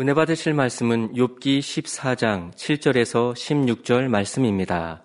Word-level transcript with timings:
은혜 0.00 0.12
받으실 0.12 0.54
말씀은 0.54 1.12
욥기 1.12 1.60
14장 1.60 2.52
7절에서 2.54 3.32
16절 3.32 4.08
말씀입니다. 4.08 5.03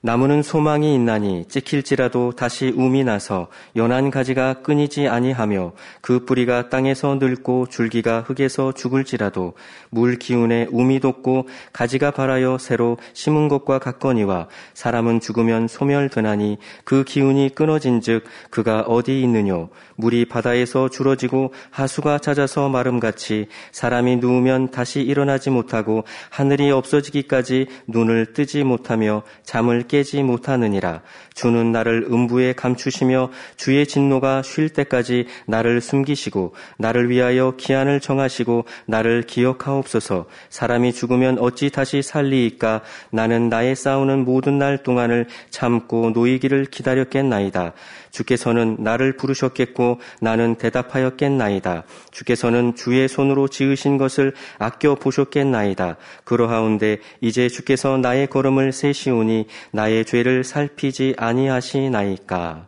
나무는 0.00 0.44
소망이 0.44 0.94
있나니 0.94 1.46
찍힐지라도 1.48 2.30
다시 2.36 2.68
움이 2.68 3.02
나서 3.02 3.48
연한 3.74 4.12
가지가 4.12 4.62
끊이지 4.62 5.08
아니하며 5.08 5.72
그 6.00 6.24
뿌리가 6.24 6.68
땅에서 6.68 7.16
늙고 7.16 7.66
줄기가 7.66 8.20
흙에서 8.20 8.70
죽을지라도 8.70 9.54
물 9.90 10.16
기운에 10.16 10.68
움이 10.70 11.00
돋고 11.00 11.48
가지가 11.72 12.12
발하여 12.12 12.58
새로 12.58 12.96
심은 13.12 13.48
것과 13.48 13.80
같거니와 13.80 14.46
사람은 14.74 15.18
죽으면 15.18 15.66
소멸되나니 15.66 16.58
그 16.84 17.02
기운이 17.02 17.50
끊어진즉 17.56 18.22
그가 18.50 18.82
어디 18.82 19.20
있느뇨? 19.20 19.68
물이 19.96 20.26
바다에서 20.26 20.88
줄어지고 20.88 21.52
하수가 21.70 22.18
잦아서 22.18 22.68
마름같이 22.68 23.48
사람이 23.72 24.18
누우면 24.18 24.70
다시 24.70 25.00
일어나지 25.00 25.50
못하고 25.50 26.04
하늘이 26.30 26.70
없어지기까지 26.70 27.66
눈을 27.88 28.32
뜨지 28.32 28.62
못하며 28.62 29.24
잠을 29.42 29.87
깨지 29.88 30.22
못하느니라. 30.22 31.02
주는 31.34 31.72
나를 31.72 32.06
음부에 32.10 32.52
감추시며 32.52 33.30
주의 33.56 33.86
진노가 33.86 34.42
쉴 34.42 34.68
때까지 34.68 35.26
나를 35.46 35.80
숨기시고 35.80 36.54
나를 36.78 37.10
위하여 37.10 37.54
기한을 37.56 38.00
정하시고 38.00 38.66
나를 38.86 39.22
기억하옵소서. 39.22 40.26
사람이 40.50 40.92
죽으면 40.92 41.38
어찌 41.38 41.70
다시 41.70 42.02
살리이까? 42.02 42.82
나는 43.10 43.48
나의 43.48 43.74
싸우는 43.74 44.24
모든 44.24 44.58
날 44.58 44.82
동안을 44.82 45.26
참고 45.50 46.10
노이기를 46.10 46.66
기다렸겠나이다. 46.66 47.72
주께서는 48.18 48.76
나를 48.80 49.16
부르셨겠고 49.16 50.00
나는 50.20 50.56
대답하였겠나이다. 50.56 51.84
주께서는 52.10 52.74
주의 52.74 53.06
손으로 53.06 53.46
지으신 53.46 53.96
것을 53.96 54.34
아껴 54.58 54.96
보셨겠나이다. 54.96 55.96
그러하운데 56.24 56.98
이제 57.20 57.48
주께서 57.48 57.96
나의 57.96 58.26
걸음을 58.26 58.72
세시오니 58.72 59.46
나의 59.70 60.04
죄를 60.04 60.42
살피지 60.42 61.14
아니하시나이까. 61.16 62.66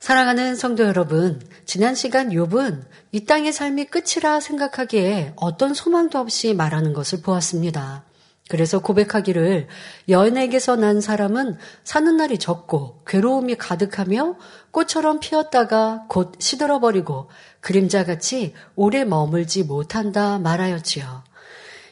사랑하는 0.00 0.54
성도 0.54 0.84
여러분, 0.84 1.40
지난 1.66 1.94
시간 1.96 2.30
욥은 2.30 2.82
이 3.12 3.24
땅의 3.24 3.52
삶이 3.52 3.86
끝이라 3.86 4.40
생각하기에 4.40 5.34
어떤 5.36 5.74
소망도 5.74 6.18
없이 6.18 6.54
말하는 6.54 6.92
것을 6.92 7.20
보았습니다. 7.20 8.07
그래서 8.48 8.78
고백하기를 8.80 9.68
여인에게서 10.08 10.76
난 10.76 11.00
사람은 11.00 11.58
사는 11.84 12.16
날이 12.16 12.38
적고 12.38 13.02
괴로움이 13.06 13.56
가득하며 13.56 14.36
꽃처럼 14.70 15.20
피었다가 15.20 16.06
곧 16.08 16.32
시들어버리고 16.38 17.28
그림자같이 17.60 18.54
오래 18.74 19.04
머물지 19.04 19.64
못한다 19.64 20.38
말하였지요. 20.38 21.24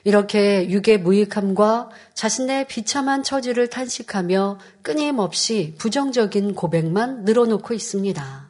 이렇게 0.05 0.71
육의 0.71 1.01
무익함과 1.01 1.91
자신의 2.15 2.69
비참한 2.69 3.23
처지를 3.23 3.69
탄식하며 3.69 4.59
끊임없이 4.83 5.75
부정적인 5.79 6.55
고백만 6.55 7.25
늘어놓고 7.25 7.75
있습니다. 7.75 8.46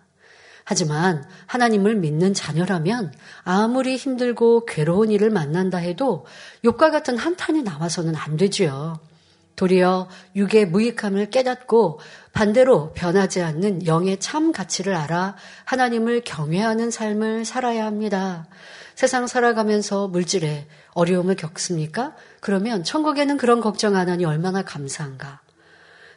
하지만 0.69 1.25
하나님을 1.47 1.95
믿는 1.95 2.35
자녀라면 2.35 3.15
아무리 3.45 3.97
힘들고 3.97 4.67
괴로운 4.67 5.13
일을 5.13 5.31
만난다 5.31 5.79
해도 5.79 6.27
욕과 6.65 6.91
같은 6.91 7.17
한탄이 7.17 7.63
나와서는 7.63 8.17
안 8.17 8.37
되지요. 8.37 8.99
도리어 9.55 10.09
육의 10.35 10.67
무익함을 10.67 11.31
깨닫고 11.31 12.01
반대로 12.33 12.93
변하지 12.95 13.43
않는 13.43 13.87
영의 13.87 14.19
참 14.19 14.51
가치를 14.51 14.97
알아 14.97 15.37
하나님을 15.67 16.23
경외하는 16.25 16.91
삶을 16.91 17.45
살아야 17.45 17.87
합니다. 17.87 18.49
세상 18.97 19.29
살아가면서 19.29 20.09
물질에 20.09 20.67
어려움을 20.95 21.37
겪습니까? 21.37 22.17
그러면 22.41 22.83
천국에는 22.83 23.37
그런 23.37 23.61
걱정 23.61 23.95
안 23.95 24.09
하니 24.09 24.25
얼마나 24.25 24.63
감사한가. 24.63 25.46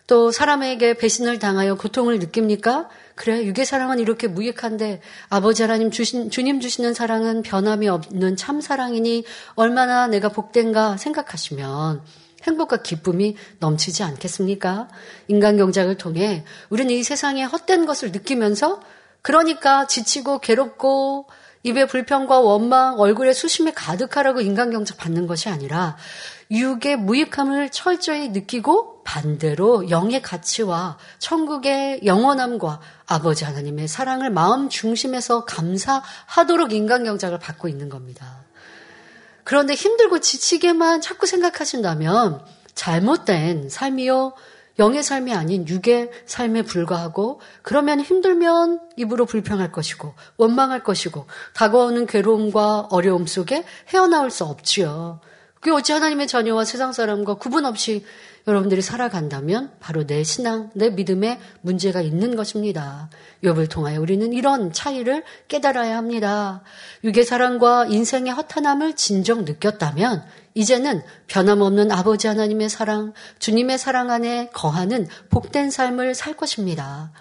또 0.10 0.32
사람에게 0.32 0.96
배신을 0.96 1.38
당하여 1.38 1.76
고통을 1.76 2.18
느낍니까? 2.18 2.90
그래, 3.14 3.46
육의 3.46 3.64
사랑은 3.64 4.00
이렇게 4.00 4.28
무익한데 4.28 5.02
아버지 5.30 5.62
하나님 5.62 5.92
주신, 5.92 6.32
주님 6.32 6.62
주시는 6.62 6.96
사랑은 6.96 7.44
변함이 7.44 7.88
없는 7.88 8.36
참 8.36 8.60
사랑이니 8.60 9.24
얼마나 9.54 10.08
내가 10.08 10.30
복된가 10.30 10.98
생각하시면 10.98 12.02
행복과 12.42 12.78
기쁨이 12.78 13.36
넘치지 13.60 14.02
않겠습니까? 14.02 14.88
인간 15.28 15.58
경작을 15.58 15.98
통해 15.98 16.44
우리는 16.70 16.92
이 16.92 17.04
세상의 17.04 17.46
헛된 17.46 17.86
것을 17.86 18.12
느끼면서 18.12 18.82
그러니까 19.22 19.86
지치고 19.86 20.40
괴롭고 20.40 21.28
입에 21.62 21.86
불평과 21.86 22.40
원망, 22.40 23.00
얼굴에 23.00 23.34
수심이 23.34 23.74
가득하라고 23.74 24.42
인간 24.42 24.72
경작 24.72 24.98
받는 24.98 25.28
것이 25.28 25.50
아니라 25.50 25.98
육의 26.52 26.98
무익함을 26.98 27.70
철저히 27.70 28.30
느끼고 28.30 29.04
반대로 29.04 29.90
영의 29.90 30.22
가치와 30.22 30.98
천국의 31.20 32.02
영원함과 32.06 32.80
아버지 33.06 33.46
하나님의 33.46 33.88
사랑을 33.88 34.32
마음 34.32 34.70
중심에서 34.70 35.46
감사하도록 35.46 36.74
인간 36.74 37.04
경작을 37.04 37.40
받고 37.40 37.68
있는 37.68 37.90
겁니다. 37.90 38.44
그런데 39.44 39.74
힘들고 39.74 40.20
지치게만 40.20 41.02
자꾸 41.02 41.28
생각하신다면 41.28 42.44
잘못된 42.74 43.70
삶이요, 43.70 44.34
영의 44.80 45.04
삶이 45.04 45.34
아닌 45.34 45.68
육의 45.68 46.10
삶에 46.26 46.62
불과하고 46.64 47.42
그러면 47.62 48.00
힘들면 48.00 48.80
입으로 48.96 49.26
불평할 49.26 49.72
것이고 49.72 50.14
원망할 50.38 50.84
것이고 50.84 51.26
다가오는 51.54 52.06
괴로움과 52.06 52.88
어려움 52.90 53.28
속에 53.28 53.66
헤어나올 53.90 54.32
수 54.32 54.46
없지요. 54.46 55.20
그게 55.60 55.72
어찌 55.72 55.92
하나님의 55.92 56.28
자녀와 56.28 56.64
세상 56.64 56.94
사람과 56.94 57.34
구분 57.36 57.66
없이 57.66 58.06
여러분들이 58.48 58.82
살아간다면 58.82 59.72
바로 59.80 60.08
내 60.08 60.24
신앙, 60.24 60.72
내 60.74 60.90
믿음에 60.90 61.40
문제가 61.62 62.02
있는 62.02 62.36
것입니다. 62.36 63.10
욥을 63.44 63.70
통하여 63.70 64.00
우리는 64.00 64.32
이런 64.34 64.72
차이를 64.72 65.24
깨달아야 65.50 65.98
합니다. 65.98 66.64
육의 67.04 67.26
사랑과 67.26 67.86
인생의 67.86 68.34
허탄함을 68.34 68.96
진정 68.96 69.44
느꼈다면 69.44 70.24
이제는 70.56 71.02
변함없는 71.28 71.92
아버지 71.92 72.28
하나님의 72.28 72.70
사랑, 72.70 73.14
주님의 73.40 73.78
사랑 73.78 74.10
안에 74.10 74.50
거하는 74.54 75.08
복된 75.30 75.70
삶을 75.70 76.16
살 76.16 76.36
것입니다. 76.36 77.12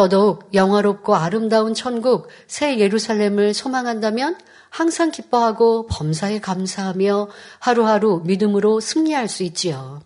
더더욱 0.00 0.48
영화롭고 0.54 1.14
아름다운 1.14 1.74
천국, 1.74 2.28
새 2.46 2.78
예루살렘을 2.78 3.52
소망한다면 3.52 4.38
항상 4.70 5.10
기뻐하고 5.10 5.88
범사에 5.88 6.40
감사하며 6.40 7.28
하루하루 7.58 8.22
믿음으로 8.24 8.80
승리할 8.80 9.28
수 9.28 9.42
있지요. 9.42 10.00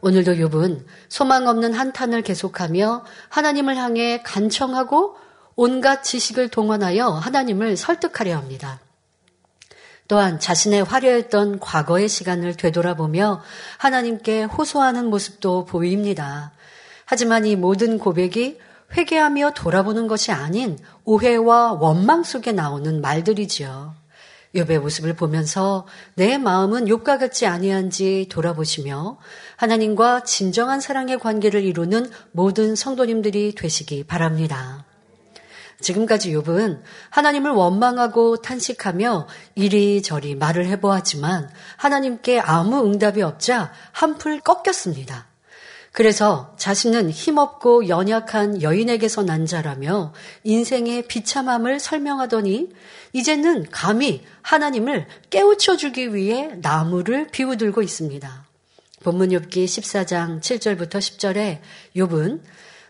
오늘도 0.00 0.32
욥은 0.32 0.86
소망 1.10 1.46
없는 1.46 1.74
한탄을 1.74 2.22
계속하며 2.22 3.04
하나님을 3.28 3.76
향해 3.76 4.22
간청하고 4.22 5.16
온갖 5.56 6.02
지식을 6.02 6.48
동원하여 6.48 7.08
하나님을 7.08 7.76
설득하려 7.76 8.34
합니다. 8.34 8.80
또한 10.08 10.40
자신의 10.40 10.84
화려했던 10.84 11.60
과거의 11.60 12.08
시간을 12.08 12.54
되돌아보며 12.54 13.42
하나님께 13.76 14.44
호소하는 14.44 15.10
모습도 15.10 15.66
보입니다. 15.66 16.52
하지만 17.04 17.44
이 17.44 17.56
모든 17.56 17.98
고백이 17.98 18.58
회개하며 18.96 19.52
돌아보는 19.52 20.06
것이 20.06 20.32
아닌 20.32 20.78
오해와 21.04 21.74
원망 21.74 22.22
속에 22.22 22.52
나오는 22.52 23.00
말들이지요. 23.00 23.94
욥의 24.54 24.80
모습을 24.80 25.14
보면서 25.14 25.86
내 26.14 26.36
마음은 26.36 26.84
욥과 26.84 27.18
같지 27.18 27.46
아니한지 27.46 28.28
돌아보시며 28.30 29.18
하나님과 29.56 30.24
진정한 30.24 30.80
사랑의 30.80 31.18
관계를 31.18 31.62
이루는 31.64 32.10
모든 32.32 32.76
성도님들이 32.76 33.54
되시기 33.54 34.04
바랍니다. 34.04 34.84
지금까지 35.80 36.32
욥은 36.32 36.82
하나님을 37.10 37.50
원망하고 37.50 38.36
탄식하며 38.36 39.26
이리저리 39.54 40.36
말을 40.36 40.66
해보았지만 40.66 41.50
하나님께 41.76 42.40
아무 42.40 42.84
응답이 42.84 43.22
없자 43.22 43.72
한풀 43.90 44.40
꺾였습니다. 44.40 45.31
그래서 45.92 46.54
자신은 46.56 47.10
힘없고 47.10 47.88
연약한 47.88 48.62
여인에게서 48.62 49.24
난 49.24 49.44
자라며 49.44 50.14
인생의 50.42 51.06
비참함을 51.06 51.80
설명하더니 51.80 52.70
이제는 53.12 53.66
감히 53.70 54.22
하나님을 54.40 55.06
깨우쳐 55.28 55.76
주기 55.76 56.14
위해 56.14 56.50
나무를 56.62 57.28
비우들고 57.28 57.82
있습니다. 57.82 58.46
본문 59.02 59.30
욥기 59.30 59.64
14장 59.66 60.40
7절부터 60.40 60.92
10절에 60.92 61.60
욥은 61.96 62.40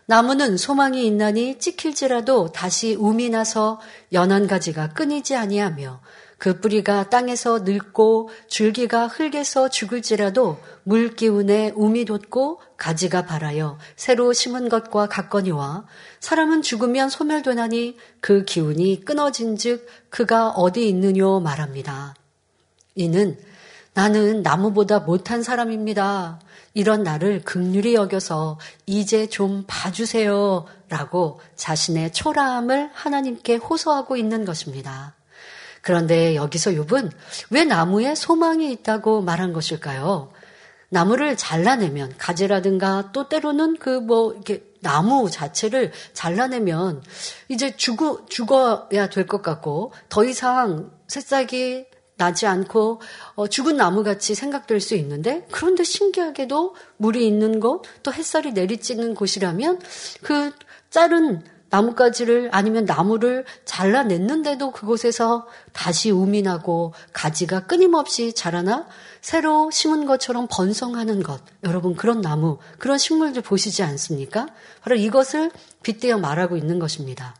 나무는 0.05 0.55
소망이 0.57 1.05
있나니 1.05 1.59
찍힐지라도 1.59 2.51
다시 2.51 2.93
움이 2.93 3.29
나서 3.29 3.81
연한 4.13 4.47
가지가 4.47 4.89
끊이지 4.89 5.35
아니하며 5.35 6.01
그 6.37 6.59
뿌리가 6.59 7.09
땅에서 7.09 7.59
늙고 7.59 8.29
줄기가 8.47 9.07
흙에서 9.07 9.69
죽을지라도 9.69 10.57
물 10.83 11.15
기운에 11.15 11.71
움이 11.75 12.05
돋고 12.05 12.61
가지가 12.77 13.25
발하여 13.25 13.77
새로 13.95 14.33
심은 14.33 14.69
것과 14.69 15.07
같거니와 15.07 15.85
사람은 16.19 16.61
죽으면 16.61 17.09
소멸되나니 17.09 17.97
그 18.19 18.43
기운이 18.43 19.05
끊어진즉 19.05 19.87
그가 20.09 20.49
어디 20.49 20.87
있느뇨 20.89 21.39
말합니다. 21.39 22.15
이는 22.95 23.37
나는 23.93 24.41
나무보다 24.41 24.99
못한 24.99 25.43
사람입니다. 25.43 26.39
이런 26.73 27.03
나를 27.03 27.43
극률이 27.43 27.93
여겨서 27.93 28.59
이제 28.87 29.27
좀 29.27 29.63
봐주세요. 29.67 30.65
라고 30.89 31.39
자신의 31.55 32.13
초라함을 32.13 32.89
하나님께 32.93 33.57
호소하고 33.57 34.17
있는 34.17 34.45
것입니다. 34.45 35.13
그런데 35.83 36.33
여기서 36.35 36.71
욥은 36.71 37.11
왜 37.51 37.65
나무에 37.65 38.15
소망이 38.15 38.71
있다고 38.71 39.21
말한 39.21 39.53
것일까요? 39.53 40.31
나무를 40.89 41.37
잘라내면 41.37 42.13
가지라든가 42.17 43.11
또 43.13 43.27
때로는 43.29 43.77
그 43.77 43.99
뭐 43.99 44.33
이렇게 44.33 44.63
나무 44.81 45.29
자체를 45.29 45.91
잘라내면 46.13 47.03
이제 47.49 47.75
죽어 47.75 48.25
죽어야 48.27 49.09
될 49.09 49.27
것 49.27 49.41
같고 49.41 49.91
더 50.09 50.23
이상 50.25 50.91
새싹이 51.07 51.85
나지 52.15 52.45
않고 52.45 53.01
어, 53.35 53.47
죽은 53.47 53.75
나무 53.75 54.03
같이 54.03 54.35
생각될 54.35 54.79
수 54.79 54.95
있는데 54.95 55.47
그런데 55.51 55.83
신기하게도 55.83 56.75
물이 56.97 57.25
있는 57.27 57.59
곳 57.59 57.81
또 58.03 58.13
햇살이 58.13 58.53
내리쬐는 58.53 59.15
곳이라면 59.15 59.81
그 60.21 60.51
자른 60.89 61.43
나뭇가지를 61.73 62.49
아니면 62.51 62.85
나무를 62.85 63.45
잘라냈는데도 63.65 64.71
그곳에서 64.71 65.47
다시 65.71 66.11
우미 66.11 66.43
나고 66.43 66.93
가지가 67.13 67.65
끊임없이 67.65 68.33
자라나 68.33 68.85
새로 69.21 69.71
심은 69.71 70.05
것처럼 70.05 70.47
번성하는 70.51 71.23
것. 71.23 71.41
여러분 71.63 71.95
그런 71.95 72.21
나무, 72.21 72.59
그런 72.77 72.99
식물들 72.99 73.41
보시지 73.41 73.81
않습니까? 73.81 74.49
바로 74.81 74.95
이것을 74.95 75.49
빗대어 75.81 76.19
말하고 76.19 76.57
있는 76.57 76.77
것입니다. 76.77 77.33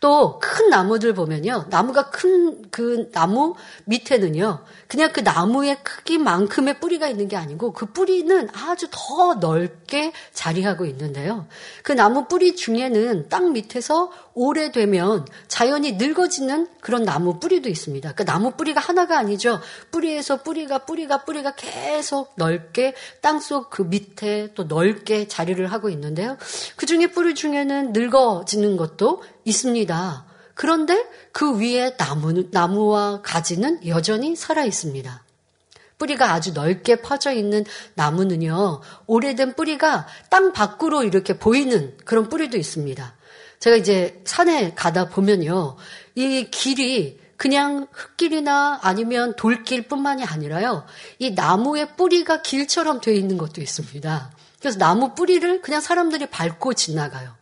또 0.00 0.38
큰 0.40 0.70
나무들 0.70 1.14
보면요. 1.14 1.66
나무가 1.68 2.10
큰 2.10 2.60
그 2.70 3.10
나무 3.12 3.54
밑에는요. 3.84 4.64
그냥 4.86 5.12
그 5.12 5.20
나무의 5.20 5.78
크기만큼의 5.82 6.80
뿌리가 6.80 7.08
있는 7.08 7.28
게 7.28 7.36
아니고 7.36 7.72
그 7.72 7.86
뿌리는 7.86 8.48
아주 8.52 8.88
더 8.90 9.34
넓게 9.34 10.12
자리하고 10.32 10.86
있는데요. 10.86 11.46
그 11.82 11.92
나무 11.92 12.26
뿌리 12.26 12.56
중에는 12.56 13.28
땅 13.28 13.52
밑에서 13.52 14.10
오래되면 14.34 15.26
자연이 15.48 15.92
늙어지는 15.92 16.68
그런 16.80 17.04
나무 17.04 17.40
뿌리도 17.40 17.68
있습니다. 17.68 18.14
그 18.14 18.24
나무 18.24 18.52
뿌리가 18.52 18.80
하나가 18.80 19.18
아니죠. 19.18 19.60
뿌리에서 19.90 20.42
뿌리가 20.42 20.86
뿌리가 20.86 21.24
뿌리가 21.24 21.54
계속 21.56 22.32
넓게 22.36 22.94
땅속 23.20 23.70
그 23.70 23.82
밑에 23.82 24.52
또 24.54 24.64
넓게 24.64 25.28
자리를 25.28 25.64
하고 25.70 25.90
있는데요. 25.90 26.38
그 26.76 26.86
중에 26.86 27.08
뿌리 27.08 27.34
중에는 27.34 27.92
늙어지는 27.92 28.76
것도 28.76 29.22
있습니다. 29.44 30.26
그런데 30.54 31.06
그 31.32 31.58
위에 31.58 31.96
나무, 31.96 32.44
나무와 32.50 33.22
가지는 33.22 33.86
여전히 33.86 34.36
살아 34.36 34.64
있습니다. 34.64 35.24
뿌리가 35.96 36.32
아주 36.32 36.52
넓게 36.52 36.96
퍼져 36.96 37.32
있는 37.32 37.64
나무는요, 37.94 38.80
오래된 39.06 39.54
뿌리가 39.54 40.06
땅 40.30 40.52
밖으로 40.52 41.04
이렇게 41.04 41.38
보이는 41.38 41.96
그런 42.04 42.28
뿌리도 42.28 42.56
있습니다. 42.56 43.14
제가 43.60 43.76
이제 43.76 44.20
산에 44.24 44.74
가다 44.74 45.08
보면요, 45.10 45.76
이 46.14 46.48
길이 46.50 47.20
그냥 47.36 47.86
흙길이나 47.92 48.80
아니면 48.82 49.34
돌길 49.36 49.88
뿐만이 49.88 50.24
아니라요, 50.24 50.84
이 51.18 51.30
나무의 51.32 51.96
뿌리가 51.96 52.42
길처럼 52.42 53.00
되어 53.00 53.14
있는 53.14 53.38
것도 53.38 53.60
있습니다. 53.60 54.32
그래서 54.58 54.78
나무 54.78 55.14
뿌리를 55.14 55.62
그냥 55.62 55.80
사람들이 55.80 56.26
밟고 56.26 56.74
지나가요. 56.74 57.39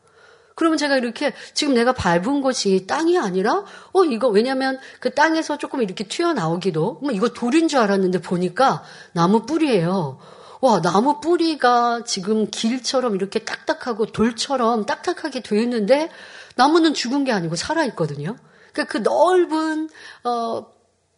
그러면 0.59 0.77
제가 0.77 0.97
이렇게 0.97 1.33
지금 1.55 1.73
내가 1.75 1.93
밟은 1.93 2.41
곳이 2.41 2.85
땅이 2.89 3.17
아니라 3.17 3.63
어 3.93 4.05
이거 4.05 4.27
왜냐면 4.27 4.81
그 4.99 5.15
땅에서 5.15 5.57
조금 5.57 5.83
이렇게 5.83 6.03
튀어나오기도 6.03 6.99
뭐 7.01 7.13
이거 7.13 7.29
돌인 7.29 7.69
줄 7.69 7.79
알았는데 7.79 8.23
보니까 8.23 8.83
나무 9.13 9.47
뿌리예요. 9.47 10.19
와 10.61 10.83
나무 10.83 11.21
뿌리가 11.21 12.03
지금 12.05 12.51
길처럼 12.51 13.15
이렇게 13.15 13.39
딱딱하고 13.39 14.07
돌처럼 14.07 14.85
딱딱하게 14.85 15.45
되어 15.45 15.61
있는데 15.61 16.11
나무는 16.57 16.93
죽은 16.93 17.23
게 17.23 17.31
아니고 17.31 17.55
살아 17.55 17.85
있거든요. 17.85 18.35
그러니까 18.73 18.93
그 18.93 18.99
넓은 18.99 19.89
어 20.25 20.67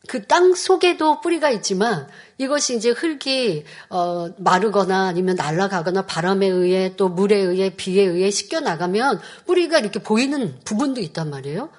그 0.09 0.27
땅 0.27 0.55
속에도 0.55 1.21
뿌리가 1.21 1.51
있지만 1.51 2.09
이것이 2.39 2.77
이제 2.77 2.91
흙이 2.91 3.65
어, 3.91 4.29
마르거나 4.39 5.09
아니면 5.09 5.37
날아가거나 5.37 6.07
바람에 6.07 6.47
의해 6.47 6.95
또 6.97 7.09
물에 7.09 7.37
의해 7.37 7.71
비에 7.77 8.05
의해 8.05 8.31
씻겨 8.31 8.61
나가면 8.61 9.21
뿌리가 9.47 9.79
이렇게 9.79 10.03
보이는 10.03 10.59
부분도 10.65 11.01
있단 11.01 11.31
말이에요. 11.31 11.71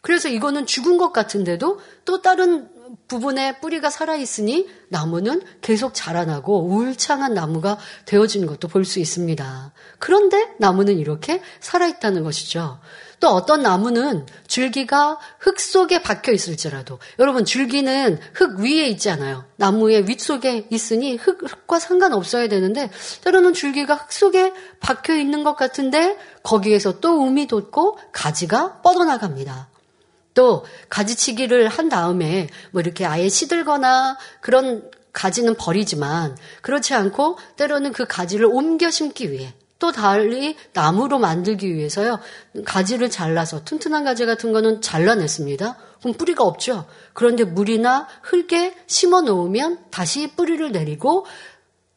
그래서 0.00 0.28
이거는 0.28 0.66
죽은 0.66 0.98
것 0.98 1.12
같은데도 1.12 1.80
또 2.04 2.22
다른 2.22 2.68
부분에 3.08 3.58
뿌리가 3.60 3.90
살아있으니 3.90 4.68
나무는 4.88 5.42
계속 5.60 5.92
자라나고 5.94 6.68
울창한 6.68 7.34
나무가 7.34 7.76
되어지는 8.06 8.46
것도 8.46 8.68
볼 8.68 8.84
수 8.84 9.00
있습니다. 9.00 9.72
그런데 9.98 10.54
나무는 10.58 10.98
이렇게 10.98 11.42
살아있다는 11.60 12.22
것이죠. 12.22 12.78
또 13.18 13.28
어떤 13.28 13.62
나무는 13.62 14.26
줄기가 14.46 15.18
흙 15.38 15.58
속에 15.58 16.02
박혀 16.02 16.32
있을지라도 16.32 16.98
여러분 17.18 17.44
줄기는 17.44 18.18
흙 18.34 18.58
위에 18.60 18.88
있잖아요. 18.88 19.44
나무의 19.56 20.08
윗 20.08 20.20
속에 20.20 20.66
있으니 20.70 21.16
흙, 21.16 21.38
흙과 21.42 21.78
상관없어야 21.78 22.48
되는데 22.48 22.90
때로는 23.24 23.54
줄기가 23.54 23.94
흙 23.94 24.12
속에 24.12 24.52
박혀 24.80 25.16
있는 25.16 25.44
것 25.44 25.56
같은데 25.56 26.18
거기에서 26.42 27.00
또 27.00 27.22
um이 27.22 27.46
돋고 27.46 27.98
가지가 28.12 28.82
뻗어나갑니다. 28.82 29.68
또 30.34 30.66
가지치기를 30.90 31.68
한 31.68 31.88
다음에 31.88 32.48
뭐 32.70 32.82
이렇게 32.82 33.06
아예 33.06 33.28
시들거나 33.28 34.18
그런 34.40 34.90
가지는 35.12 35.54
버리지만 35.54 36.36
그렇지 36.60 36.92
않고 36.92 37.38
때로는 37.56 37.92
그 37.92 38.04
가지를 38.04 38.44
옮겨 38.44 38.90
심기 38.90 39.32
위해 39.32 39.54
또 39.78 39.92
달리 39.92 40.56
나무로 40.72 41.18
만들기 41.18 41.74
위해서요. 41.74 42.18
가지를 42.64 43.10
잘라서 43.10 43.64
튼튼한 43.64 44.04
가지 44.04 44.24
같은 44.24 44.52
거는 44.52 44.80
잘라냈습니다. 44.80 45.76
그럼 46.00 46.14
뿌리가 46.14 46.44
없죠. 46.44 46.86
그런데 47.12 47.44
물이나 47.44 48.08
흙에 48.22 48.74
심어 48.86 49.20
놓으면 49.20 49.84
다시 49.90 50.28
뿌리를 50.34 50.72
내리고 50.72 51.26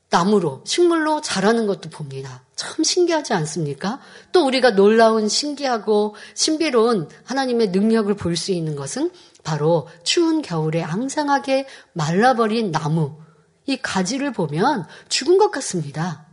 나무로 0.10 0.64
식물로 0.66 1.22
자라는 1.22 1.68
것도 1.68 1.90
봅니다. 1.90 2.44
참 2.56 2.84
신기하지 2.84 3.34
않습니까? 3.34 4.00
또 4.32 4.46
우리가 4.46 4.72
놀라운 4.72 5.30
신기하고 5.30 6.16
신비로운 6.34 7.08
하나님의 7.26 7.70
능력을 7.70 8.14
볼 8.16 8.36
수 8.36 8.52
있는 8.52 8.76
것은 8.76 9.12
바로 9.44 9.88
추운 10.04 10.42
겨울에 10.42 10.84
앙상하게 10.84 11.68
말라버린 11.94 12.72
나무 12.72 13.18
이 13.66 13.78
가지를 13.78 14.34
보면 14.34 14.86
죽은 15.10 15.38
것 15.38 15.52
같습니다. 15.52 16.29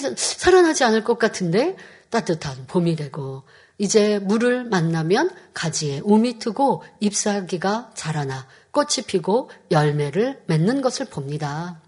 살아나지 0.00 0.84
않을 0.84 1.04
것 1.04 1.18
같은데 1.18 1.76
따뜻한 2.10 2.66
봄이 2.66 2.96
되고 2.96 3.42
이제 3.78 4.18
물을 4.18 4.64
만나면 4.64 5.30
가지에 5.54 6.02
우미 6.04 6.38
트고 6.38 6.84
잎사귀가 7.00 7.90
자라나 7.94 8.46
꽃이 8.70 9.06
피고 9.06 9.50
열매를 9.70 10.42
맺는 10.46 10.82
것을 10.82 11.06
봅니다. 11.06 11.80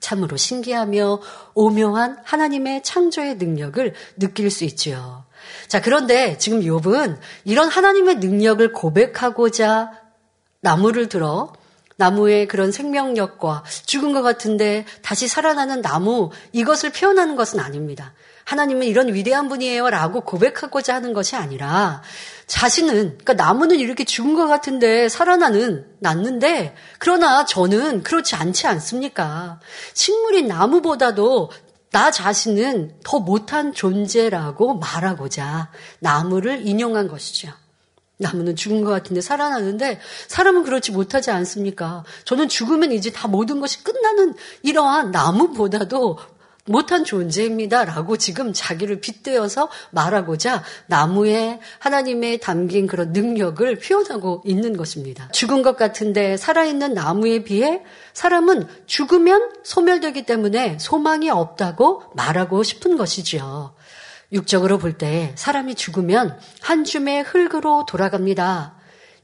참으로 0.00 0.36
신기하며 0.36 1.20
오묘한 1.54 2.18
하나님의 2.22 2.82
창조의 2.82 3.36
능력을 3.36 3.92
느낄 4.18 4.50
수 4.50 4.64
있지요. 4.64 5.24
자, 5.68 5.80
그런데 5.80 6.38
지금 6.38 6.60
욥은 6.60 7.18
이런 7.44 7.68
하나님의 7.68 8.16
능력을 8.16 8.72
고백하고자 8.72 9.92
나무를 10.60 11.08
들어 11.08 11.52
나무의 11.96 12.46
그런 12.46 12.72
생명력과 12.72 13.64
죽은 13.86 14.12
것 14.12 14.22
같은데 14.22 14.84
다시 15.02 15.28
살아나는 15.28 15.82
나무 15.82 16.30
이것을 16.52 16.90
표현하는 16.90 17.36
것은 17.36 17.58
아닙니다. 17.58 18.12
하나님은 18.44 18.86
이런 18.86 19.12
위대한 19.12 19.48
분이에요 19.48 19.90
라고 19.90 20.20
고백하고자 20.20 20.94
하는 20.94 21.12
것이 21.12 21.34
아니라 21.34 22.02
자신은 22.46 23.18
그러니까 23.18 23.32
나무는 23.34 23.80
이렇게 23.80 24.04
죽은 24.04 24.34
것 24.34 24.46
같은데 24.46 25.08
살아나는 25.08 25.84
났는데 25.98 26.76
그러나 26.98 27.44
저는 27.44 28.04
그렇지 28.04 28.36
않지 28.36 28.68
않습니까? 28.68 29.58
식물인 29.94 30.46
나무보다도 30.46 31.50
나 31.90 32.10
자신은 32.10 33.00
더 33.04 33.18
못한 33.18 33.72
존재라고 33.72 34.78
말하고자 34.78 35.70
나무를 35.98 36.66
인용한 36.66 37.08
것이죠. 37.08 37.52
나무는 38.18 38.56
죽은 38.56 38.82
것 38.82 38.90
같은데 38.90 39.20
살아나는데 39.20 40.00
사람은 40.28 40.64
그렇지 40.64 40.92
못하지 40.92 41.30
않습니까? 41.30 42.04
저는 42.24 42.48
죽으면 42.48 42.92
이제 42.92 43.10
다 43.10 43.28
모든 43.28 43.60
것이 43.60 43.84
끝나는 43.84 44.34
이러한 44.62 45.10
나무보다도 45.10 46.18
못한 46.66 47.04
존재입니다. 47.04 47.84
라고 47.84 48.16
지금 48.16 48.52
자기를 48.52 49.00
빗대어서 49.00 49.68
말하고자 49.90 50.64
나무에 50.86 51.60
하나님의 51.78 52.40
담긴 52.40 52.86
그런 52.86 53.12
능력을 53.12 53.78
표현하고 53.78 54.42
있는 54.44 54.76
것입니다. 54.76 55.28
죽은 55.28 55.62
것 55.62 55.76
같은데 55.76 56.36
살아있는 56.36 56.94
나무에 56.94 57.44
비해 57.44 57.82
사람은 58.12 58.66
죽으면 58.86 59.52
소멸되기 59.62 60.26
때문에 60.26 60.78
소망이 60.80 61.30
없다고 61.30 62.02
말하고 62.14 62.62
싶은 62.62 62.96
것이지요. 62.96 63.75
육적으로 64.32 64.78
볼 64.78 64.98
때 64.98 65.32
사람이 65.36 65.74
죽으면 65.74 66.38
한 66.60 66.84
줌의 66.84 67.22
흙으로 67.22 67.84
돌아갑니다. 67.86 68.74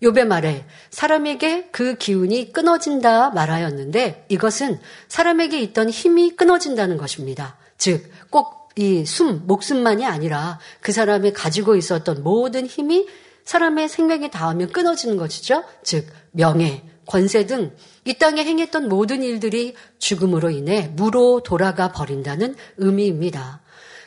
요배 0.03 0.25
말에 0.25 0.65
사람에게 0.91 1.69
그 1.71 1.95
기운이 1.95 2.53
끊어진다 2.53 3.31
말하였는데 3.31 4.27
이것은 4.29 4.81
사람에게 5.09 5.61
있던 5.61 5.91
힘이 5.91 6.35
끊어진다는 6.37 6.97
것입니다. 6.97 7.57
즉, 7.79 8.11
꼭 8.31 8.63
이 8.77 9.05
숨, 9.05 9.43
목숨만이 9.47 10.07
아니라 10.07 10.59
그 10.81 10.93
사람이 10.93 11.33
가지고 11.35 11.77
있었던 11.77 12.23
모든 12.23 12.67
힘이 12.67 13.07
사람의 13.45 13.89
생명에 13.89 14.31
닿으면 14.31 14.73
끊어지는 14.73 15.19
것이죠. 15.19 15.65
즉, 15.83 16.07
명예, 16.31 16.83
권세 17.07 17.45
등 17.47 17.73
이 18.05 18.15
땅에 18.15 18.45
행했던 18.45 18.89
모든 18.89 19.23
일들이 19.23 19.75
죽음으로 19.99 20.51
인해 20.51 20.91
무로 20.97 21.43
돌아가 21.45 21.93
버린다는 21.93 22.57
의미입니다. 22.79 23.62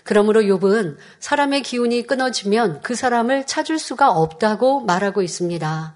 그러므로 0.06 0.42
욥은 0.42 0.98
사람의 1.20 1.64
기운이 1.64 2.04
끊어지면 2.04 2.82
그 2.84 2.96
사람을 2.96 3.48
찾을 3.48 3.80
수가 3.80 4.12
없다고 4.12 4.82
말하고 4.82 5.24
있습니다. 5.24 5.96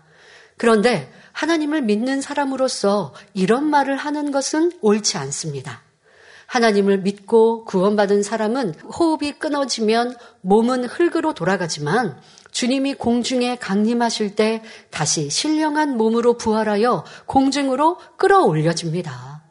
그런데 0.57 1.09
하나님을 1.31 1.83
믿는 1.83 2.19
사람으로서 2.19 3.13
이런 3.33 3.69
말을 3.69 3.95
하는 3.95 4.31
것은 4.31 4.73
옳지 4.81 5.17
않습니다. 5.19 5.83
하나님을 6.47 6.97
믿고 6.97 7.63
구원받은 7.65 8.23
사람은 8.23 8.73
호흡이 8.73 9.33
끊어지면 9.33 10.17
몸은 10.41 10.85
흙으로 10.85 11.35
돌아가지만 11.35 12.19
주님이 12.51 12.95
공중에 12.95 13.57
강림하실 13.57 14.35
때 14.35 14.63
다시 14.89 15.29
신령한 15.29 15.97
몸으로 15.97 16.37
부활하여 16.37 17.05
공중으로 17.27 17.99
끌어올려집니다. 18.17 19.43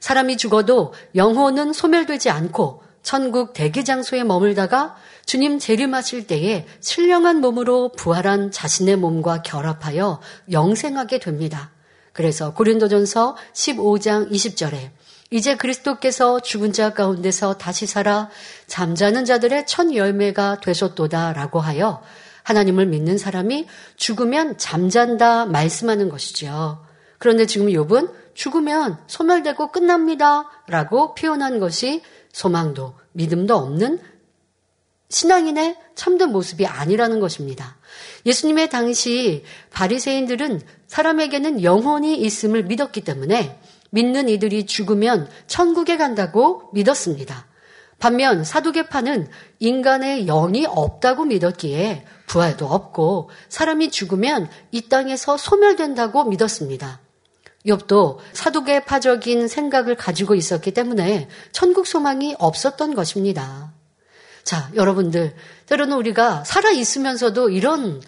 사람이 0.00 0.36
죽어도 0.36 0.92
영혼은 1.14 1.72
소멸되지 1.72 2.30
않고 2.30 2.82
천국 3.02 3.52
대기 3.52 3.84
장소에 3.84 4.24
머물다가 4.24 4.96
주님 5.26 5.58
재림하실 5.58 6.26
때에 6.26 6.66
신령한 6.80 7.40
몸으로 7.40 7.92
부활한 7.92 8.50
자신의 8.50 8.96
몸과 8.96 9.42
결합하여 9.42 10.20
영생하게 10.50 11.18
됩니다. 11.18 11.70
그래서 12.12 12.52
고린도전서 12.54 13.36
15장 13.54 14.30
20절에 14.30 14.90
이제 15.30 15.56
그리스도께서 15.56 16.40
죽은 16.40 16.72
자 16.72 16.92
가운데서 16.92 17.54
다시 17.54 17.86
살아 17.86 18.28
잠자는 18.66 19.24
자들의 19.24 19.66
첫 19.66 19.94
열매가 19.94 20.60
되셨도다라고 20.60 21.60
하여 21.60 22.02
하나님을 22.42 22.86
믿는 22.86 23.16
사람이 23.16 23.66
죽으면 23.96 24.58
잠잔다 24.58 25.46
말씀하는 25.46 26.08
것이죠. 26.08 26.84
그런데 27.18 27.46
지금 27.46 27.66
욥은 27.66 28.12
죽으면 28.34 28.98
소멸되고 29.06 29.70
끝납니다라고 29.70 31.14
표현한 31.14 31.60
것이 31.60 32.02
소망도 32.32 32.94
믿음도 33.12 33.54
없는 33.54 34.00
신앙인의 35.08 35.76
참된 35.94 36.30
모습이 36.30 36.66
아니라는 36.66 37.20
것입니다. 37.20 37.76
예수님의 38.24 38.70
당시 38.70 39.44
바리새인들은 39.70 40.60
사람에게는 40.86 41.62
영혼이 41.62 42.16
있음을 42.16 42.64
믿었기 42.64 43.02
때문에 43.02 43.60
믿는 43.90 44.28
이들이 44.28 44.66
죽으면 44.66 45.28
천국에 45.48 45.96
간다고 45.96 46.70
믿었습니다. 46.72 47.46
반면 47.98 48.44
사두개파는 48.44 49.28
인간의 49.58 50.24
영이 50.26 50.64
없다고 50.66 51.26
믿었기에 51.26 52.06
부활도 52.26 52.66
없고 52.66 53.30
사람이 53.48 53.90
죽으면 53.90 54.48
이 54.70 54.88
땅에서 54.88 55.36
소멸된다고 55.36 56.24
믿었습니다. 56.24 57.00
욥도 57.66 58.18
사두개파적인 58.32 59.48
생각을 59.48 59.96
가지고 59.96 60.34
있었기 60.34 60.72
때문에 60.72 61.28
천국 61.52 61.86
소망이 61.86 62.34
없었던 62.38 62.94
것입니다. 62.94 63.72
자, 64.44 64.70
여러분들, 64.74 65.34
때로는 65.66 65.96
우리가 65.96 66.44
살아 66.44 66.70
있으면서도 66.70 67.50
이런 67.50 68.00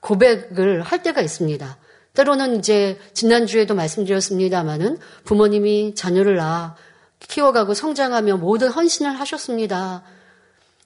고백을 0.00 0.82
할 0.82 1.02
때가 1.02 1.20
있습니다. 1.20 1.78
때로는 2.14 2.58
이제 2.58 2.98
지난주에도 3.14 3.74
말씀드렸습니다마는 3.74 4.98
부모님이 5.24 5.94
자녀를 5.94 6.36
낳아 6.36 6.76
키워가고 7.20 7.74
성장하며 7.74 8.36
모든 8.36 8.68
헌신을 8.68 9.18
하셨습니다. 9.18 10.02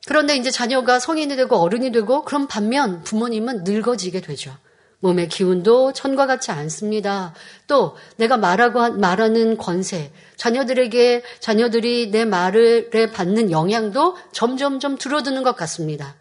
그런데 0.07 0.37
이제 0.37 0.51
자녀가 0.51 1.01
성인이 1.01 1.35
되고 1.37 1.57
어른이 1.57 1.91
되고 1.91 2.23
그럼 2.25 2.47
반면 2.47 3.03
부모님은 3.03 3.65
늙어지게 3.65 4.21
되죠. 4.21 4.57
몸의 5.01 5.29
기운도 5.29 5.93
천과 5.93 6.27
같지 6.27 6.51
않습니다. 6.51 7.35
또 7.67 7.97
내가 8.17 8.37
말하고 8.37 8.93
말하는 8.93 9.57
권세, 9.57 10.13
자녀들에게 10.37 11.23
자녀들이 11.41 12.11
내 12.11 12.25
말을 12.25 12.91
받는 13.13 13.51
영향도 13.51 14.17
점점점 14.33 14.99
줄어드는 14.99 15.43
것 15.43 15.57
같습니다. 15.57 16.17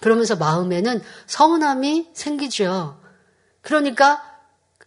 그러면서 0.00 0.36
마음에는 0.36 1.00
서운함이 1.26 2.08
생기죠. 2.12 2.98
그러니까 3.60 4.22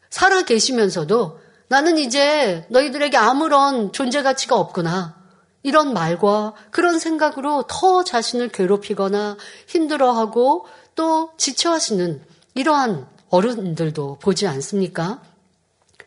살아 0.10 0.44
계시면서도 0.44 1.40
나는 1.68 1.98
이제 1.98 2.66
너희들에게 2.70 3.18
아무런 3.18 3.92
존재 3.92 4.22
가치가 4.22 4.56
없구나. 4.56 5.16
이런 5.64 5.94
말과 5.94 6.54
그런 6.70 7.00
생각으로 7.00 7.64
더 7.68 8.04
자신을 8.04 8.50
괴롭히거나 8.50 9.38
힘들어하고 9.68 10.68
또 10.94 11.32
지쳐하시는 11.38 12.22
이러한 12.54 13.08
어른들도 13.30 14.20
보지 14.22 14.48
않습니까? 14.48 15.22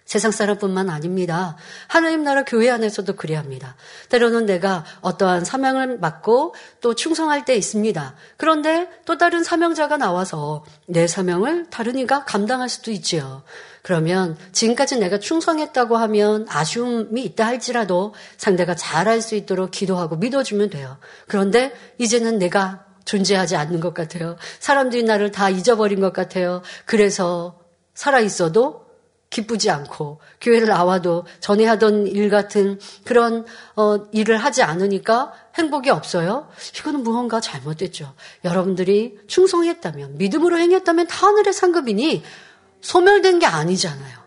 세상 0.08 0.30
사람뿐만 0.30 0.88
아닙니다. 0.88 1.58
하나님 1.86 2.24
나라 2.24 2.42
교회 2.42 2.70
안에서도 2.70 3.14
그래야 3.14 3.38
합니다. 3.38 3.76
때로는 4.08 4.46
내가 4.46 4.82
어떠한 5.02 5.44
사명을 5.44 5.98
맡고 5.98 6.54
또 6.80 6.94
충성할 6.94 7.44
때 7.44 7.54
있습니다. 7.54 8.14
그런데 8.38 8.88
또 9.04 9.18
다른 9.18 9.44
사명자가 9.44 9.98
나와서 9.98 10.64
내 10.86 11.06
사명을 11.06 11.66
다른 11.68 11.98
이가 11.98 12.24
감당할 12.24 12.70
수도 12.70 12.90
있지요. 12.90 13.42
그러면 13.82 14.38
지금까지 14.52 14.98
내가 14.98 15.18
충성했다고 15.18 15.98
하면 15.98 16.46
아쉬움이 16.48 17.22
있다 17.24 17.46
할지라도 17.46 18.14
상대가 18.38 18.74
잘할 18.74 19.20
수 19.20 19.34
있도록 19.34 19.70
기도하고 19.70 20.16
믿어주면 20.16 20.70
돼요. 20.70 20.96
그런데 21.26 21.74
이제는 21.98 22.38
내가 22.38 22.87
존재하지 23.08 23.56
않는 23.56 23.80
것 23.80 23.94
같아요. 23.94 24.36
사람들이 24.60 25.02
나를 25.02 25.30
다 25.30 25.48
잊어버린 25.48 25.98
것 25.98 26.12
같아요. 26.12 26.60
그래서 26.84 27.58
살아 27.94 28.20
있어도 28.20 28.86
기쁘지 29.30 29.70
않고 29.70 30.20
교회를 30.42 30.68
나와도 30.68 31.24
전에 31.40 31.64
하던 31.64 32.06
일 32.06 32.28
같은 32.28 32.78
그런 33.04 33.46
어, 33.76 33.96
일을 34.12 34.36
하지 34.36 34.62
않으니까 34.62 35.32
행복이 35.56 35.88
없어요. 35.88 36.48
이거는 36.78 37.02
무언가 37.02 37.40
잘못됐죠. 37.40 38.12
여러분들이 38.44 39.18
충성했다면 39.26 40.18
믿음으로 40.18 40.58
행했다면 40.58 41.06
다 41.06 41.26
하늘의 41.28 41.52
상급이니 41.54 42.22
소멸된 42.82 43.38
게 43.38 43.46
아니잖아요. 43.46 44.18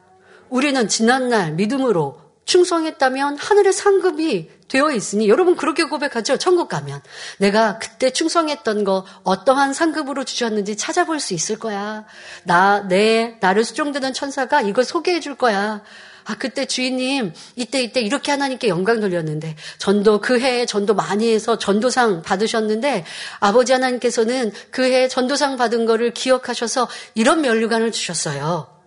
우리는 0.50 0.88
지난날 0.88 1.54
믿음으로 1.54 2.20
충성했다면 2.52 3.38
하늘의 3.38 3.72
상급이 3.72 4.50
되어 4.68 4.92
있으니 4.92 5.30
여러분 5.30 5.56
그렇게 5.56 5.86
고백하죠. 5.86 6.36
천국 6.36 6.68
가면 6.68 7.02
내가 7.38 7.80
그때 7.80 8.10
충성했던 8.10 8.84
거 8.84 9.06
어떠한 9.24 9.74
상급으로 9.74 10.26
주셨는지 10.26 10.76
찾아볼 10.76 11.22
수 11.22 11.34
있을 11.34 11.58
거야. 11.58 12.06
나 12.44 12.82
내 12.90 13.38
나를 13.40 13.64
수종되는 13.64 14.12
천사가 14.14 14.62
이걸 14.62 14.84
소개해 14.84 15.22
줄 15.22 15.36
거야. 15.36 15.82
아, 16.26 16.36
그때 16.38 16.66
주인님, 16.66 17.34
이때, 17.56 17.82
이때 17.82 18.00
이렇게 18.00 18.32
하나님께 18.32 18.68
영광 18.68 19.00
돌렸는데, 19.00 19.56
전도, 19.80 20.22
그 20.22 20.40
해에 20.40 20.68
전도 20.68 20.94
많이 20.94 21.34
해서 21.34 21.58
전도상 21.58 22.22
받으셨는데, 22.22 23.06
아버지 23.40 23.74
하나님께서는 23.74 24.52
그 24.70 24.84
해에 24.84 25.08
전도상 25.08 25.58
받은 25.58 25.88
거를 25.88 26.14
기억하셔서 26.14 26.88
이런 27.16 27.42
면류관을 27.42 27.92
주셨어요. 27.92 28.81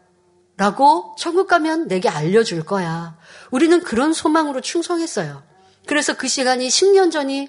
라고 0.57 1.15
천국 1.19 1.49
가면 1.49 1.89
내게 1.89 2.09
알려줄 2.09 2.65
거야. 2.65 3.17
우리는 3.51 3.81
그런 3.83 4.13
소망으로 4.13 4.61
충성했어요. 4.61 5.43
그래서 5.87 6.15
그 6.15 6.29
시간이 6.29 6.69
10년 6.69 7.11
전이 7.11 7.49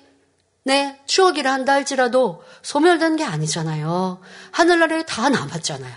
내 0.63 0.99
추억이라 1.05 1.53
한다 1.53 1.73
할지라도 1.73 2.43
소멸된 2.63 3.17
게 3.17 3.23
아니잖아요. 3.23 4.19
하늘나라에 4.51 5.05
다 5.05 5.29
남았잖아요. 5.29 5.93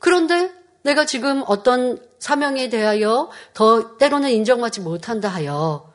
그런데 0.00 0.52
내가 0.82 1.06
지금 1.06 1.42
어떤 1.46 1.98
사명에 2.18 2.68
대하여 2.68 3.30
더 3.54 3.96
때로는 3.96 4.30
인정받지 4.30 4.80
못한다 4.80 5.28
하여 5.28 5.92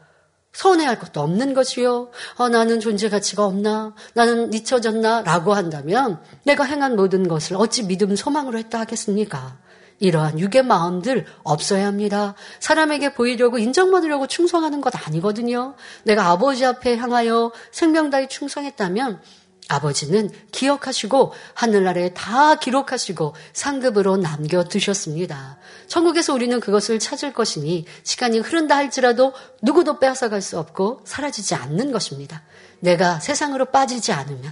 서운해할 0.54 1.00
것도 1.00 1.22
없는 1.22 1.54
것이요. 1.54 2.10
어, 2.38 2.50
나는 2.50 2.80
존재 2.80 3.10
가치가 3.10 3.46
없나? 3.46 3.94
나는 4.14 4.52
잊혀졌나? 4.52 5.22
라고 5.22 5.54
한다면 5.54 6.20
내가 6.44 6.64
행한 6.64 6.96
모든 6.96 7.28
것을 7.28 7.56
어찌 7.58 7.86
믿음 7.86 8.16
소망으로 8.16 8.58
했다 8.58 8.80
하겠습니까? 8.80 9.58
이러한 10.00 10.40
육의 10.40 10.64
마음들 10.64 11.26
없어야 11.44 11.86
합니다. 11.88 12.36
사람에게 12.60 13.14
보이려고 13.14 13.58
인정받으려고 13.58 14.28
충성하는 14.28 14.82
것 14.82 14.94
아니거든요. 15.08 15.76
내가 16.04 16.30
아버지 16.30 16.66
앞에 16.66 16.98
향하여 16.98 17.52
생명다에 17.72 18.28
충성했다면 18.28 19.22
아버지는 19.70 20.32
기억하시고 20.52 21.32
하늘나라에 21.54 22.14
다 22.16 22.56
기록하시고 22.56 23.36
상급으로 23.54 24.18
남겨 24.18 24.64
두셨습니다. 24.64 25.60
천국에서 25.88 26.34
우리는 26.34 26.60
그것을 26.60 26.98
찾을 26.98 27.34
것이니 27.34 27.86
시간이 28.04 28.40
흐른다 28.40 28.76
할지라도 28.76 29.34
누구도 29.62 30.00
빼앗아갈 30.00 30.42
수 30.42 30.58
없고 30.58 31.02
사라지지 31.06 31.54
않는 31.54 31.92
것입니다. 31.92 32.42
내가 32.80 33.20
세상으로 33.20 33.66
빠지지 33.66 34.12
않으면 34.12 34.52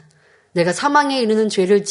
내가 0.58 0.74
사망에 0.74 1.22
이르는 1.22 1.50
죄를 1.50 1.86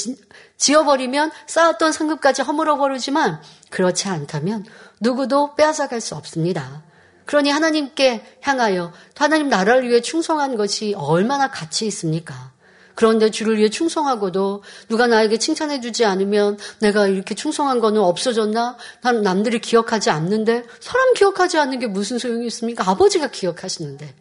지어버리면 0.57 1.31
쌓았던 1.47 1.93
상급까지 1.93 2.43
허물어버리지만 2.43 3.41
그렇지 3.71 4.09
않다면 4.09 4.67
누구도 4.99 5.55
빼앗아갈 5.55 6.01
수 6.01 6.17
없습니다. 6.17 6.83
그러니 7.27 7.51
하나님께 7.51 8.39
향하여 8.41 8.93
하나님 9.17 9.49
나라를 9.49 9.89
위해 9.89 10.01
충성한 10.01 10.57
것이 10.57 10.95
얼마나 10.97 11.49
가치 11.49 11.87
있습니까? 11.87 12.51
그런데 12.97 13.31
주를 13.31 13.57
위해 13.57 13.69
충성하고도 13.69 14.65
누가 14.89 15.07
나에게 15.07 15.39
칭찬해 15.39 15.81
주지 15.81 16.05
않으면 16.05 16.59
내가 16.81 17.07
이렇게 17.07 17.37
충성한 17.37 17.79
거는 17.79 18.01
없어졌나? 18.01 18.79
난 19.03 19.23
남들이 19.23 19.61
기억하지 19.61 20.11
않는데 20.11 20.65
사람 20.81 21.15
기억하지 21.15 21.59
않는 21.59 21.79
게 21.79 21.87
무슨 21.87 22.19
소용이 22.19 22.47
있습니까? 22.47 22.91
아버지가 22.91 23.29
기억하시는데. 23.29 24.13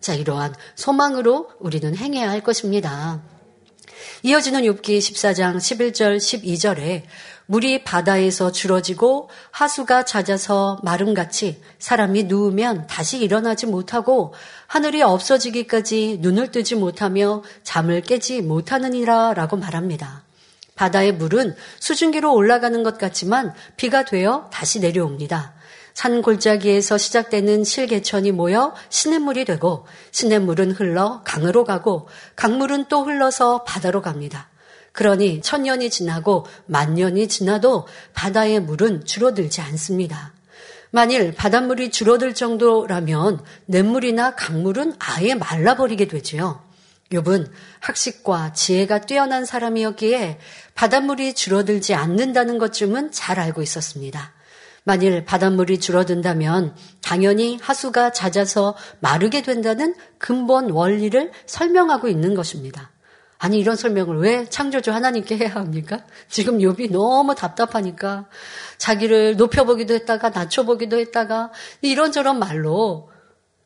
자, 0.00 0.12
이러한 0.12 0.54
소망으로 0.74 1.48
우리는 1.58 1.96
행해야 1.96 2.28
할 2.28 2.42
것입니다. 2.42 3.22
이어지는 4.26 4.62
욥기 4.62 5.00
14장 5.00 5.58
11절 5.58 6.16
12절에 6.16 7.02
물이 7.44 7.84
바다에서 7.84 8.52
줄어지고 8.52 9.28
하수가 9.50 10.06
잦아서 10.06 10.80
마름같이 10.82 11.60
사람이 11.78 12.22
누우면 12.22 12.86
다시 12.86 13.18
일어나지 13.18 13.66
못하고 13.66 14.32
하늘이 14.66 15.02
없어지기까지 15.02 16.20
눈을 16.22 16.52
뜨지 16.52 16.74
못하며 16.74 17.42
잠을 17.64 18.00
깨지 18.00 18.40
못하느니라 18.40 19.34
라고 19.34 19.58
말합니다. 19.58 20.22
바다의 20.74 21.12
물은 21.12 21.54
수증기로 21.80 22.34
올라가는 22.34 22.82
것 22.82 22.96
같지만 22.96 23.52
비가 23.76 24.06
되어 24.06 24.48
다시 24.50 24.80
내려옵니다. 24.80 25.52
산 25.94 26.22
골짜기에서 26.22 26.98
시작되는 26.98 27.62
실개천이 27.62 28.32
모여 28.32 28.74
시냇물이 28.90 29.44
되고 29.44 29.86
시냇물은 30.10 30.72
흘러 30.72 31.22
강으로 31.24 31.64
가고 31.64 32.08
강물은 32.34 32.86
또 32.88 33.04
흘러서 33.04 33.62
바다로 33.62 34.02
갑니다. 34.02 34.48
그러니 34.92 35.40
천년이 35.40 35.90
지나고 35.90 36.46
만년이 36.66 37.28
지나도 37.28 37.86
바다의 38.12 38.60
물은 38.60 39.06
줄어들지 39.06 39.60
않습니다. 39.60 40.34
만일 40.90 41.32
바닷물이 41.32 41.90
줄어들 41.90 42.34
정도라면 42.34 43.42
냇물이나 43.66 44.34
강물은 44.34 44.94
아예 44.98 45.34
말라버리게 45.34 46.06
되지요. 46.06 46.62
욥은 47.12 47.50
학식과 47.80 48.52
지혜가 48.52 49.02
뛰어난 49.02 49.44
사람이었기에 49.44 50.38
바닷물이 50.74 51.34
줄어들지 51.34 51.94
않는다는 51.94 52.58
것쯤은 52.58 53.12
잘 53.12 53.38
알고 53.40 53.62
있었습니다. 53.62 54.33
만일 54.84 55.24
바닷물이 55.24 55.80
줄어든다면 55.80 56.76
당연히 57.02 57.58
하수가 57.60 58.12
잦아서 58.12 58.76
마르게 59.00 59.42
된다는 59.42 59.94
근본 60.18 60.70
원리를 60.70 61.32
설명하고 61.46 62.08
있는 62.08 62.34
것입니다. 62.34 62.90
아니 63.38 63.58
이런 63.58 63.76
설명을 63.76 64.18
왜 64.18 64.44
창조주 64.48 64.92
하나님께 64.92 65.36
해야 65.38 65.54
합니까? 65.54 66.04
지금 66.28 66.58
욥이 66.58 66.92
너무 66.92 67.34
답답하니까 67.34 68.26
자기를 68.78 69.36
높여보기도 69.36 69.94
했다가 69.94 70.30
낮춰보기도 70.30 70.98
했다가 70.98 71.50
이런저런 71.80 72.38
말로 72.38 73.10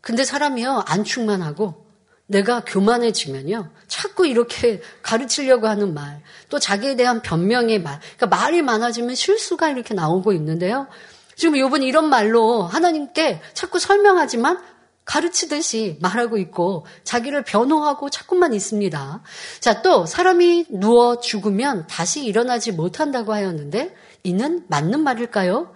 근데 0.00 0.24
사람이요 0.24 0.84
안 0.86 1.04
충만하고 1.04 1.87
내가 2.28 2.62
교만해지면요 2.64 3.70
자꾸 3.88 4.26
이렇게 4.26 4.80
가르치려고 5.02 5.66
하는 5.66 5.94
말, 5.94 6.22
또 6.48 6.58
자기에 6.58 6.94
대한 6.94 7.20
변명의 7.22 7.80
말, 7.82 7.98
그러니까 8.16 8.26
말이 8.26 8.62
많아지면 8.62 9.14
실수가 9.14 9.70
이렇게 9.70 9.94
나오고 9.94 10.32
있는데요. 10.34 10.86
지금 11.34 11.58
요번 11.58 11.82
이런 11.82 12.08
말로 12.08 12.62
하나님께 12.62 13.40
자꾸 13.54 13.78
설명하지만 13.78 14.60
가르치듯이 15.04 15.96
말하고 16.02 16.36
있고 16.36 16.84
자기를 17.02 17.42
변호하고 17.44 18.10
자꾸만 18.10 18.52
있습니다. 18.52 19.22
자, 19.60 19.82
또 19.82 20.04
사람이 20.04 20.66
누워 20.68 21.18
죽으면 21.20 21.86
다시 21.86 22.24
일어나지 22.24 22.72
못한다고 22.72 23.32
하였는데 23.32 23.94
이는 24.22 24.64
맞는 24.68 25.00
말일까요? 25.00 25.74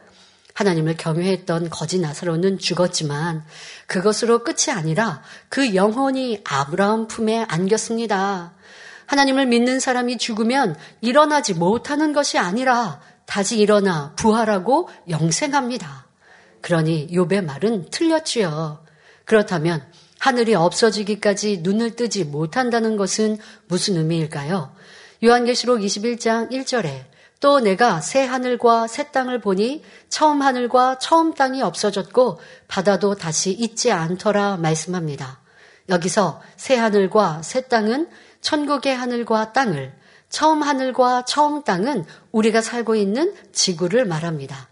하나님을 0.55 0.97
경외했던 0.99 1.71
거지 1.71 1.99
나사로는 1.99 2.59
죽었지만 2.59 3.45
그것으로 3.87 4.45
끝이 4.45 4.71
아니라 4.71 5.23
그 5.49 5.75
영혼이 5.75 6.43
아브라함 6.45 7.09
품에 7.09 7.45
안겼습니다. 7.49 8.55
하나님을 9.07 9.47
믿는 9.47 9.81
사람이 9.81 10.19
죽으면 10.19 10.77
일어나지 11.01 11.55
못하는 11.55 12.13
것이 12.13 12.39
아니라 12.39 13.01
다시 13.27 13.59
일어나 13.59 14.15
부활하고 14.17 14.89
영생합니다. 15.09 16.07
그러니 16.61 17.09
욥의 17.13 17.45
말은 17.45 17.91
틀렸지요. 17.91 18.85
그렇다면 19.25 19.85
하늘이 20.19 20.55
없어지기까지 20.55 21.59
눈을 21.63 21.97
뜨지 21.97 22.25
못한다는 22.25 22.97
것은 22.97 23.39
무슨 23.67 23.97
의미일까요? 23.97 24.73
요한계시록 25.25 25.81
21장 25.81 26.51
1절에 26.51 27.12
또 27.43 27.59
내가 27.59 28.01
새 28.01 28.25
하늘과 28.25 28.87
새 28.87 29.11
땅을 29.11 29.41
보니 29.41 29.83
처음 30.09 30.43
하늘과 30.43 31.01
처음 31.01 31.35
땅이 31.35 31.61
없어졌고 31.61 32.39
바다도 32.69 33.17
다시 33.17 33.51
있지 33.51 33.91
않더라 33.91 34.59
말씀합니다. 34.59 35.41
여기서 35.89 36.41
새 36.57 36.77
하늘과 36.77 37.43
새 37.43 37.63
땅은 37.63 38.09
천국의 38.43 38.95
하늘과 38.95 39.53
땅을 39.53 39.93
처음 40.29 40.63
하늘과 40.63 41.25
처음 41.25 41.65
땅은 41.65 42.05
우리가 42.31 42.63
살고 42.63 42.95
있는 42.95 43.35
지구를 43.53 44.05
말합니다. 44.05 44.69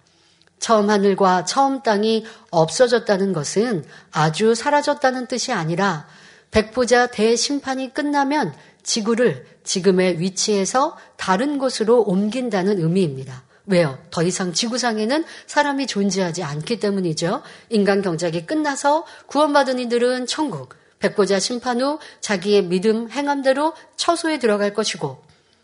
처음 0.61 0.91
하늘과 0.91 1.47
처음 1.47 1.83
땅이 1.83 2.25
없어졌다는 2.51 3.33
것은 3.33 3.85
아주 4.13 4.55
사라졌다는 4.55 5.27
뜻이 5.27 5.53
아니라 5.53 6.07
백보자 6.53 7.09
대심판이 7.09 7.95
끝나면 7.95 8.55
지구를 8.85 9.50
지금의 9.65 10.21
위치에서 10.21 10.97
다른 11.17 11.59
곳으로 11.59 12.03
옮긴다는 12.03 12.81
의미입니다. 12.81 13.45
왜요? 13.67 13.99
더 14.11 14.23
이상 14.23 14.53
지구상에는 14.53 15.25
사람이 15.47 15.87
존재하지 15.87 16.43
않기 16.43 16.81
때문이죠. 16.81 17.43
인간 17.69 18.03
경작이 18.03 18.47
끝나서 18.47 19.07
구원받은 19.27 19.79
이들은 19.79 20.27
천국, 20.27 20.75
백보자 20.99 21.39
심판 21.39 21.81
후 21.81 21.99
자기의 22.21 22.65
믿음 22.65 23.11
행함대로 23.11 23.75
처소에 23.97 24.39
들어갈 24.39 24.75
것이고 24.75 25.23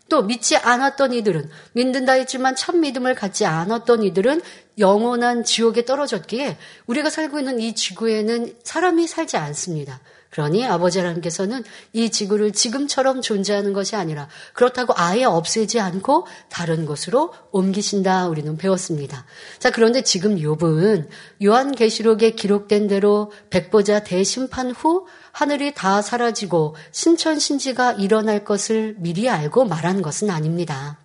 또 0.09 0.23
믿지 0.23 0.55
않았던 0.55 1.13
이들은 1.13 1.49
믿는다 1.73 2.13
했지만 2.13 2.55
참 2.55 2.81
믿음을 2.81 3.13
갖지 3.13 3.45
않았던 3.45 4.03
이들은 4.03 4.41
영원한 4.79 5.43
지옥에 5.43 5.85
떨어졌기에 5.85 6.57
우리가 6.85 7.09
살고 7.09 7.39
있는 7.39 7.59
이 7.59 7.75
지구에는 7.75 8.55
사람이 8.63 9.07
살지 9.07 9.37
않습니다. 9.37 9.99
그러니 10.29 10.65
아버지 10.65 10.99
하나님께서는 10.99 11.63
이 11.93 12.09
지구를 12.09 12.51
지금처럼 12.51 13.21
존재하는 13.21 13.73
것이 13.73 13.95
아니라 13.95 14.27
그렇다고 14.53 14.93
아예 14.95 15.23
없애지 15.23 15.79
않고 15.79 16.27
다른 16.49 16.85
곳으로 16.85 17.33
옮기신다 17.51 18.27
우리는 18.27 18.57
배웠습니다. 18.57 19.25
자 19.59 19.71
그런데 19.71 20.01
지금 20.01 20.35
욥은 20.35 21.07
요한계시록에 21.43 22.31
기록된 22.31 22.87
대로 22.87 23.31
백보자 23.49 24.03
대심판 24.03 24.71
후 24.71 25.05
하늘이 25.31 25.73
다 25.73 26.01
사라지고 26.01 26.75
신천신지가 26.91 27.93
일어날 27.93 28.43
것을 28.43 28.95
미리 28.97 29.29
알고 29.29 29.65
말한 29.65 30.01
것은 30.01 30.29
아닙니다. 30.29 30.99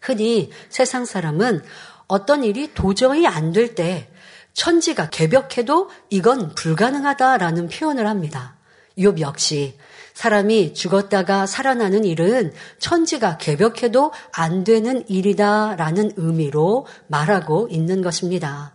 흔히 0.00 0.50
세상 0.68 1.04
사람은 1.04 1.62
어떤 2.06 2.44
일이 2.44 2.72
도저히 2.74 3.26
안 3.26 3.52
될 3.52 3.74
때 3.74 4.11
천지가 4.54 5.10
개벽해도 5.10 5.90
이건 6.10 6.54
불가능하다라는 6.54 7.68
표현을 7.68 8.06
합니다. 8.06 8.56
욥 8.98 9.20
역시 9.20 9.78
사람이 10.14 10.74
죽었다가 10.74 11.46
살아나는 11.46 12.04
일은 12.04 12.52
천지가 12.78 13.38
개벽해도 13.38 14.12
안 14.32 14.64
되는 14.64 15.04
일이다라는 15.08 16.12
의미로 16.16 16.86
말하고 17.06 17.68
있는 17.70 18.02
것입니다. 18.02 18.74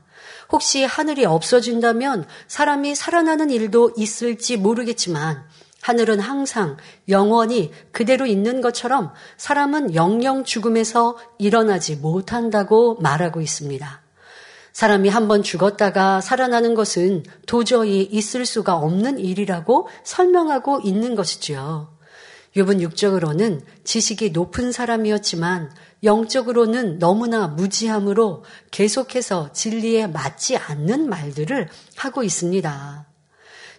혹시 0.51 0.83
하늘이 0.83 1.25
없어진다면 1.25 2.25
사람이 2.47 2.95
살아나는 2.95 3.49
일도 3.49 3.93
있을지 3.97 4.57
모르겠지만 4.57 5.43
하늘은 5.81 6.19
항상 6.19 6.77
영원히 7.07 7.71
그대로 7.91 8.25
있는 8.25 8.61
것처럼 8.61 9.13
사람은 9.37 9.93
영영 9.93 10.43
죽음에서 10.43 11.17
일어나지 11.37 11.95
못한다고 11.95 12.95
말하고 12.95 13.41
있습니다. 13.41 14.06
사람이 14.77 15.09
한번 15.09 15.41
죽었다가 15.41 16.21
살아나는 16.21 16.75
것은 16.75 17.23
도저히 17.47 18.03
있을 18.03 18.45
수가 18.45 18.75
없는 18.75 19.17
일이라고 19.17 19.87
설명하고 20.03 20.81
있는 20.83 21.15
것이지요. 21.15 21.97
욥은 22.55 22.81
육적으로는 22.81 23.61
지식이 23.83 24.29
높은 24.29 24.71
사람이었지만 24.71 25.71
영적으로는 26.03 26.99
너무나 26.99 27.47
무지함으로 27.47 28.43
계속해서 28.69 29.51
진리에 29.51 30.05
맞지 30.05 30.57
않는 30.57 31.09
말들을 31.09 31.69
하고 31.95 32.21
있습니다. 32.21 33.07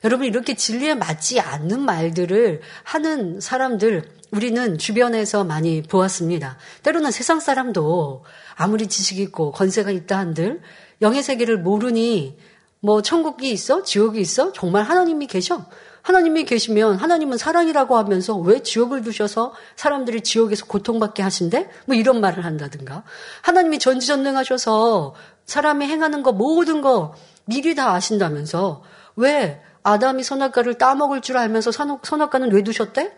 여러분 0.02 0.26
이렇게 0.26 0.54
진리에 0.54 0.96
맞지 0.96 1.38
않는 1.38 1.80
말들을 1.80 2.60
하는 2.82 3.40
사람들 3.40 4.02
우리는 4.30 4.78
주변에서 4.78 5.44
많이 5.44 5.82
보았습니다. 5.82 6.58
때로는 6.82 7.12
세상 7.12 7.40
사람도 7.40 8.24
아무리 8.56 8.88
지식이 8.88 9.22
있고 9.22 9.52
건세가 9.52 9.90
있다 9.90 10.18
한들 10.18 10.60
영의 11.02 11.22
세계를 11.22 11.58
모르니 11.58 12.38
뭐 12.80 13.02
천국이 13.02 13.50
있어? 13.50 13.82
지옥이 13.82 14.20
있어? 14.20 14.52
정말 14.52 14.84
하나님이 14.84 15.26
계셔? 15.26 15.64
하나님이 16.02 16.44
계시면 16.44 16.96
하나님은 16.96 17.36
사랑이라고 17.36 17.96
하면서 17.98 18.36
왜 18.36 18.62
지옥을 18.62 19.02
두셔서 19.02 19.52
사람들이 19.76 20.22
지옥에서 20.22 20.66
고통받게 20.66 21.22
하신대? 21.22 21.68
뭐 21.86 21.96
이런 21.96 22.20
말을 22.20 22.44
한다든가. 22.44 23.02
하나님이 23.42 23.78
전지전능하셔서 23.78 25.14
사람이 25.44 25.86
행하는 25.86 26.22
거 26.22 26.32
모든 26.32 26.80
거 26.80 27.14
미리 27.44 27.74
다 27.74 27.92
아신다면서 27.92 28.82
왜 29.16 29.60
아담이 29.82 30.22
선악과를 30.22 30.78
따먹을 30.78 31.20
줄 31.20 31.36
알면서 31.36 31.72
선악과는 31.72 32.52
왜 32.52 32.62
두셨대? 32.62 33.12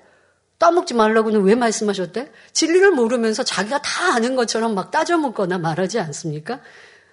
따먹지 0.59 0.95
말라고는 0.95 1.43
왜 1.43 1.55
말씀하셨대? 1.55 2.31
진리를 2.53 2.91
모르면서 2.91 3.43
자기가 3.43 3.81
다 3.83 4.15
아는 4.15 4.37
것처럼 4.37 4.75
막 4.75 4.91
따져먹거나 4.91 5.59
말하지 5.59 5.99
않습니까? 6.01 6.61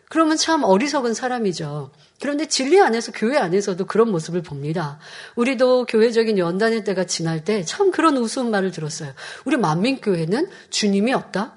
그러면 0.09 0.37
참 0.37 0.63
어리석은 0.63 1.13
사람이죠. 1.13 1.91
그런데 2.21 2.47
진리 2.47 2.79
안에서 2.79 3.11
교회 3.11 3.37
안에서도 3.37 3.85
그런 3.85 4.09
모습을 4.11 4.41
봅니다. 4.41 4.99
우리도 5.35 5.85
교회적인 5.85 6.37
연단의 6.37 6.83
때가 6.83 7.05
지날 7.05 7.43
때 7.43 7.63
참 7.65 7.91
그런 7.91 8.15
우스운 8.17 8.49
말을 8.49 8.71
들었어요. 8.71 9.11
우리 9.45 9.57
만민교회는 9.57 10.49
주님이 10.69 11.13
없다? 11.13 11.55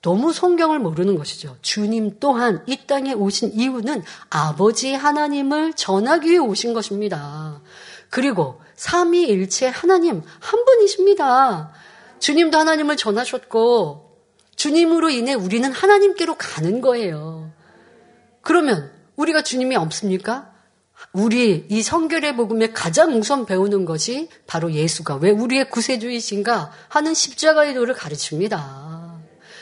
너무 0.00 0.32
성경을 0.32 0.78
모르는 0.78 1.16
것이죠. 1.16 1.56
주님 1.60 2.18
또한 2.20 2.62
이 2.66 2.86
땅에 2.86 3.12
오신 3.12 3.52
이유는 3.52 4.02
아버지 4.30 4.94
하나님을 4.94 5.74
전하기 5.74 6.28
위해 6.28 6.38
오신 6.38 6.72
것입니다. 6.72 7.60
그리고 8.08 8.60
삼위일체 8.76 9.66
하나님 9.66 10.22
한 10.40 10.64
분이십니다. 10.64 11.72
주님도 12.20 12.56
하나님을 12.56 12.96
전하셨고 12.96 14.16
주님으로 14.56 15.10
인해 15.10 15.34
우리는 15.34 15.70
하나님께로 15.70 16.36
가는 16.36 16.80
거예요. 16.80 17.47
그러면 18.48 18.90
우리가 19.16 19.42
주님이 19.42 19.76
없습니까? 19.76 20.50
우리 21.12 21.66
이 21.68 21.82
성결의 21.82 22.34
복음에 22.34 22.72
가장 22.72 23.12
우선 23.12 23.44
배우는 23.44 23.84
것이 23.84 24.30
바로 24.46 24.72
예수가 24.72 25.16
왜 25.16 25.30
우리의 25.30 25.68
구세주이신가 25.68 26.72
하는 26.88 27.12
십자가의 27.12 27.74
도를 27.74 27.92
가르칩니다. 27.92 29.18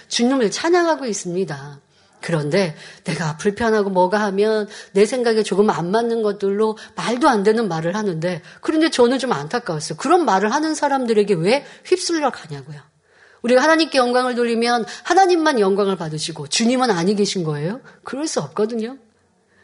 주님을 0.06 0.52
찬양하고 0.52 1.04
있습니다. 1.04 1.80
그런데 2.20 2.76
내가 3.02 3.36
불편하고 3.38 3.90
뭐가 3.90 4.20
하면 4.20 4.68
내 4.92 5.04
생각에 5.04 5.42
조금 5.42 5.68
안 5.70 5.90
맞는 5.90 6.22
것들로 6.22 6.78
말도 6.94 7.28
안 7.28 7.42
되는 7.42 7.66
말을 7.66 7.96
하는데 7.96 8.40
그런데 8.60 8.88
저는 8.88 9.18
좀 9.18 9.32
안타까웠어요. 9.32 9.98
그런 9.98 10.24
말을 10.24 10.52
하는 10.54 10.76
사람들에게 10.76 11.34
왜 11.34 11.66
휩쓸려 11.86 12.30
가냐고요. 12.30 12.80
우리가 13.46 13.62
하나님께 13.62 13.98
영광을 13.98 14.34
돌리면 14.34 14.84
하나님만 15.04 15.60
영광을 15.60 15.96
받으시고 15.96 16.48
주님은 16.48 16.90
아니 16.90 17.14
계신 17.14 17.44
거예요? 17.44 17.80
그럴 18.02 18.26
수 18.26 18.40
없거든요. 18.40 18.98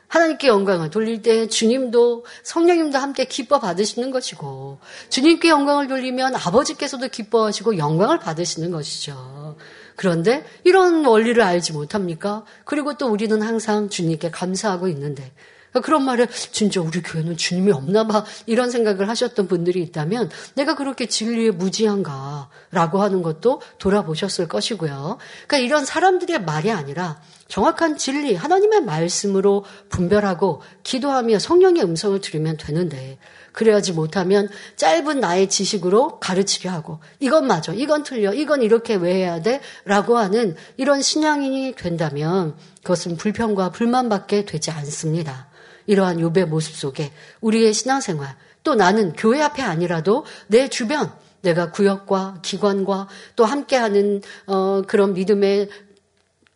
하나님께 0.06 0.46
영광을 0.46 0.90
돌릴 0.90 1.22
때 1.22 1.48
주님도 1.48 2.24
성령님도 2.44 2.98
함께 2.98 3.24
기뻐 3.24 3.58
받으시는 3.58 4.10
것이고 4.10 4.78
주님께 5.08 5.48
영광을 5.48 5.88
돌리면 5.88 6.36
아버지께서도 6.36 7.08
기뻐하시고 7.08 7.78
영광을 7.78 8.18
받으시는 8.20 8.70
것이죠. 8.70 9.56
그런데 9.96 10.44
이런 10.64 11.04
원리를 11.04 11.42
알지 11.42 11.72
못합니까? 11.72 12.44
그리고 12.64 12.94
또 12.94 13.08
우리는 13.08 13.42
항상 13.42 13.88
주님께 13.88 14.30
감사하고 14.30 14.86
있는데 14.88 15.32
그러니까 15.72 15.86
그런 15.86 16.04
말을 16.04 16.28
진짜 16.52 16.80
우리 16.80 17.02
교회는 17.02 17.36
주님이 17.36 17.72
없나 17.72 18.06
봐 18.06 18.24
이런 18.46 18.70
생각을 18.70 19.08
하셨던 19.08 19.48
분들이 19.48 19.82
있다면 19.82 20.30
내가 20.54 20.76
그렇게 20.76 21.06
진리에 21.06 21.50
무지한가라고 21.50 23.00
하는 23.00 23.22
것도 23.22 23.62
돌아보셨을 23.78 24.48
것이고요. 24.48 25.18
그러니까 25.46 25.58
이런 25.58 25.84
사람들의 25.84 26.42
말이 26.42 26.70
아니라 26.70 27.20
정확한 27.48 27.96
진리 27.96 28.34
하나님의 28.34 28.82
말씀으로 28.82 29.64
분별하고 29.88 30.62
기도하며 30.84 31.38
성령의 31.38 31.82
음성을 31.82 32.18
들으면 32.20 32.56
되는데 32.56 33.18
그래야지 33.52 33.92
못하면 33.92 34.48
짧은 34.76 35.20
나의 35.20 35.48
지식으로 35.50 36.18
가르치려 36.18 36.70
하고 36.70 37.00
이건 37.20 37.46
맞아 37.46 37.72
이건 37.74 38.02
틀려 38.04 38.32
이건 38.32 38.62
이렇게 38.62 38.94
왜 38.94 39.16
해야 39.16 39.42
돼? 39.42 39.60
라고 39.84 40.16
하는 40.16 40.56
이런 40.78 41.02
신앙인이 41.02 41.74
된다면 41.76 42.56
그것은 42.82 43.16
불평과 43.16 43.70
불만밖에 43.70 44.46
되지 44.46 44.70
않습니다. 44.70 45.51
이러한 45.86 46.20
요배 46.20 46.44
모습 46.44 46.76
속에 46.76 47.12
우리의 47.40 47.72
신앙생활 47.72 48.36
또 48.62 48.74
나는 48.74 49.12
교회 49.14 49.40
앞에 49.42 49.62
아니라도 49.62 50.24
내 50.46 50.68
주변 50.68 51.12
내가 51.42 51.70
구역과 51.70 52.38
기관과 52.42 53.08
또 53.36 53.44
함께하는 53.44 54.22
어, 54.46 54.82
그런 54.86 55.14
믿음의 55.14 55.68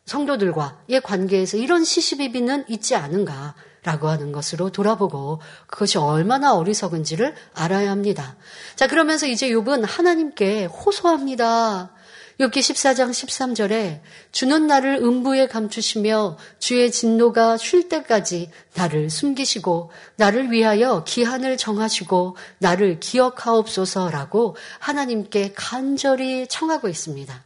성도들과의 0.05 1.01
관계에서 1.03 1.57
이런 1.57 1.85
시시비비는 1.85 2.67
있지 2.69 2.95
않은가 2.95 3.55
라고 3.83 4.09
하는 4.09 4.33
것으로 4.33 4.71
돌아보고 4.71 5.41
그것이 5.69 5.99
얼마나 5.99 6.55
어리석은지를 6.55 7.35
알아야 7.55 7.91
합니다. 7.93 8.37
자 8.75 8.89
그러면서 8.89 9.27
이제 9.27 9.49
욥은 9.49 9.85
하나님께 9.87 10.65
호소합니다. 10.65 11.93
욥기 12.39 12.53
14장 12.53 13.11
13절에 13.11 14.01
주는 14.31 14.67
나를 14.67 14.97
음부에 14.97 15.47
감추시며 15.47 16.37
주의 16.59 16.91
진노가 16.93 17.57
쉴 17.57 17.89
때까지 17.89 18.51
나를 18.75 19.09
숨기시고 19.09 19.91
나를 20.17 20.51
위하여 20.51 21.03
기한을 21.05 21.57
정하시고 21.57 22.37
나를 22.59 23.01
기억하옵소서라고 23.01 24.55
하나님께 24.81 25.53
간절히 25.55 26.47
청하고 26.47 26.89
있습니다. 26.89 27.43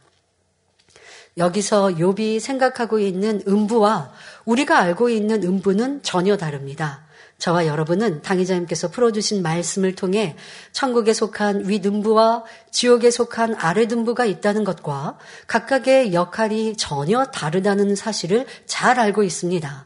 여기서 1.37 1.87
욥이 1.91 2.41
생각하고 2.41 2.99
있는 2.99 3.41
음부와 3.47 4.11
우리가 4.43 4.77
알고 4.77 5.07
있는 5.07 5.41
음부는 5.41 6.03
전혀 6.03 6.35
다릅니다. 6.35 7.05
저와 7.41 7.65
여러분은 7.65 8.21
당의자님께서 8.21 8.91
풀어주신 8.91 9.41
말씀을 9.41 9.95
통해 9.95 10.35
천국에 10.73 11.11
속한 11.11 11.67
윗음부와 11.67 12.43
지옥에 12.69 13.09
속한 13.09 13.55
아래등부가 13.55 14.25
있다는 14.25 14.63
것과 14.63 15.17
각각의 15.47 16.13
역할이 16.13 16.77
전혀 16.77 17.25
다르다는 17.25 17.95
사실을 17.95 18.45
잘 18.67 18.99
알고 18.99 19.23
있습니다. 19.23 19.85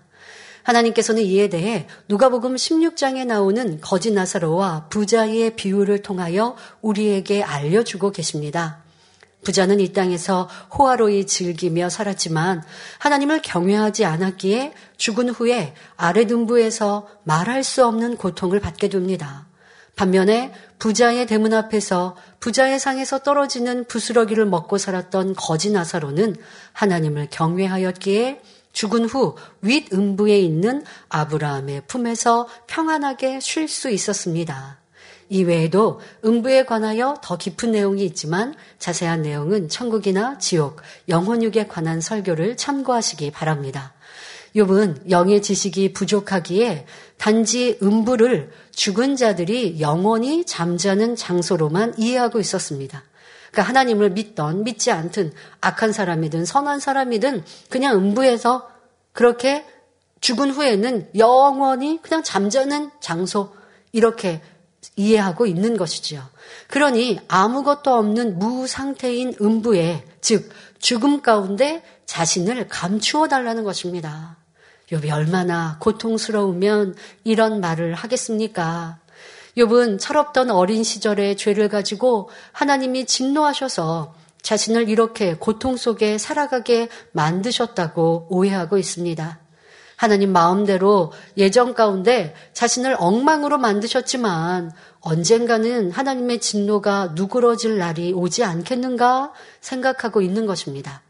하나님께서는 0.63 1.23
이에 1.23 1.47
대해 1.47 1.87
누가복음 2.09 2.55
16장에 2.55 3.25
나오는 3.25 3.79
거짓 3.79 4.11
나사로와 4.11 4.87
부자의 4.89 5.55
비유를 5.55 6.01
통하여 6.01 6.57
우리에게 6.81 7.41
알려주고 7.41 8.11
계십니다. 8.11 8.84
부자는 9.45 9.79
이 9.79 9.93
땅에서 9.93 10.49
호화로이 10.77 11.25
즐기며 11.25 11.89
살았지만 11.89 12.63
하나님을 12.99 13.41
경외하지 13.41 14.03
않았기에 14.03 14.73
죽은 14.97 15.29
후에 15.29 15.73
아래 15.95 16.27
등부에서 16.27 17.07
말할 17.23 17.63
수 17.63 17.85
없는 17.85 18.17
고통을 18.17 18.59
받게 18.59 18.89
됩니다. 18.89 19.47
반면에 19.95 20.51
부자의 20.77 21.25
대문 21.25 21.53
앞에서 21.53 22.17
부자의 22.41 22.79
상에서 22.79 23.19
떨어지는 23.19 23.85
부스러기를 23.85 24.45
먹고 24.45 24.77
살았던 24.77 25.35
거지 25.35 25.71
나사로는 25.71 26.35
하나님을 26.73 27.27
경외하였기에 27.31 28.41
죽은 28.73 29.05
후 29.05 29.35
윗음부에 29.61 30.37
있는 30.37 30.83
아브라함의 31.07 31.83
품에서 31.87 32.49
평안하게 32.67 33.39
쉴 33.39 33.69
수 33.69 33.89
있었습니다. 33.89 34.84
이외에도 35.29 35.99
음부에 36.23 36.65
관하여 36.65 37.17
더 37.21 37.37
깊은 37.37 37.71
내용이 37.71 38.05
있지만 38.05 38.53
자세한 38.79 39.23
내용은 39.23 39.69
천국이나 39.69 40.37
지옥, 40.37 40.81
영혼육에 41.09 41.67
관한 41.67 42.01
설교를 42.01 42.57
참고하시기 42.57 43.31
바랍니다. 43.31 43.93
욥은 44.55 45.09
영의 45.09 45.41
지식이 45.41 45.93
부족하기에 45.93 46.85
단지 47.17 47.77
음부를 47.81 48.51
죽은 48.71 49.15
자들이 49.15 49.81
영원히 49.81 50.45
잠자는 50.45 51.15
장소로만 51.15 51.95
이해하고 51.97 52.39
있었습니다. 52.39 53.03
그러니까 53.51 53.69
하나님을 53.69 54.11
믿던 54.11 54.63
믿지 54.63 54.91
않든 54.91 55.33
악한 55.61 55.91
사람이든 55.91 56.45
선한 56.45 56.79
사람이든 56.79 57.43
그냥 57.69 57.95
음부에서 57.97 58.69
그렇게 59.11 59.65
죽은 60.21 60.51
후에는 60.51 61.09
영원히 61.17 61.99
그냥 62.01 62.23
잠자는 62.23 62.91
장소 62.99 63.53
이렇게 63.91 64.41
이해하고 64.95 65.45
있는 65.45 65.77
것이지요. 65.77 66.21
그러니 66.67 67.19
아무것도 67.27 67.93
없는 67.93 68.39
무상태인 68.39 69.33
음부에, 69.41 70.05
즉, 70.21 70.49
죽음 70.79 71.21
가운데 71.21 71.83
자신을 72.05 72.67
감추어 72.67 73.27
달라는 73.27 73.63
것입니다. 73.63 74.37
욥이 74.91 75.11
얼마나 75.11 75.77
고통스러우면 75.79 76.95
이런 77.23 77.59
말을 77.59 77.95
하겠습니까? 77.95 78.99
욥은 79.57 79.99
철없던 79.99 80.51
어린 80.51 80.83
시절의 80.83 81.37
죄를 81.37 81.69
가지고 81.69 82.29
하나님이 82.51 83.05
진노하셔서 83.05 84.13
자신을 84.41 84.89
이렇게 84.89 85.35
고통 85.35 85.75
속에 85.75 86.17
살아가게 86.17 86.89
만드셨다고 87.13 88.27
오해하고 88.29 88.77
있습니다. 88.77 89.39
하나님 89.95 90.31
마음대로 90.31 91.11
예정 91.37 91.73
가운데 91.73 92.33
자신을 92.53 92.95
엉망으로 92.99 93.57
만드셨지만 93.57 94.71
언젠가는 94.99 95.91
하나님의 95.91 96.39
진노가 96.39 97.13
누그러질 97.15 97.77
날이 97.77 98.11
오지 98.11 98.43
않겠는가 98.43 99.31
생각하고 99.61 100.21
있는 100.21 100.45
것입니다. 100.45 101.01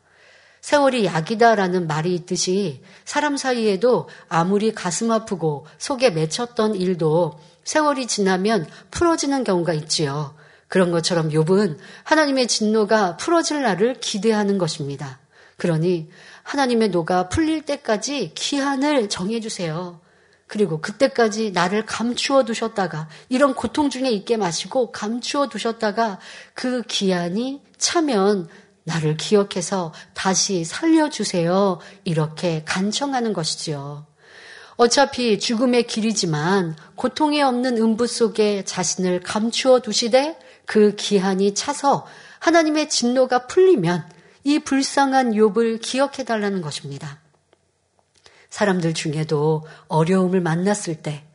세월이 0.62 1.06
약이다라는 1.06 1.88
말이 1.88 2.16
있듯이 2.16 2.82
사람 3.06 3.38
사이에도 3.38 4.10
아무리 4.28 4.74
가슴 4.74 5.12
아프고 5.12 5.68
속에 5.78 6.10
맺혔던 6.10 6.76
일도 6.76 7.40
세월이 7.64 8.08
지나면 8.08 8.68
풀어지는 8.92 9.44
경우가 9.44 9.74
있지요. 9.74 10.34
그런 10.68 10.92
것처럼 10.92 11.30
욥은 11.30 11.78
하나님의 12.04 12.48
진노가 12.48 13.18
풀어질 13.18 13.62
날을 13.62 14.00
기대하는 14.00 14.58
것입니다. 14.58 15.20
그러니 15.58 16.10
하나님의 16.44 16.90
노가 16.90 17.30
풀릴 17.30 17.62
때까지 17.64 18.32
기한을 18.36 19.10
정해주세요. 19.10 20.02
그리고 20.48 20.80
그때까지 20.80 21.52
나를 21.52 21.86
감추어 21.86 22.44
두셨다가 22.46 23.10
이런 23.30 23.56
고통 23.56 23.90
중에 23.90 24.10
있게 24.12 24.38
마시고 24.38 24.92
감추어 24.92 25.50
두셨다가 25.50 26.20
그 26.54 26.84
기한이 26.84 27.62
차면 27.78 28.48
나를 28.84 29.18
기억해서 29.18 29.92
다시 30.14 30.64
살려주세요. 30.64 31.80
이렇게 32.04 32.64
간청하는 32.66 33.34
것이지요. 33.34 34.06
어차피 34.78 35.40
죽음의 35.40 35.88
길이지만 35.88 36.76
고통이 36.96 37.42
없는 37.42 37.78
음부 37.78 38.08
속에 38.08 38.64
자신을 38.66 39.22
감추어 39.22 39.80
두시되 39.80 40.38
그 40.66 40.96
기한이 40.96 41.56
차서 41.56 42.06
하나님의 42.40 42.90
진노가 42.90 43.48
풀리면 43.48 44.15
이 44.46 44.60
불쌍한 44.60 45.32
욥을 45.34 45.82
기억해 45.82 46.24
달라는 46.24 46.62
것입니다. 46.62 47.20
사람들 48.50 48.94
중에도 48.94 49.66
어려움을 49.90 50.40
만났을 50.40 51.02
때 51.02 51.26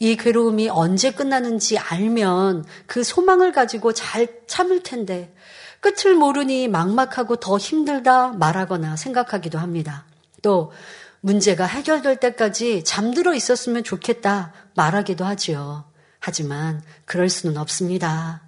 이 0.00 0.16
괴로움이 0.16 0.68
언제 0.68 1.10
끝나는지 1.10 1.76
알면 1.76 2.64
그 2.86 3.02
소망을 3.02 3.52
가지고 3.52 3.92
잘 3.92 4.28
참을 4.46 4.82
텐데 4.82 5.34
끝을 5.80 6.14
모르니 6.14 6.68
막막하고 6.68 7.36
더 7.36 7.58
힘들다 7.58 8.32
말하거나 8.32 8.96
생각하기도 8.96 9.58
합니다. 9.58 10.04
또 10.42 10.72
문제가 11.20 11.66
해결될 11.66 12.18
때까지 12.18 12.84
잠들어 12.84 13.34
있었으면 13.34 13.82
좋겠다 13.82 14.52
말하기도 14.74 15.24
하지요. 15.24 15.84
하지만 16.20 16.80
그럴 17.04 17.28
수는 17.28 17.56
없습니다. 17.56 18.42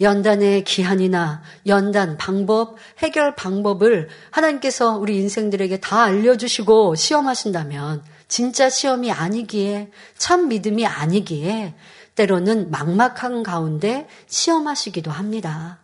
연단의 0.00 0.64
기한이나 0.64 1.42
연단 1.66 2.16
방법, 2.16 2.76
해결 2.98 3.34
방법을 3.34 4.08
하나님께서 4.30 4.96
우리 4.96 5.16
인생들에게 5.16 5.80
다 5.80 6.04
알려주시고 6.04 6.94
시험하신다면 6.94 8.02
진짜 8.28 8.70
시험이 8.70 9.12
아니기에 9.12 9.90
참 10.16 10.48
믿음이 10.48 10.86
아니기에 10.86 11.74
때로는 12.14 12.70
막막한 12.70 13.42
가운데 13.42 14.06
시험하시기도 14.26 15.10
합니다. 15.10 15.80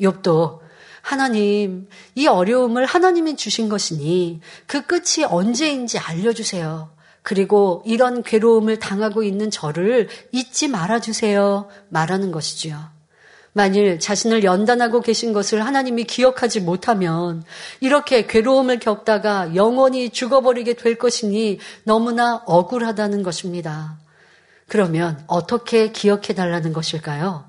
욥도 0.00 0.60
하나님, 1.02 1.88
이 2.14 2.26
어려움을 2.26 2.84
하나님이 2.84 3.36
주신 3.36 3.68
것이니 3.68 4.40
그 4.66 4.82
끝이 4.82 5.24
언제인지 5.26 5.98
알려주세요. 5.98 6.90
그리고 7.22 7.82
이런 7.84 8.22
괴로움을 8.22 8.78
당하고 8.78 9.22
있는 9.22 9.50
저를 9.50 10.08
잊지 10.32 10.68
말아주세요. 10.68 11.68
말하는 11.88 12.30
것이지요. 12.32 12.99
만일 13.52 13.98
자신을 13.98 14.44
연단하고 14.44 15.00
계신 15.00 15.32
것을 15.32 15.64
하나님이 15.64 16.04
기억하지 16.04 16.60
못하면 16.60 17.42
이렇게 17.80 18.26
괴로움을 18.26 18.78
겪다가 18.78 19.54
영원히 19.54 20.10
죽어버리게 20.10 20.74
될 20.74 20.96
것이니 20.96 21.58
너무나 21.84 22.42
억울하다는 22.46 23.22
것입니다. 23.22 23.98
그러면 24.68 25.22
어떻게 25.26 25.90
기억해 25.90 26.34
달라는 26.34 26.72
것일까요? 26.72 27.44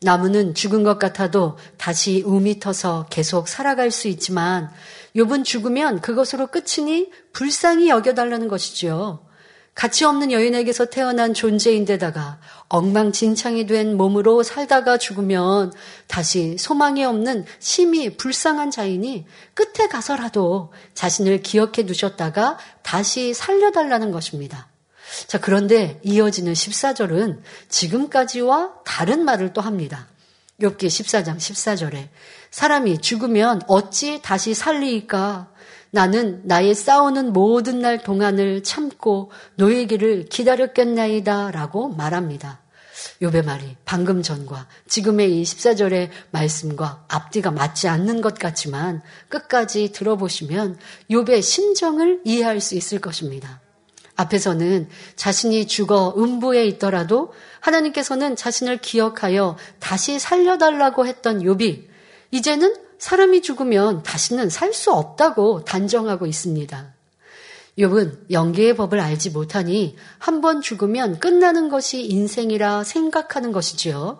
나무는 0.00 0.54
죽은 0.54 0.82
것 0.82 0.98
같아도 0.98 1.58
다시 1.76 2.22
우미 2.24 2.60
터서 2.60 3.06
계속 3.10 3.48
살아갈 3.48 3.90
수 3.90 4.08
있지만 4.08 4.70
욥은 5.16 5.44
죽으면 5.44 6.00
그것으로 6.00 6.48
끝이니 6.48 7.10
불쌍히 7.32 7.88
여겨달라는 7.88 8.48
것이지요. 8.48 9.23
가치 9.74 10.04
없는 10.04 10.30
여인에게서 10.30 10.86
태어난 10.86 11.34
존재인데다가 11.34 12.38
엉망진창이 12.68 13.66
된 13.66 13.96
몸으로 13.96 14.42
살다가 14.42 14.98
죽으면 14.98 15.72
다시 16.06 16.56
소망이 16.58 17.04
없는 17.04 17.44
심히 17.58 18.16
불쌍한 18.16 18.70
자이니 18.70 19.26
끝에 19.54 19.88
가서라도 19.88 20.72
자신을 20.94 21.42
기억해 21.42 21.86
두셨다가 21.86 22.58
다시 22.82 23.34
살려달라는 23.34 24.12
것입니다. 24.12 24.68
자, 25.26 25.38
그런데 25.38 26.00
이어지는 26.02 26.52
14절은 26.52 27.40
지금까지와 27.68 28.74
다른 28.84 29.24
말을 29.24 29.52
또 29.52 29.60
합니다. 29.60 30.08
욥기 30.60 30.86
14장 30.86 31.36
14절에 31.36 32.08
사람이 32.50 32.98
죽으면 32.98 33.62
어찌 33.66 34.22
다시 34.22 34.54
살리이까 34.54 35.48
나는 35.94 36.40
나의 36.42 36.74
싸우는 36.74 37.32
모든 37.32 37.78
날 37.78 38.02
동안을 38.02 38.64
참고 38.64 39.30
노예기를 39.54 40.26
기다렸겠나이다 40.26 41.52
라고 41.52 41.88
말합니다. 41.88 42.58
욥의 43.22 43.44
말이 43.44 43.76
방금 43.84 44.20
전과 44.20 44.66
지금의 44.88 45.38
이 45.38 45.44
14절의 45.44 46.08
말씀과 46.32 47.04
앞뒤가 47.06 47.52
맞지 47.52 47.86
않는 47.86 48.22
것 48.22 48.40
같지만 48.40 49.02
끝까지 49.28 49.92
들어보시면 49.92 50.78
욥의 51.12 51.42
심정을 51.42 52.22
이해할 52.24 52.60
수 52.60 52.74
있을 52.74 53.00
것입니다. 53.00 53.60
앞에서는 54.16 54.88
자신이 55.14 55.68
죽어 55.68 56.14
음부에 56.16 56.66
있더라도 56.66 57.32
하나님께서는 57.60 58.34
자신을 58.34 58.78
기억하여 58.78 59.56
다시 59.78 60.18
살려달라고 60.18 61.06
했던 61.06 61.38
욥이 61.38 61.84
이제는 62.32 62.83
사람이 62.98 63.42
죽으면 63.42 64.02
다시는 64.02 64.48
살 64.50 64.72
수 64.72 64.92
없다고 64.92 65.64
단정하고 65.64 66.26
있습니다. 66.26 66.94
욥은 67.78 68.30
영계의 68.30 68.76
법을 68.76 69.00
알지 69.00 69.30
못하니 69.30 69.96
한 70.18 70.40
번 70.40 70.60
죽으면 70.60 71.18
끝나는 71.18 71.68
것이 71.68 72.04
인생이라 72.04 72.84
생각하는 72.84 73.52
것이지요. 73.52 74.18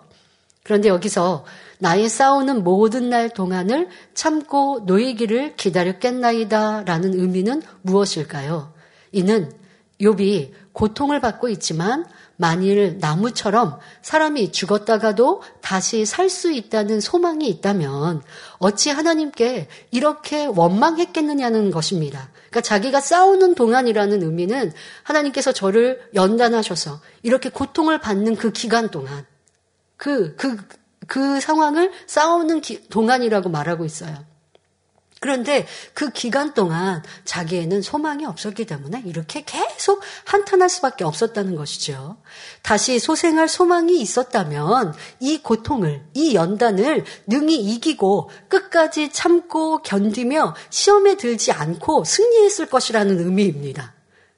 그런데 0.63 0.89
여기서 0.89 1.45
나의 1.79 2.09
싸우는 2.09 2.63
모든 2.63 3.09
날 3.09 3.29
동안을 3.29 3.89
참고 4.13 4.81
노이기를 4.85 5.55
기다렸겠나이다 5.55 6.83
라는 6.85 7.13
의미는 7.13 7.61
무엇일까요? 7.83 8.73
이는 9.11 9.51
욥이 10.01 10.51
고통을 10.73 11.21
받고 11.21 11.49
있지만 11.49 12.05
만일 12.37 12.97
나무처럼 12.99 13.79
사람이 14.01 14.51
죽었다가도 14.51 15.41
다시 15.61 16.05
살 16.05 16.29
수 16.29 16.51
있다는 16.51 16.99
소망이 16.99 17.47
있다면 17.47 18.21
어찌 18.57 18.89
하나님께 18.89 19.67
이렇게 19.91 20.45
원망했겠느냐는 20.45 21.71
것입니다. 21.71 22.29
그러니까 22.49 22.61
자기가 22.61 22.99
싸우는 22.99 23.55
동안이라는 23.55 24.23
의미는 24.23 24.73
하나님께서 25.03 25.51
저를 25.51 26.01
연단하셔서 26.13 26.99
이렇게 27.23 27.49
고통을 27.49 27.99
받는 27.99 28.35
그 28.35 28.51
기간 28.51 28.89
동안 28.89 29.25
그, 29.97 30.35
그, 30.35 30.57
그 31.07 31.39
상황을 31.39 31.91
싸우는 32.07 32.61
기, 32.61 32.87
동안이라고 32.89 33.49
말하고 33.49 33.85
있어요. 33.85 34.34
그런데 35.25 35.65
그 35.95 36.11
기간 36.11 36.53
동안 36.53 37.01
자기에는 37.23 37.81
소망이 37.81 38.27
없었기 38.27 38.65
때문에 38.65 39.01
이렇게 39.07 39.43
계속 39.43 40.03
한탄할 40.25 40.69
수밖에 40.69 41.03
없었다는 41.03 41.55
것이죠. 41.55 42.17
다시 42.61 42.99
소생할 42.99 43.47
소망이 43.47 43.99
있었다면 43.99 44.93
이 45.19 45.39
고통을, 45.41 46.03
이 46.13 46.35
연단을 46.35 47.05
능히 47.25 47.55
이기고 47.55 48.29
끝까지 48.49 49.09
참고 49.11 49.81
견디며 49.81 50.53
시험에 50.69 51.17
들지 51.17 51.51
않고 51.51 52.03
승리했을 52.03 52.67
것이라는 52.67 53.17
의미입니다. 53.19 53.95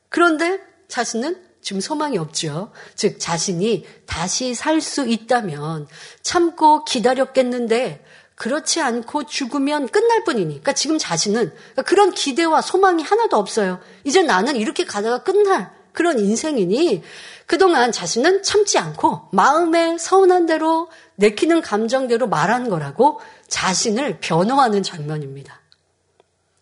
그런데 0.08 0.62
자신은 0.88 1.44
지금 1.60 1.82
소망이 1.82 2.18
없죠. 2.18 2.72
즉, 2.96 3.20
자신이 3.20 3.84
다시 4.06 4.56
살 4.56 4.80
수 4.80 5.06
있다면 5.06 5.88
참고 6.22 6.86
기다렸겠는데 6.86 8.06
그렇지 8.38 8.82
않고 8.82 9.26
죽으면 9.26 9.88
끝날 9.88 10.24
뿐이니. 10.24 10.46
그러니까 10.46 10.74
지금 10.74 10.98
자신은 11.00 11.50
그러니까 11.50 11.82
그런 11.82 12.12
기대와 12.12 12.62
소망이 12.62 13.04
하나도 13.04 13.36
없어요. 13.36 13.80
이제 14.04 14.22
나는 14.22 14.56
이렇게 14.56 14.86
가다가 14.86 15.24
끝날 15.24 15.72
그런 15.92 16.20
인생이니 16.20 17.02
그동안 17.48 17.92
자신은 17.92 18.44
참지 18.44 18.78
않고 18.78 19.30
마음에 19.32 19.98
서운한 19.98 20.46
대로 20.46 20.90
내키는 21.16 21.62
감정대로 21.62 22.28
말한 22.28 22.70
거라고 22.70 23.20
자신을 23.48 24.20
변호하는 24.20 24.84
장면입니다. 24.84 25.60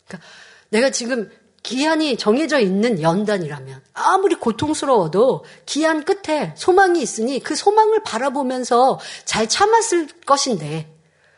그러니까 0.07 0.29
내가 0.69 0.91
지금 0.91 1.29
기한이 1.61 2.15
정해져 2.15 2.59
있는 2.59 3.01
연단이라면 3.01 3.81
아무리 3.93 4.35
고통스러워도 4.35 5.43
기한 5.65 6.05
끝에 6.05 6.53
소망이 6.55 7.01
있으니 7.01 7.41
그 7.41 7.55
소망을 7.55 8.01
바라보면서 8.03 8.99
잘 9.25 9.49
참았을 9.49 10.07
것인데 10.25 10.94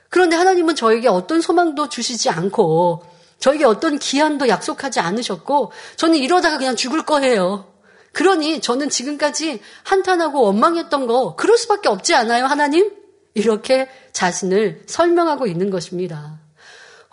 그런데 0.10 0.36
하나님은 0.36 0.76
저에게 0.76 1.08
어떤 1.08 1.42
소망도 1.42 1.90
주시지 1.90 2.30
않고 2.30 3.04
저에게 3.40 3.66
어떤 3.66 4.00
기한도 4.00 4.48
약속하지 4.48 5.00
않으셨고 5.00 5.72
저는 5.96 6.18
이러다가 6.18 6.58
그냥 6.58 6.76
죽을 6.76 7.04
거예요. 7.04 7.72
그러니 8.14 8.62
저는 8.62 8.90
지금까지 8.90 9.62
한탄하고 9.84 10.42
원망했던 10.42 11.08
거 11.08 11.36
그럴 11.36 11.58
수밖에 11.58 11.90
없지 11.90 12.16
않아요, 12.16 12.46
하나님? 12.46 12.92
이렇게 13.36 13.88
자신을 14.12 14.84
설명하고 14.88 15.46
있는 15.46 15.70
것입니다. 15.70 16.40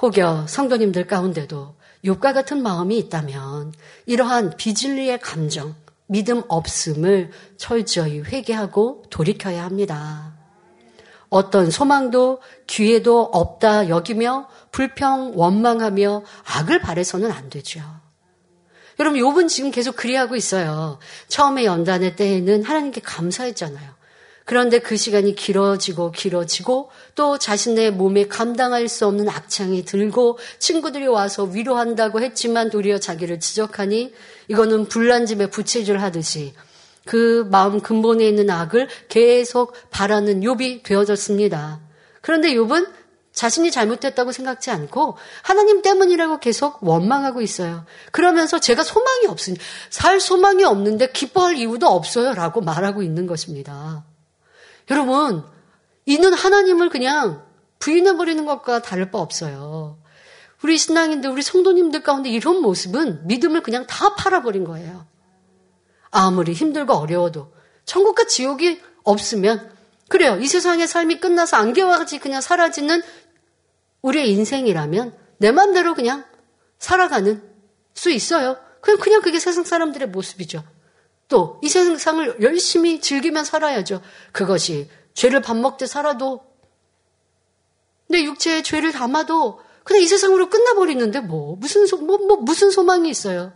혹여 0.01 0.47
성도님들 0.49 1.07
가운데도 1.07 1.77
욕과 2.07 2.33
같은 2.33 2.63
마음이 2.63 2.97
있다면 2.99 3.75
이러한 4.07 4.57
비진리의 4.57 5.21
감정, 5.21 5.75
믿음 6.07 6.43
없음을 6.49 7.31
철저히 7.57 8.21
회개하고 8.21 9.05
돌이켜야 9.11 9.65
합니다. 9.65 10.34
어떤 11.35 11.69
소망도 11.69 12.41
기회도 12.69 13.21
없다 13.21 13.89
여기며 13.89 14.49
불평 14.71 15.33
원망하며 15.35 16.23
악을 16.45 16.79
바래서는 16.79 17.33
안 17.33 17.51
되죠. 17.51 17.81
여러분 19.01 19.19
욥은 19.19 19.49
지금 19.49 19.73
계속 19.73 19.97
그리하고 19.97 20.37
있어요. 20.37 21.01
처음에 21.27 21.65
연단의 21.65 22.15
때에는 22.15 22.63
하나님께 22.63 23.01
감사했잖아요. 23.01 23.95
그런데 24.45 24.79
그 24.79 24.97
시간이 24.97 25.35
길어지고 25.35 26.13
길어지고 26.13 26.91
또 27.17 27.37
자신의 27.37 27.95
몸에 27.95 28.29
감당할 28.29 28.87
수 28.87 29.05
없는 29.09 29.29
악창이 29.29 29.85
들고 29.85 30.39
친구들이 30.61 31.09
와서 31.09 31.43
위로한다고 31.43 32.21
했지만 32.21 32.71
도리어 32.71 32.99
자기를 33.01 33.41
지적하니 33.41 34.15
이거는 34.47 34.87
불난 34.87 35.27
집에 35.27 35.51
부채질 35.51 35.99
하듯이 36.01 36.55
그 37.07 37.47
마음 37.51 37.81
근본에 37.81 38.27
있는 38.27 38.51
악을 38.51 38.89
계속 39.09 39.75
바라는 39.91 40.41
욥이 40.41 40.83
되어졌습니다. 40.83 41.81
그런데 42.21 42.55
욥은 42.55 42.89
자신이 43.33 43.71
잘못했다고 43.73 44.31
생각지 44.33 44.71
않고 44.71 45.17
하나님 45.43 45.83
때문이라고 45.83 46.39
계속 46.39 46.79
원망하고 46.83 47.43
있어요. 47.43 47.85
그러면서 48.13 48.61
제가 48.61 48.85
소망이 48.85 49.27
없으니 49.27 49.59
살 49.91 50.21
소망이 50.21 50.65
없는데 50.65 51.11
기뻐할 51.11 51.57
이유도 51.57 51.89
없어요라고 51.89 52.61
말하고 52.61 53.03
있는 53.03 53.27
것입니다. 53.27 54.05
여러분, 54.91 55.43
이는 56.07 56.33
하나님을 56.33 56.91
그냥 56.91 57.43
부인해 57.81 58.17
버리는 58.17 58.45
것과 58.47 58.83
다를 58.83 59.11
바 59.11 59.19
없어요. 59.19 59.99
우리 60.63 60.79
신앙인들, 60.79 61.29
우리 61.29 61.43
성도님들 61.43 62.03
가운데 62.03 62.31
이런 62.31 62.63
모습은 62.63 63.27
믿음을 63.27 63.63
그냥 63.63 63.87
다 63.87 64.15
팔아버린 64.15 64.65
거예요. 64.65 65.07
아무리 66.15 66.53
힘들고 66.53 66.95
어려워도 66.95 67.53
천국과 67.85 68.25
지옥이 68.25 68.81
없으면 69.03 69.73
그래요. 70.09 70.39
이 70.41 70.47
세상의 70.47 70.87
삶이 70.87 71.19
끝나서 71.21 71.57
안개와 71.57 71.99
같이 71.99 72.19
그냥 72.19 72.41
사라지는 72.41 73.03
우리의 74.03 74.31
인생이라면 74.31 75.17
내 75.39 75.51
맘대로 75.51 75.95
그냥 75.95 76.25
살아가는 76.79 77.43
수 77.95 78.11
있어요. 78.11 78.57
그냥 78.81 79.01
그냥 79.01 79.23
그게 79.23 79.39
세상 79.41 79.65
사람들의 79.65 80.09
모습이죠. 80.09 80.63
또 81.29 81.59
이 81.63 81.69
세상을 81.69 82.37
열심히 82.43 83.01
즐기며 83.01 83.45
살아야죠. 83.45 84.01
그것이 84.33 84.89
죄를 85.15 85.41
밥 85.41 85.57
먹듯 85.57 85.89
살아도 85.89 86.45
내 88.09 88.23
육체에 88.23 88.63
죄를 88.63 88.93
담아도 88.93 89.61
그냥 89.83 90.03
이 90.03 90.07
세상으로 90.07 90.49
끝나버리는데 90.49 91.21
뭐 91.21 91.57
무슨 91.57 91.87
소, 91.87 91.97
뭐, 91.97 92.19
뭐 92.19 92.37
무슨 92.37 92.71
소망이 92.71 93.11
있어요. 93.11 93.53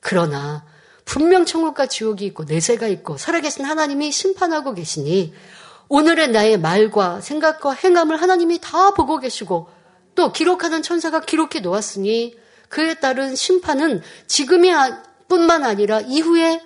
그러나 0.00 0.64
분명 1.06 1.46
천국과 1.46 1.86
지옥이 1.86 2.26
있고 2.26 2.44
내세가 2.44 2.88
있고 2.88 3.16
살아계신 3.16 3.64
하나님이 3.64 4.12
심판하고 4.12 4.74
계시니 4.74 5.32
오늘의 5.88 6.32
나의 6.32 6.58
말과 6.58 7.22
생각과 7.22 7.72
행함을 7.72 8.20
하나님이 8.20 8.58
다 8.60 8.92
보고 8.92 9.18
계시고 9.18 9.68
또 10.14 10.32
기록하는 10.32 10.82
천사가 10.82 11.20
기록해 11.20 11.60
놓았으니 11.60 12.36
그에 12.68 12.94
따른 12.94 13.36
심판은 13.36 14.02
지금이 14.26 14.70
뿐만 15.28 15.64
아니라 15.64 16.00
이후에 16.00 16.60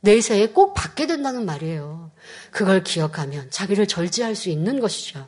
내세에 0.00 0.48
꼭 0.48 0.74
받게 0.74 1.06
된다는 1.06 1.46
말이에요. 1.46 2.12
그걸 2.50 2.84
기억하면 2.84 3.50
자기를 3.50 3.88
절제할 3.88 4.34
수 4.36 4.50
있는 4.50 4.78
것이죠. 4.78 5.26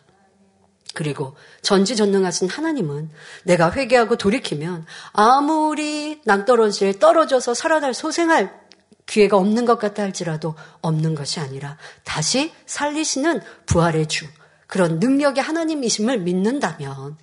그리고 0.98 1.37
전지전능하신 1.62 2.48
하나님은 2.48 3.08
내가 3.44 3.70
회개하고 3.70 4.16
돌이키면 4.16 4.84
아무리 5.12 6.20
낭떠러지에 6.24 6.98
떨어져서 6.98 7.54
살아날 7.54 7.94
소생할 7.94 8.52
기회가 9.06 9.37
없는 9.37 9.64
것 9.64 9.78
같다 9.78 10.02
할지라도 10.02 10.56
없는 10.82 11.14
것이 11.14 11.38
아니라 11.38 11.76
다시 12.02 12.52
살리시는 12.66 13.42
부활의 13.66 14.08
주, 14.08 14.26
그런 14.66 14.98
능력의 14.98 15.40
하나님이심을 15.40 16.18
믿는다면 16.18 17.16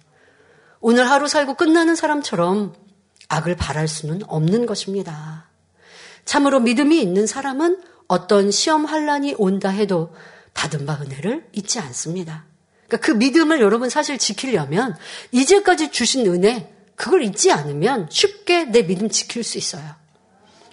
오늘 0.79 1.09
하루 1.09 1.27
살고 1.27 1.55
끝나는 1.55 1.95
사람처럼 1.95 2.73
악을 3.27 3.57
바랄 3.57 3.89
수는 3.89 4.21
없는 4.25 4.67
것입니다. 4.67 5.49
참으로 6.23 6.61
믿음이 6.61 7.01
있는 7.01 7.27
사람은 7.27 7.83
어떤 8.07 8.51
시험 8.51 8.85
환란이 8.85 9.35
온다 9.37 9.67
해도 9.67 10.15
받은 10.53 10.85
바 10.85 10.97
은혜를 11.01 11.49
잊지 11.51 11.79
않습니다. 11.79 12.45
그러니까 12.87 13.05
그 13.05 13.11
믿음을 13.11 13.61
여러분 13.61 13.89
사실 13.89 14.17
지키려면 14.17 14.95
이제까지 15.31 15.91
주신 15.91 16.27
은혜 16.27 16.71
그걸 16.95 17.23
잊지 17.23 17.51
않으면 17.51 18.07
쉽게 18.09 18.65
내 18.65 18.85
믿음 18.85 19.09
지킬 19.09 19.43
수 19.43 19.57
있어요. 19.57 19.83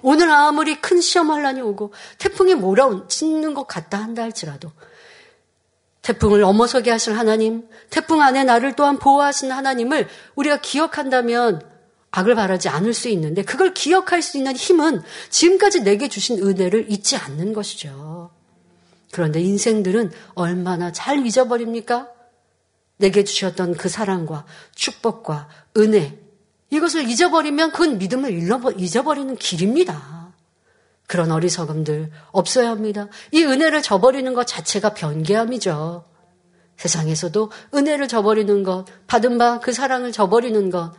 오늘 0.03 0.31
아무리 0.31 0.81
큰 0.81 1.01
시험 1.01 1.31
환란이 1.31 1.61
오고 1.61 1.92
태풍이 2.18 2.55
몰아치는 2.55 3.55
것 3.55 3.66
같다 3.66 3.98
한다 3.98 4.22
할지라도 4.22 4.72
태풍을 6.03 6.40
넘어서게 6.40 6.90
하실 6.90 7.16
하나님, 7.16 7.68
태풍 7.88 8.20
안에 8.20 8.42
나를 8.42 8.75
또한 8.75 8.98
보호하시는 8.98 9.55
하나님을 9.55 10.09
우리가 10.35 10.61
기억한다면 10.61 11.62
악을 12.11 12.35
바라지 12.35 12.68
않을 12.68 12.92
수 12.92 13.09
있는데 13.09 13.42
그걸 13.42 13.72
기억할 13.72 14.20
수 14.20 14.37
있는 14.37 14.55
힘은 14.55 15.03
지금까지 15.31 15.83
내게 15.83 16.09
주신 16.09 16.38
은혜를 16.44 16.90
잊지 16.90 17.16
않는 17.16 17.53
것이죠. 17.53 18.31
그런데 19.12 19.40
인생들은 19.40 20.11
얼마나 20.35 20.90
잘 20.90 21.25
잊어버립니까? 21.25 22.09
내게 22.96 23.25
주셨던 23.25 23.75
그 23.75 23.88
사랑과 23.88 24.46
축복과 24.75 25.48
은혜 25.77 26.18
이것을 26.70 27.09
잊어버리면 27.09 27.72
그건 27.72 27.98
믿음을 27.98 28.33
잊어버리는 28.81 29.37
길입니다. 29.37 30.33
그런 31.07 31.31
어리석음들 31.31 32.11
없어야 32.31 32.70
합니다. 32.70 33.09
이 33.33 33.44
은혜를 33.44 33.83
저버리는 33.83 34.33
것 34.33 34.46
자체가 34.46 34.94
변개함이죠. 34.94 36.05
세상에서도 36.79 37.51
은혜를 37.75 38.09
저버리는 38.09 38.62
것, 38.62 38.87
받은 39.07 39.37
바 39.37 39.61
그 39.61 39.72
사랑을 39.72 40.11
저버리는 40.11 40.70
것, 40.70 40.94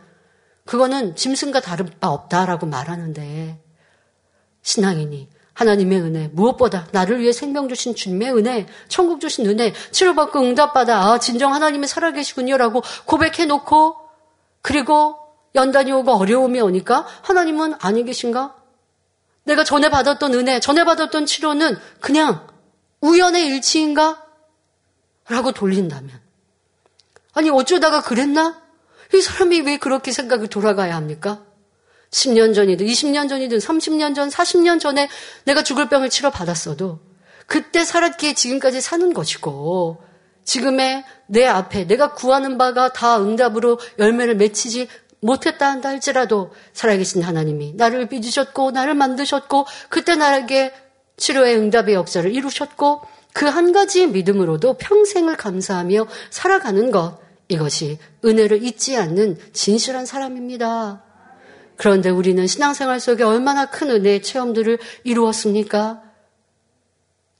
그거는 0.66 1.16
짐승과 1.16 1.60
다른 1.60 1.90
바 2.00 2.10
없다라고 2.10 2.66
말하는데 2.66 3.60
신앙이니 4.62 5.28
하나님의 5.54 6.00
은혜 6.00 6.28
무엇보다 6.32 6.88
나를 6.92 7.20
위해 7.20 7.32
생명 7.32 7.68
주신 7.68 7.94
주님의 7.94 8.36
은혜 8.36 8.66
천국 8.88 9.20
주신 9.20 9.46
은혜 9.46 9.72
치료받고 9.92 10.40
응답받아 10.40 11.12
아 11.12 11.18
진정 11.18 11.54
하나님이 11.54 11.86
살아계시군요라고 11.86 12.82
고백해 13.06 13.46
놓고 13.46 13.96
그리고 14.62 15.18
연단이 15.54 15.92
오고 15.92 16.12
어려움이 16.12 16.60
오니까 16.60 17.06
하나님은 17.22 17.74
아니 17.80 18.04
계신가? 18.04 18.56
내가 19.44 19.62
전에 19.62 19.90
받았던 19.90 20.34
은혜, 20.34 20.58
전에 20.58 20.84
받았던 20.84 21.26
치료는 21.26 21.76
그냥 22.00 22.46
우연의 23.00 23.46
일치인가? 23.46 24.22
라고 25.28 25.52
돌린다면. 25.52 26.10
아니, 27.34 27.50
어쩌다가 27.50 28.00
그랬나? 28.00 28.62
이 29.12 29.20
사람이 29.20 29.60
왜 29.60 29.76
그렇게 29.76 30.12
생각을 30.12 30.48
돌아가야 30.48 30.96
합니까? 30.96 31.42
10년 32.14 32.54
전이든 32.54 32.86
20년 32.86 33.28
전이든 33.28 33.58
30년 33.58 34.14
전, 34.14 34.28
40년 34.28 34.78
전에 34.78 35.08
내가 35.44 35.62
죽을 35.62 35.88
병을 35.88 36.10
치러 36.10 36.30
받았어도 36.30 37.00
그때 37.46 37.84
살았기에 37.84 38.34
지금까지 38.34 38.80
사는 38.80 39.12
것이고 39.12 40.02
지금의 40.44 41.04
내 41.26 41.44
앞에 41.46 41.86
내가 41.86 42.14
구하는 42.14 42.56
바가 42.56 42.92
다 42.92 43.20
응답으로 43.20 43.78
열매를 43.98 44.36
맺히지 44.36 44.88
못했다 45.20 45.68
한다 45.68 45.88
할지라도 45.88 46.52
살아계신 46.72 47.22
하나님이 47.22 47.74
나를 47.74 48.08
빚으셨고 48.08 48.70
나를 48.70 48.94
만드셨고 48.94 49.66
그때 49.88 50.16
나에게 50.16 50.72
치료의 51.16 51.56
응답의 51.56 51.94
역사를 51.94 52.32
이루셨고 52.32 53.02
그 53.34 53.46
한 53.46 53.72
가지 53.72 54.06
믿음으로도 54.06 54.74
평생을 54.74 55.36
감사하며 55.36 56.06
살아가는 56.30 56.90
것 56.90 57.18
이것이 57.48 57.98
은혜를 58.24 58.62
잊지 58.62 58.96
않는 58.96 59.38
진실한 59.52 60.06
사람입니다. 60.06 61.03
그런데 61.76 62.08
우리는 62.10 62.46
신앙생활 62.46 63.00
속에 63.00 63.24
얼마나 63.24 63.66
큰 63.66 63.90
은혜의 63.90 64.22
체험들을 64.22 64.78
이루었습니까? 65.04 66.02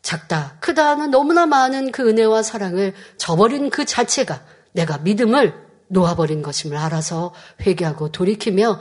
작다, 0.02 0.58
크다 0.60 0.90
하는 0.90 1.10
너무나 1.10 1.46
많은 1.46 1.90
그 1.90 2.06
은혜와 2.08 2.42
사랑을 2.42 2.92
저버린 3.16 3.70
그 3.70 3.84
자체가 3.84 4.44
내가 4.72 4.98
믿음을 4.98 5.54
놓아버린 5.88 6.42
것임을 6.42 6.76
알아서 6.76 7.32
회개하고 7.64 8.10
돌이키며 8.10 8.80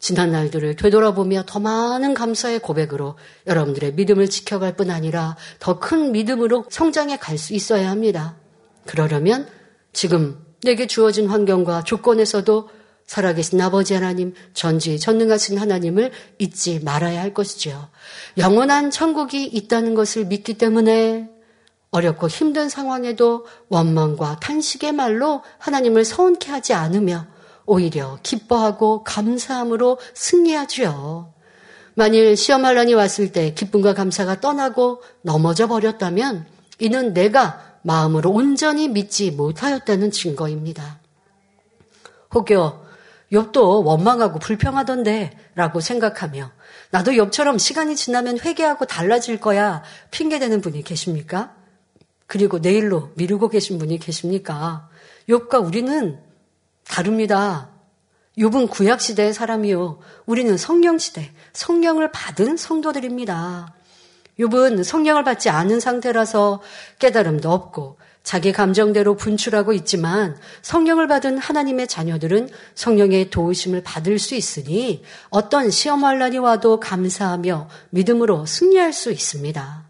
지난 0.00 0.32
날들을 0.32 0.76
되돌아보며 0.76 1.44
더 1.46 1.60
많은 1.60 2.12
감사의 2.14 2.58
고백으로 2.58 3.16
여러분들의 3.46 3.94
믿음을 3.94 4.28
지켜갈 4.28 4.76
뿐 4.76 4.90
아니라 4.90 5.36
더 5.60 5.78
큰 5.78 6.12
믿음으로 6.12 6.66
성장해 6.70 7.18
갈 7.18 7.38
수 7.38 7.54
있어야 7.54 7.90
합니다. 7.90 8.36
그러려면 8.86 9.48
지금 9.92 10.44
내게 10.62 10.86
주어진 10.86 11.28
환경과 11.28 11.84
조건에서도 11.84 12.68
살아계신 13.06 13.60
아버지 13.60 13.94
하나님, 13.94 14.34
전지 14.54 14.98
전능하신 14.98 15.58
하나님을 15.58 16.10
잊지 16.38 16.80
말아야 16.80 17.20
할 17.20 17.34
것이지요. 17.34 17.88
영원한 18.38 18.90
천국이 18.90 19.44
있다는 19.44 19.94
것을 19.94 20.24
믿기 20.24 20.54
때문에 20.54 21.28
어렵고 21.90 22.28
힘든 22.28 22.68
상황에도 22.68 23.46
원망과 23.68 24.40
탄식의 24.40 24.92
말로 24.92 25.42
하나님을 25.58 26.04
서운케 26.04 26.50
하지 26.50 26.74
않으며 26.74 27.26
오히려 27.66 28.18
기뻐하고 28.22 29.04
감사함으로 29.04 29.98
승리하지요. 30.14 31.32
만일 31.94 32.36
시험할 32.36 32.74
난이 32.74 32.94
왔을 32.94 33.30
때 33.30 33.54
기쁨과 33.54 33.94
감사가 33.94 34.40
떠나고 34.40 35.02
넘어져 35.22 35.68
버렸다면 35.68 36.46
이는 36.80 37.14
내가 37.14 37.78
마음으로 37.82 38.30
온전히 38.30 38.88
믿지 38.88 39.30
못하였다는 39.30 40.10
증거입니다. 40.10 40.98
혹여 42.34 42.83
욥도 43.34 43.84
원망하고 43.84 44.38
불평하던데 44.38 45.36
라고 45.54 45.80
생각하며 45.80 46.52
나도 46.90 47.12
욥처럼 47.12 47.58
시간이 47.58 47.96
지나면 47.96 48.38
회개하고 48.38 48.86
달라질 48.86 49.40
거야 49.40 49.82
핑계대는 50.10 50.60
분이 50.60 50.82
계십니까? 50.84 51.54
그리고 52.26 52.58
내일로 52.58 53.10
미루고 53.16 53.48
계신 53.48 53.78
분이 53.78 53.98
계십니까? 53.98 54.88
욥과 55.28 55.66
우리는 55.66 56.18
다릅니다. 56.86 57.70
욥은 58.38 58.70
구약 58.70 59.00
시대의 59.00 59.32
사람이요. 59.32 59.98
우리는 60.26 60.56
성령 60.56 60.98
시대, 60.98 61.32
성령을 61.52 62.10
받은 62.12 62.56
성도들입니다. 62.56 63.74
욥은 64.38 64.82
성령을 64.82 65.22
받지 65.22 65.48
않은 65.50 65.80
상태라서 65.80 66.60
깨달음도 66.98 67.50
없고 67.50 67.98
자기 68.24 68.52
감정대로 68.52 69.16
분출하고 69.16 69.74
있지만 69.74 70.36
성령을 70.62 71.06
받은 71.06 71.36
하나님의 71.36 71.86
자녀들은 71.86 72.48
성령의 72.74 73.28
도우심을 73.28 73.82
받을 73.82 74.18
수 74.18 74.34
있으니 74.34 75.04
어떤 75.28 75.70
시험 75.70 76.04
환란이 76.04 76.38
와도 76.38 76.80
감사하며 76.80 77.68
믿음으로 77.90 78.46
승리할 78.46 78.94
수 78.94 79.12
있습니다. 79.12 79.84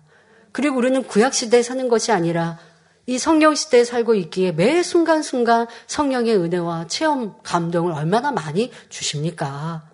그리고 0.50 0.76
우리는 0.76 1.02
구약 1.04 1.32
시대에 1.32 1.62
사는 1.62 1.88
것이 1.88 2.10
아니라 2.10 2.58
이 3.06 3.18
성령 3.18 3.54
시대에 3.54 3.84
살고 3.84 4.14
있기에 4.16 4.50
매 4.52 4.82
순간순간 4.82 5.68
성령의 5.86 6.36
은혜와 6.36 6.88
체험, 6.88 7.34
감동을 7.44 7.92
얼마나 7.92 8.32
많이 8.32 8.72
주십니까? 8.88 9.93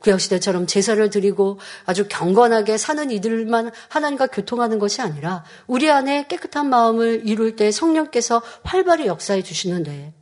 구약시대처럼 0.00 0.66
제사를 0.66 1.08
드리고 1.10 1.58
아주 1.86 2.06
경건하게 2.08 2.76
사는 2.76 3.10
이들만 3.10 3.70
하나님과 3.88 4.28
교통하는 4.28 4.78
것이 4.78 5.00
아니라 5.02 5.44
우리 5.66 5.90
안에 5.90 6.26
깨끗한 6.28 6.68
마음을 6.68 7.22
이룰 7.24 7.56
때 7.56 7.70
성령께서 7.70 8.42
활발히 8.64 9.06
역사해 9.06 9.42
주시는데 9.42 10.12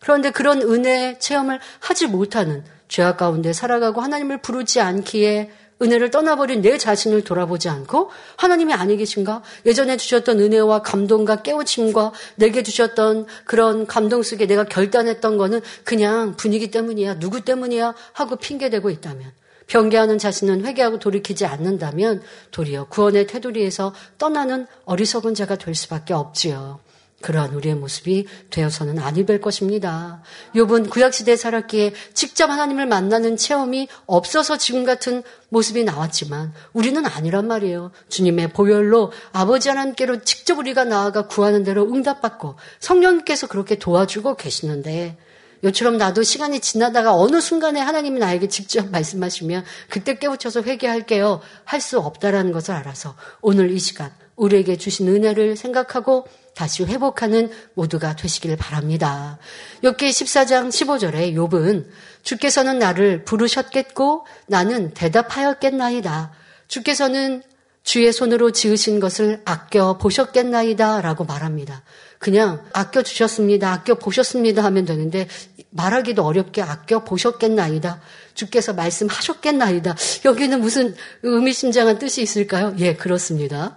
그런데 0.00 0.30
그런 0.30 0.62
은혜 0.62 1.18
체험을 1.18 1.60
하지 1.80 2.06
못하는 2.06 2.64
죄악 2.88 3.18
가운데 3.18 3.52
살아가고 3.52 4.00
하나님을 4.00 4.38
부르지 4.38 4.80
않기에 4.80 5.50
은혜를 5.82 6.10
떠나버린 6.10 6.60
내 6.60 6.76
자신을 6.78 7.24
돌아보지 7.24 7.68
않고 7.68 8.10
하나님이 8.36 8.74
아니 8.74 8.96
계신가? 8.96 9.42
예전에 9.66 9.96
주셨던 9.96 10.40
은혜와 10.40 10.82
감동과 10.82 11.42
깨우침과 11.42 12.12
내게 12.36 12.62
주셨던 12.62 13.26
그런 13.44 13.86
감동 13.86 14.22
속에 14.22 14.46
내가 14.46 14.64
결단했던 14.64 15.36
거는 15.38 15.60
그냥 15.84 16.36
분위기 16.36 16.70
때문이야, 16.70 17.18
누구 17.18 17.42
때문이야 17.42 17.94
하고 18.12 18.36
핑계대고 18.36 18.90
있다면 18.90 19.32
변개하는 19.66 20.18
자신은 20.18 20.66
회개하고 20.66 20.98
돌이키지 20.98 21.46
않는다면 21.46 22.22
도리어 22.50 22.88
구원의 22.88 23.28
테두리에서 23.28 23.94
떠나는 24.18 24.66
어리석은 24.84 25.34
자가 25.34 25.56
될 25.56 25.74
수밖에 25.74 26.12
없지요. 26.12 26.80
그러한 27.22 27.54
우리의 27.54 27.74
모습이 27.74 28.26
되어서는 28.50 28.98
아니 28.98 29.26
될 29.26 29.40
것입니다. 29.40 30.22
욥은 30.54 30.90
구약 30.90 31.12
시대에 31.12 31.36
살았기에 31.36 31.92
직접 32.14 32.50
하나님을 32.50 32.86
만나는 32.86 33.36
체험이 33.36 33.88
없어서 34.06 34.56
지금 34.56 34.84
같은 34.84 35.22
모습이 35.50 35.84
나왔지만 35.84 36.52
우리는 36.72 37.04
아니란 37.04 37.46
말이에요. 37.46 37.90
주님의 38.08 38.52
보혈로 38.52 39.12
아버지 39.32 39.68
하나님께로 39.68 40.22
직접 40.22 40.58
우리가 40.58 40.84
나아가 40.84 41.26
구하는 41.26 41.62
대로 41.64 41.82
응답받고 41.92 42.56
성령께서 42.78 43.46
그렇게 43.48 43.78
도와주고 43.78 44.36
계시는데 44.36 45.18
요처럼 45.62 45.98
나도 45.98 46.22
시간이 46.22 46.60
지나다가 46.60 47.14
어느 47.14 47.40
순간에 47.40 47.80
하나님이 47.80 48.18
나에게 48.18 48.48
직접 48.48 48.88
말씀하시면 48.90 49.64
그때 49.88 50.18
깨우쳐서 50.18 50.62
회개할게요. 50.62 51.40
할 51.64 51.80
수 51.80 51.98
없다라는 51.98 52.52
것을 52.52 52.74
알아서 52.74 53.16
오늘 53.40 53.70
이 53.70 53.78
시간 53.78 54.10
우리에게 54.40 54.76
주신 54.76 55.06
은혜를 55.08 55.54
생각하고 55.56 56.26
다시 56.54 56.82
회복하는 56.84 57.50
모두가 57.74 58.16
되시길 58.16 58.56
바랍니다. 58.56 59.38
욥기 59.84 59.98
14장 59.98 60.68
15절에 60.68 61.34
욥은 61.34 61.86
주께서는 62.22 62.78
나를 62.78 63.24
부르셨겠고 63.24 64.26
나는 64.46 64.92
대답하였겠나이다. 64.94 66.32
주께서는 66.68 67.42
주의 67.82 68.12
손으로 68.12 68.50
지으신 68.50 69.00
것을 69.00 69.42
아껴 69.44 69.98
보셨겠나이다 69.98 71.00
라고 71.00 71.24
말합니다. 71.24 71.82
그냥 72.18 72.64
아껴 72.72 73.02
주셨습니다. 73.02 73.72
아껴 73.72 73.94
보셨습니다 73.94 74.62
하면 74.64 74.84
되는데 74.84 75.28
말하기도 75.70 76.24
어렵게 76.24 76.62
아껴 76.62 77.04
보셨겠나이다. 77.04 78.00
주께서 78.34 78.72
말씀하셨겠나이다. 78.74 79.96
여기는 80.24 80.60
무슨 80.60 80.94
의미심장한 81.22 81.98
뜻이 81.98 82.22
있을까요? 82.22 82.74
예, 82.78 82.94
그렇습니다. 82.94 83.76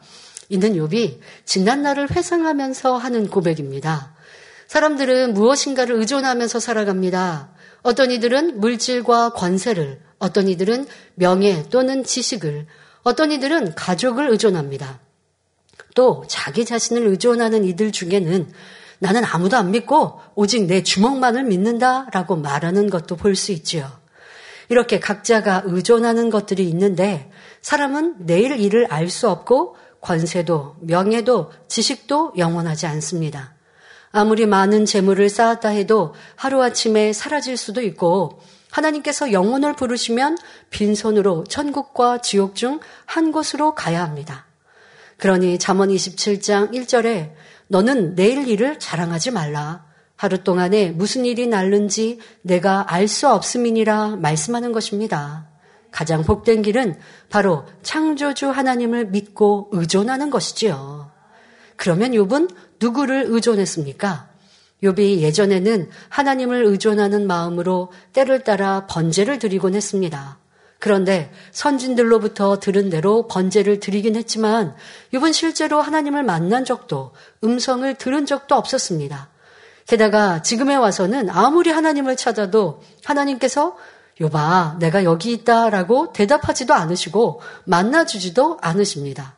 있는 0.50 0.74
욥이 0.74 1.20
지난 1.46 1.82
날을 1.82 2.12
회상하면서 2.12 2.98
하는 2.98 3.30
고백입니다. 3.30 4.14
사람들은 4.68 5.34
무엇인가를 5.34 5.96
의존하면서 5.96 6.60
살아갑니다. 6.60 7.50
어떤 7.84 8.12
이들은 8.12 8.60
물질과 8.60 9.34
권세를, 9.34 10.00
어떤 10.20 10.48
이들은 10.48 10.88
명예 11.16 11.64
또는 11.70 12.04
지식을, 12.04 12.66
어떤 13.04 13.32
이들은 13.32 13.76
가족을 13.76 14.30
의존합니다. 14.32 15.00
또 15.96 16.24
자기 16.28 16.66
자신을 16.66 17.06
의존하는 17.08 17.66
이들 17.66 17.92
중에는 17.92 18.52
나는 19.00 19.26
아무도 19.26 19.58
안 19.58 19.72
믿고 19.72 20.22
오직 20.34 20.66
내 20.66 20.82
주먹만을 20.82 21.44
믿는다라고 21.44 22.38
말하는 22.38 22.90
것도 22.90 23.18
볼 23.18 23.36
수 23.36 23.52
있지요. 23.52 23.92
이렇게 24.70 25.00
각자가 25.00 25.64
의존하는 25.66 26.30
것들이 26.30 26.68
있는데 26.70 27.30
사람은 27.62 28.26
내일 28.26 28.60
일을 28.60 28.88
알 28.90 29.10
수 29.10 29.30
없고 29.30 29.76
권세도 30.04 30.76
명예도 30.82 31.52
지식도 31.68 32.34
영원하지 32.38 32.86
않습니다. 32.86 33.56
아무리 34.12 34.46
많은 34.46 34.86
재물을 34.86 35.28
쌓았다 35.28 35.70
해도 35.70 36.14
하루아침에 36.36 37.14
사라질 37.14 37.58
수도 37.58 37.82
있고 37.82 38.40
하나님께서 38.70 39.32
영혼을 39.32 39.74
부르시면 39.76 40.38
빈손으로 40.70 41.46
천국과 41.46 42.20
지옥 42.20 42.56
중 42.56 42.80
한 43.06 43.32
곳으로 43.32 43.76
가야 43.76 44.04
합니다. 44.04 44.46
그러니 45.18 45.58
잠언 45.60 45.90
27장 45.90 46.74
1절에 46.74 47.32
너는 47.68 48.16
내일 48.16 48.48
일을 48.48 48.80
자랑하지 48.80 49.32
말라. 49.32 49.86
하루 50.16 50.44
동안에 50.44 50.92
무슨 50.92 51.26
일이 51.26 51.48
날는지 51.48 52.20
내가 52.42 52.92
알 52.92 53.08
수 53.08 53.30
없음이니라 53.30 54.18
말씀하는 54.18 54.72
것입니다. 54.72 55.53
가장 55.94 56.24
복된 56.24 56.64
길은 56.64 57.00
바로 57.30 57.66
창조주 57.84 58.50
하나님을 58.50 59.06
믿고 59.06 59.70
의존하는 59.72 60.32
것이지요. 60.32 61.12
그러면 61.78 62.12
욥은 62.12 62.54
누구를 62.82 63.26
의존했습니까? 63.28 64.28
욥이 64.82 65.20
예전에는 65.20 65.90
하나님을 66.10 66.66
의존하는 66.66 67.28
마음으로 67.28 67.92
때를 68.12 68.44
따라 68.44 68.88
번제를 68.88 69.38
드리곤 69.40 69.76
했습니다. 69.76 70.40
그런데 70.80 71.32
선진들로부터 71.52 72.60
들은 72.60 72.90
대로 72.90 73.28
번제를 73.28 73.80
드리긴 73.80 74.16
했지만 74.16 74.76
욥은 75.14 75.32
실제로 75.32 75.80
하나님을 75.80 76.24
만난 76.24 76.66
적도 76.66 77.14
음성을 77.44 77.94
들은 77.96 78.26
적도 78.26 78.56
없었습니다. 78.56 79.30
게다가 79.86 80.42
지금에 80.42 80.76
와서는 80.76 81.30
아무리 81.30 81.70
하나님을 81.70 82.16
찾아도 82.16 82.82
하나님께서 83.06 83.78
요봐, 84.24 84.78
내가 84.80 85.04
여기 85.04 85.34
있다 85.34 85.70
라고 85.70 86.14
대답하지도 86.14 86.74
않으시고 86.74 87.42
만나주지도 87.66 88.58
않으십니다. 88.62 89.36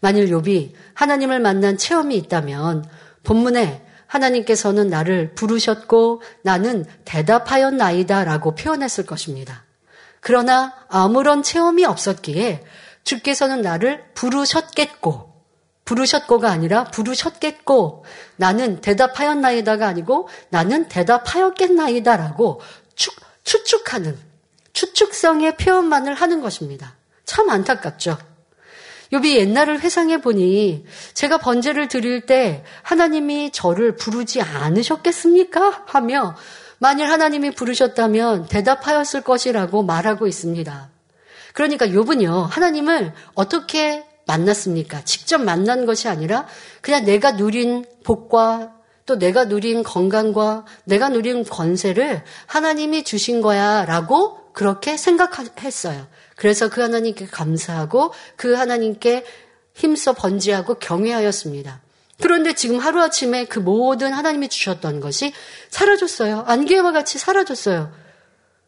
만일 0.00 0.28
욥이 0.30 0.72
하나님을 0.94 1.38
만난 1.40 1.78
체험이 1.78 2.16
있다면 2.16 2.84
본문에 3.22 3.86
하나님께서는 4.06 4.88
나를 4.88 5.34
부르셨고 5.34 6.22
나는 6.42 6.84
대답하였나이다 7.04 8.24
라고 8.24 8.54
표현했을 8.54 9.06
것입니다. 9.06 9.64
그러나 10.20 10.74
아무런 10.88 11.42
체험이 11.42 11.84
없었기에 11.84 12.64
주께서는 13.04 13.62
나를 13.62 14.04
부르셨겠고 14.14 15.34
부르셨고가 15.84 16.50
아니라 16.50 16.84
부르셨겠고 16.84 18.04
나는 18.34 18.80
대답하였나이다가 18.80 19.86
아니고 19.86 20.28
나는 20.48 20.88
대답하였겠나이다라고 20.88 22.60
추측하는 23.46 24.18
추측성의 24.74 25.56
표현만을 25.56 26.12
하는 26.12 26.42
것입니다. 26.42 26.96
참 27.24 27.48
안타깝죠. 27.48 28.18
욥이 29.12 29.36
옛날을 29.36 29.80
회상해 29.80 30.20
보니 30.20 30.84
제가 31.14 31.38
번제를 31.38 31.88
드릴 31.88 32.26
때 32.26 32.64
하나님이 32.82 33.52
저를 33.52 33.96
부르지 33.96 34.42
않으셨겠습니까? 34.42 35.84
하며 35.86 36.36
만일 36.78 37.06
하나님이 37.06 37.52
부르셨다면 37.52 38.48
대답하였을 38.48 39.22
것이라고 39.22 39.84
말하고 39.84 40.26
있습니다. 40.26 40.90
그러니까 41.54 41.86
욥은요 41.86 42.48
하나님을 42.48 43.14
어떻게 43.34 44.04
만났습니까? 44.26 45.04
직접 45.04 45.38
만난 45.40 45.86
것이 45.86 46.08
아니라 46.08 46.46
그냥 46.80 47.04
내가 47.04 47.32
누린 47.32 47.86
복과 48.02 48.75
또 49.06 49.18
내가 49.18 49.44
누린 49.44 49.84
건강과 49.84 50.64
내가 50.84 51.08
누린 51.08 51.44
권세를 51.44 52.24
하나님이 52.46 53.04
주신 53.04 53.40
거야 53.40 53.84
라고 53.84 54.52
그렇게 54.52 54.96
생각했어요. 54.96 56.06
그래서 56.34 56.68
그 56.68 56.80
하나님께 56.80 57.26
감사하고 57.26 58.12
그 58.36 58.54
하나님께 58.54 59.24
힘써 59.74 60.12
번지하고 60.12 60.74
경외하였습니다. 60.74 61.80
그런데 62.20 62.54
지금 62.54 62.78
하루아침에 62.78 63.44
그 63.44 63.58
모든 63.58 64.12
하나님이 64.12 64.48
주셨던 64.48 65.00
것이 65.00 65.32
사라졌어요. 65.70 66.44
안개와 66.46 66.92
같이 66.92 67.18
사라졌어요. 67.18 67.92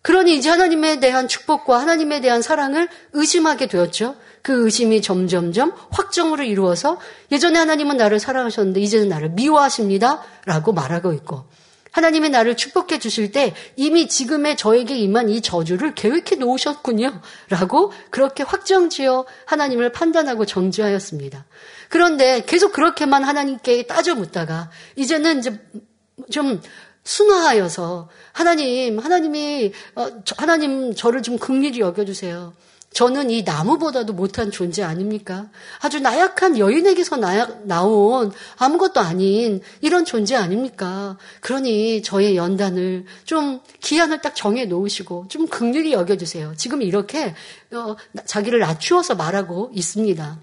그러니 0.03 0.37
이제 0.37 0.51
하나님에 0.51 1.01
대한 1.01 1.27
축복과 1.29 1.81
하나님에 1.81 2.21
대한 2.21 2.43
사랑을 2.43 2.89
의심하게 3.15 3.67
되었죠. 3.67 4.17
그 4.49 4.65
의심이 4.65 5.03
점점점 5.03 5.75
확정으로 5.91 6.43
이루어서 6.43 6.99
예전에 7.31 7.59
하나님은 7.59 7.99
나를 7.99 8.19
사랑하셨는데 8.19 8.81
이제는 8.81 9.11
나를 9.11 9.29
미워하십니다. 9.33 10.23
라고 10.47 10.73
말하고 10.73 11.13
있고 11.13 11.45
하나님의 11.93 12.31
나를 12.31 12.57
축복해 12.57 12.99
주실 12.99 13.31
때 13.31 13.53
이미 13.77 14.09
지금의 14.09 14.57
저에게 14.57 14.97
임한 14.97 15.29
이 15.29 15.43
저주를 15.43 15.95
계획해 15.95 16.37
놓으셨군요. 16.39 17.21
라고 17.51 17.93
그렇게 18.09 18.43
확정지어 18.43 19.27
하나님을 19.45 19.93
판단하고 19.93 20.47
정지하였습니다. 20.47 21.45
그런데 21.91 22.43
계속 22.47 22.73
그렇게만 22.73 23.25
하나님께 23.25 23.83
따져 23.83 24.15
묻다가 24.15 24.71
이제는 24.97 25.41
이제 25.41 25.61
좀 26.31 26.63
순화하여서 27.05 28.09
하나님, 28.33 28.99
하나님이, 28.99 29.75
어, 29.95 30.09
하나님 30.39 30.95
저를 30.95 31.23
좀 31.23 31.37
극률히 31.37 31.81
여겨 31.81 32.07
주세요. 32.07 32.55
저는 32.93 33.31
이 33.31 33.43
나무보다도 33.43 34.13
못한 34.15 34.51
존재 34.51 34.83
아닙니까? 34.83 35.51
아주 35.81 36.01
나약한 36.01 36.59
여인에게서 36.59 37.17
나약, 37.17 37.67
나온 37.67 38.33
아무것도 38.57 39.01
아닌 39.01 39.61
이런 39.81 40.05
존재 40.05 40.35
아닙니까? 40.35 41.19
그러니 41.41 42.03
저의 42.03 42.37
연단을 42.37 43.05
좀 43.25 43.61
기한을 43.81 44.21
딱 44.21 44.35
정해 44.35 44.65
놓으시고 44.65 45.27
좀 45.29 45.47
극률히 45.47 45.93
여겨주세요. 45.93 46.55
지금 46.57 46.83
이렇게 46.83 47.35
어, 47.73 47.95
자기를 48.25 48.59
낮추어서 48.59 49.15
말하고 49.15 49.71
있습니다. 49.75 50.39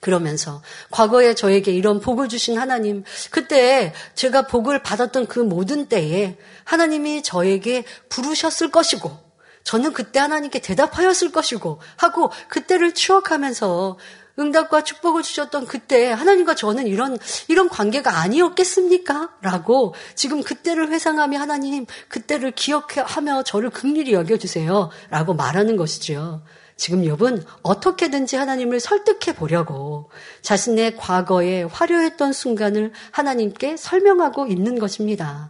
그러면서 0.00 0.62
과거에 0.90 1.34
저에게 1.34 1.72
이런 1.72 2.00
복을 2.00 2.28
주신 2.28 2.58
하나님, 2.58 3.04
그때 3.30 3.92
제가 4.14 4.46
복을 4.46 4.82
받았던 4.82 5.26
그 5.26 5.40
모든 5.40 5.86
때에 5.86 6.38
하나님이 6.64 7.22
저에게 7.22 7.84
부르셨을 8.08 8.70
것이고 8.70 9.29
저는 9.70 9.92
그때 9.92 10.18
하나님께 10.18 10.58
대답하였을 10.58 11.30
것이고 11.30 11.78
하고 11.96 12.32
그때를 12.48 12.92
추억하면서 12.92 13.98
응답과 14.36 14.82
축복을 14.82 15.22
주셨던 15.22 15.66
그때 15.68 16.10
하나님과 16.10 16.56
저는 16.56 16.88
이런 16.88 17.16
이런 17.46 17.68
관계가 17.68 18.18
아니었겠습니까? 18.18 19.30
라고 19.42 19.94
지금 20.16 20.42
그때를 20.42 20.90
회상하며 20.90 21.38
하나님 21.38 21.86
그때를 22.08 22.50
기억하며 22.50 23.44
저를 23.44 23.70
극률히 23.70 24.12
여겨 24.12 24.38
주세요 24.38 24.90
라고 25.08 25.34
말하는 25.34 25.76
것이죠. 25.76 26.42
지금 26.76 27.02
욥은 27.02 27.44
어떻게든지 27.62 28.34
하나님을 28.34 28.80
설득해 28.80 29.36
보려고 29.36 30.10
자신의 30.42 30.96
과거에 30.96 31.62
화려했던 31.62 32.32
순간을 32.32 32.90
하나님께 33.12 33.76
설명하고 33.76 34.48
있는 34.48 34.80
것입니다. 34.80 35.48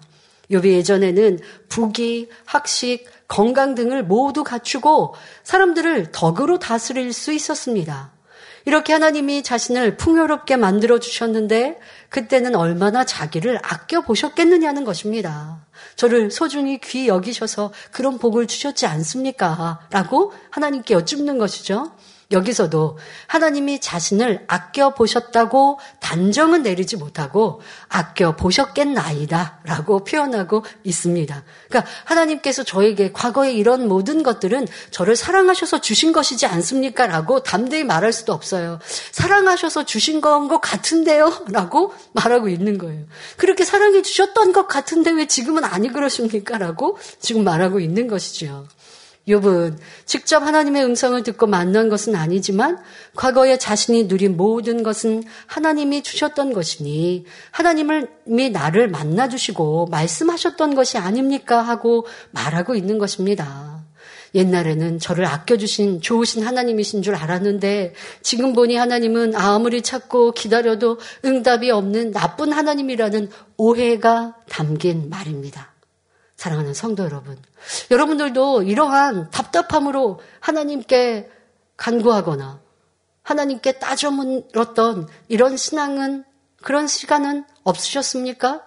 욥이 0.51 0.67
예전에는 0.67 1.39
부귀, 1.69 2.29
학식, 2.45 3.07
건강 3.31 3.77
등을 3.77 4.03
모두 4.03 4.43
갖추고 4.43 5.15
사람들을 5.45 6.11
덕으로 6.11 6.59
다스릴 6.59 7.13
수 7.13 7.33
있었습니다. 7.33 8.11
이렇게 8.67 8.93
하나님이 8.93 9.43
자신을 9.43 9.97
풍요롭게 9.97 10.57
만들어 10.57 10.99
주셨는데 10.99 11.79
그때는 12.09 12.57
얼마나 12.57 13.05
자기를 13.05 13.61
아껴 13.63 14.03
보셨겠느냐는 14.03 14.85
것입니다. 14.85 15.65
저를 15.95 16.31
소중히 16.31 16.79
귀 16.81 17.07
여기셔서 17.07 17.73
그런 17.93 18.19
복을 18.19 18.49
주셨지 18.49 18.87
않습니까? 18.87 19.81
라고 19.91 20.33
하나님께 20.51 20.95
여쭙는 20.95 21.39
것이죠. 21.39 21.93
여기서도 22.31 22.99
하나님이 23.27 23.81
자신을 23.81 24.45
아껴 24.49 24.93
보셨다고 24.95 25.81
단정은 26.01 26.63
내리지 26.63 26.97
못하고 26.97 27.61
아껴 27.89 28.37
보셨겠나이다 28.37 29.61
라고 29.65 30.05
표현하고 30.05 30.65
있습니다. 30.85 31.43
그러니까 31.69 31.91
하나님께서 32.05 32.65
저에게 32.65 33.13
과거에 33.13 33.53
이런 33.53 33.89
모든 33.89 34.23
것들은 34.23 34.67
저를 34.91 35.17
사랑하셔서 35.17 35.81
주신 35.81 36.13
것이지 36.13 36.47
않습니까? 36.47 37.07
라고 37.07 37.43
담대히 37.43 37.85
말할 37.85 38.13
수도 38.13 38.33
없어요. 38.33 38.79
사랑하셔서 39.13 39.85
주신 39.85 40.21
건 40.21 40.41
것 40.51 40.61
같은데요? 40.61 41.45
라고 41.51 41.95
말하고 42.13 42.49
있는 42.49 42.77
거예요. 42.77 43.05
그렇게 43.37 43.65
사랑해 43.65 44.03
주셨던 44.03 44.53
것 44.53 44.67
같은데 44.67 45.11
왜 45.13 45.27
지금은 45.27 45.65
아니 45.65 45.89
그러십니까? 45.93 46.59
라고 46.59 46.99
지금 47.21 47.45
말하고 47.45 47.81
있는 47.81 48.09
것이죠. 48.09 48.67
욥은 49.31 49.77
직접 50.05 50.43
하나님의 50.43 50.85
음성을 50.85 51.23
듣고 51.23 51.47
만난 51.47 51.89
것은 51.89 52.15
아니지만 52.15 52.79
과거에 53.15 53.59
자신이 53.59 54.05
누린 54.05 54.37
모든 54.37 54.83
것은 54.83 55.23
하나님이 55.47 56.03
주셨던 56.03 56.53
것이니 56.53 57.25
하나님이 57.51 58.51
나를 58.51 58.89
만나 58.89 59.29
주시고 59.29 59.87
말씀하셨던 59.87 60.75
것이 60.75 60.99
아닙니까 60.99 61.61
하고 61.61 62.07
말하고 62.33 62.75
있는 62.75 62.99
것입니다. 62.99 63.81
옛날에는 64.35 64.99
저를 64.99 65.27
아껴주신 65.27 66.01
좋으신 66.01 66.45
하나님이신 66.45 67.03
줄 67.03 67.15
알았는데 67.15 67.95
지금 68.23 68.53
보니 68.53 68.77
하나님은 68.77 69.35
아무리 69.35 69.83
찾고 69.83 70.33
기다려도 70.33 70.99
응답이 71.25 71.71
없는 71.71 72.13
나쁜 72.13 72.53
하나님이라는 72.53 73.29
오해가 73.57 74.37
담긴 74.49 75.11
말입니다. 75.11 75.73
사랑하는 76.41 76.73
성도 76.73 77.05
여러분, 77.05 77.37
여러분들도 77.91 78.63
이러한 78.63 79.31
답답함으로 79.31 80.21
하나님께 80.41 81.29
간구하거나 81.77 82.63
하나님께 83.23 83.73
따져 83.73 84.11
물었던 84.11 85.07
이런 85.29 85.59
신앙은 85.59 86.25
그런 86.63 86.87
시간은 86.87 87.45
없으셨습니까? 87.63 88.63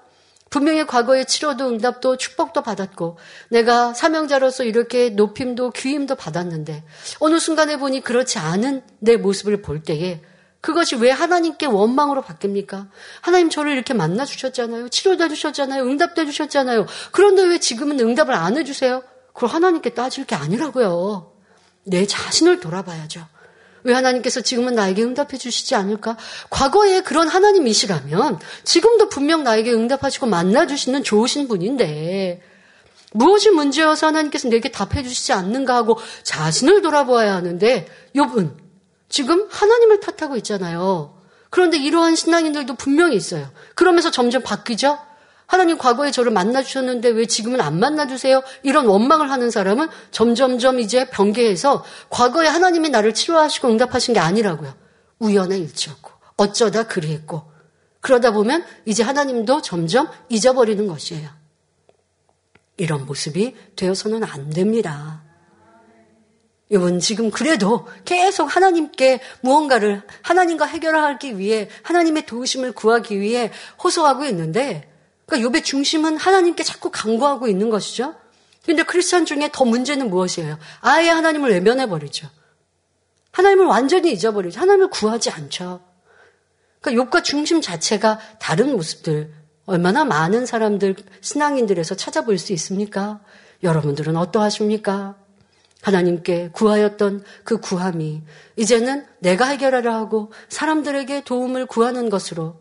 분명히 0.51 0.85
과거에 0.85 1.23
치료도 1.23 1.67
응답도 1.67 2.17
축복도 2.17 2.61
받았고 2.61 3.17
내가 3.49 3.95
사명자로서 3.95 4.65
이렇게 4.65 5.09
높임도 5.09 5.71
귀임도 5.71 6.13
받았는데 6.13 6.83
어느 7.21 7.39
순간에 7.39 7.77
보니 7.77 8.01
그렇지 8.01 8.37
않은 8.37 8.83
내 8.99 9.17
모습을 9.17 9.63
볼 9.63 9.81
때에 9.81 10.21
그것이 10.63 10.95
왜 10.95 11.11
하나님께 11.11 11.65
원망으로 11.65 12.21
바뀝니까? 12.21 12.87
하나님 13.19 13.49
저를 13.49 13.73
이렇게 13.73 13.93
만나 13.93 14.23
주셨잖아요. 14.23 14.87
치료도 14.87 15.25
해주셨잖아요. 15.25 15.83
응답도 15.83 16.21
해주셨잖아요. 16.21 16.85
그런데 17.11 17.43
왜 17.43 17.59
지금은 17.59 17.99
응답을 17.99 18.33
안 18.33 18.55
해주세요? 18.57 19.03
그걸 19.33 19.49
하나님께 19.49 19.89
따질 19.89 20.25
게 20.25 20.35
아니라고요. 20.35 21.33
내 21.83 22.07
자신을 22.07 22.61
돌아봐야죠. 22.61 23.27
왜 23.83 23.93
하나님께서 23.93 24.39
지금은 24.39 24.73
나에게 24.73 25.03
응답해 25.03 25.37
주시지 25.37 25.75
않을까? 25.75 26.15
과거에 26.49 27.01
그런 27.01 27.27
하나님이시라면 27.27 28.39
지금도 28.63 29.09
분명 29.09 29.43
나에게 29.43 29.73
응답하시고 29.73 30.27
만나 30.27 30.65
주시는 30.65 31.03
좋으신 31.03 31.49
분인데 31.49 32.41
무엇이 33.11 33.51
문제여서 33.51 34.07
하나님께서 34.07 34.47
내게 34.47 34.71
답해 34.71 35.03
주시지 35.03 35.33
않는가 35.33 35.75
하고 35.75 35.99
자신을 36.23 36.81
돌아보아야 36.81 37.35
하는데 37.35 37.85
욥은 38.15 38.62
지금 39.13 39.47
하나님을 39.51 39.99
탓하고 39.99 40.37
있잖아요. 40.37 41.13
그런데 41.51 41.77
이러한 41.77 42.15
신앙인들도 42.15 42.73
분명히 42.73 43.15
있어요. 43.15 43.47
그러면서 43.75 44.09
점점 44.09 44.41
바뀌죠? 44.41 44.97
하나님 45.45 45.77
과거에 45.77 46.09
저를 46.09 46.31
만나주셨는데 46.31 47.09
왜 47.09 47.27
지금은 47.27 47.61
안 47.61 47.77
만나주세요? 47.77 48.41
이런 48.63 48.87
원망을 48.87 49.29
하는 49.29 49.51
사람은 49.51 49.89
점점점 50.09 50.79
이제 50.79 51.11
변개해서 51.11 51.85
과거에 52.09 52.47
하나님이 52.47 52.89
나를 52.89 53.13
치료하시고 53.13 53.67
응답하신 53.67 54.15
게 54.15 54.19
아니라고요. 54.19 54.73
우연의 55.19 55.59
일치였고 55.59 56.09
어쩌다 56.37 56.87
그리했고 56.87 57.43
그러다 58.01 58.31
보면 58.31 58.65
이제 58.85 59.03
하나님도 59.03 59.61
점점 59.61 60.09
잊어버리는 60.29 60.87
것이에요. 60.87 61.29
이런 62.77 63.05
모습이 63.05 63.55
되어서는 63.75 64.23
안 64.23 64.49
됩니다. 64.49 65.22
여러분 66.73 66.99
지금 66.99 67.29
그래도 67.29 67.87
계속 68.03 68.55
하나님께 68.55 69.21
무언가를 69.41 70.01
하나님과 70.23 70.65
해결하기 70.65 71.37
위해 71.37 71.69
하나님의 71.83 72.25
도우심을 72.25 72.71
구하기 72.71 73.19
위해 73.19 73.51
호소하고 73.83 74.25
있는데 74.25 74.91
그러니까 75.27 75.49
욥의 75.49 75.63
중심은 75.63 76.17
하나님께 76.17 76.63
자꾸 76.63 76.89
간구하고 76.89 77.47
있는 77.47 77.69
것이죠. 77.69 78.15
근데 78.65 78.81
크리스천 78.81 79.25
중에 79.25 79.49
더 79.53 79.65
문제는 79.65 80.09
무엇이에요? 80.09 80.57
아예 80.81 81.09
하나님을 81.09 81.51
외면해 81.51 81.87
버리죠. 81.87 82.27
하나님을 83.31 83.67
완전히 83.67 84.11
잊어버리죠. 84.11 84.59
하나님을 84.59 84.89
구하지 84.89 85.29
않죠. 85.29 85.81
그러니까 86.81 87.03
욕과 87.03 87.21
중심 87.21 87.61
자체가 87.61 88.19
다른 88.39 88.75
모습들, 88.75 89.31
얼마나 89.65 90.05
많은 90.05 90.45
사람들, 90.47 90.95
신앙인들에서 91.21 91.95
찾아볼 91.95 92.37
수 92.39 92.51
있습니까? 92.53 93.19
여러분들은 93.61 94.17
어떠하십니까? 94.17 95.22
하나님께 95.83 96.49
구하였던 96.53 97.23
그 97.43 97.59
구함이 97.59 98.23
이제는 98.55 99.05
내가 99.19 99.45
해결하려 99.45 99.93
하고 99.93 100.31
사람들에게 100.49 101.23
도움을 101.25 101.65
구하는 101.65 102.09
것으로 102.09 102.55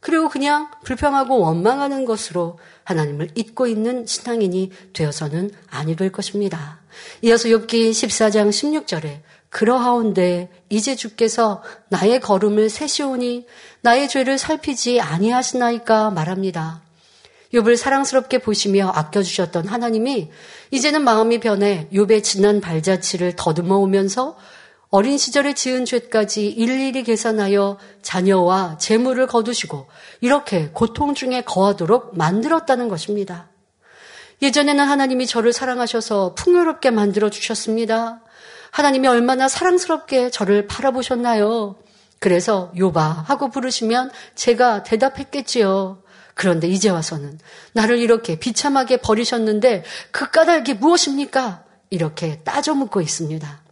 그리고 0.00 0.28
그냥 0.28 0.70
불평하고 0.82 1.38
원망하는 1.38 2.04
것으로 2.04 2.58
하나님을 2.84 3.30
잊고 3.34 3.66
있는 3.66 4.04
신앙인이 4.06 4.70
되어서는 4.92 5.50
아니 5.70 5.96
될 5.96 6.10
것입니다. 6.10 6.80
이어서 7.22 7.48
욥기 7.48 7.90
14장 7.90 8.50
16절에 8.50 9.20
그러하온데 9.50 10.50
이제 10.68 10.96
주께서 10.96 11.62
나의 11.88 12.20
걸음을 12.20 12.68
세시오니 12.68 13.46
나의 13.82 14.08
죄를 14.08 14.36
살피지 14.36 15.00
아니하시나이까 15.00 16.10
말합니다. 16.10 16.82
욥을 17.54 17.76
사랑스럽게 17.76 18.38
보시며 18.38 18.90
아껴주셨던 18.94 19.68
하나님이 19.68 20.30
이제는 20.74 21.04
마음이 21.04 21.38
변해 21.38 21.86
욥의 21.92 22.24
지난 22.24 22.60
발자취를 22.60 23.34
더듬어 23.36 23.76
오면서 23.76 24.36
어린 24.90 25.18
시절에 25.18 25.54
지은 25.54 25.84
죄까지 25.84 26.48
일일이 26.48 27.04
계산하여 27.04 27.78
자녀와 28.02 28.78
재물을 28.78 29.24
거두시고 29.28 29.86
이렇게 30.20 30.70
고통 30.72 31.14
중에 31.14 31.42
거하도록 31.42 32.18
만들었다는 32.18 32.88
것입니다. 32.88 33.50
예전에는 34.42 34.84
하나님이 34.84 35.28
저를 35.28 35.52
사랑하셔서 35.52 36.34
풍요롭게 36.34 36.90
만들어 36.90 37.30
주셨습니다. 37.30 38.20
하나님이 38.72 39.06
얼마나 39.06 39.46
사랑스럽게 39.46 40.30
저를 40.30 40.66
바라보셨나요? 40.66 41.76
그래서 42.18 42.72
요바 42.76 43.24
하고 43.28 43.48
부르시면 43.48 44.10
제가 44.34 44.82
대답했겠지요. 44.82 46.02
그런데 46.34 46.68
이제 46.68 46.88
와서는 46.88 47.38
나를 47.72 47.98
이렇게 47.98 48.38
비참하게 48.38 48.98
버리셨는데 48.98 49.84
그 50.10 50.30
까닭이 50.30 50.74
무엇입니까? 50.74 51.64
이렇게 51.90 52.40
따져 52.42 52.74
묻고 52.74 53.00
있습니다. 53.00 53.62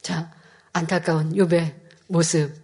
자, 0.00 0.30
안타까운 0.72 1.34
욥의 1.34 1.74
모습. 2.06 2.54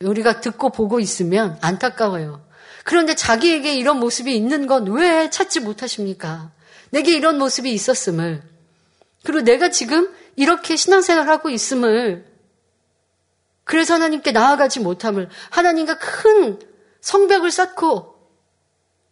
우리가 0.00 0.40
듣고 0.40 0.70
보고 0.70 1.00
있으면 1.00 1.58
안타까워요. 1.60 2.44
그런데 2.84 3.14
자기에게 3.14 3.74
이런 3.74 3.98
모습이 3.98 4.34
있는 4.34 4.66
건 4.66 4.86
왜 4.88 5.28
찾지 5.28 5.60
못하십니까? 5.60 6.50
내게 6.90 7.14
이런 7.16 7.38
모습이 7.38 7.72
있었음을. 7.72 8.42
그리고 9.24 9.42
내가 9.42 9.70
지금 9.70 10.08
이렇게 10.36 10.76
신앙생활 10.76 11.28
하고 11.28 11.50
있음을. 11.50 12.24
그래서 13.64 13.94
하나님께 13.94 14.32
나아가지 14.32 14.80
못함을. 14.80 15.28
하나님과 15.50 15.98
큰 15.98 16.60
성벽을 17.00 17.50
쌓고 17.50 18.14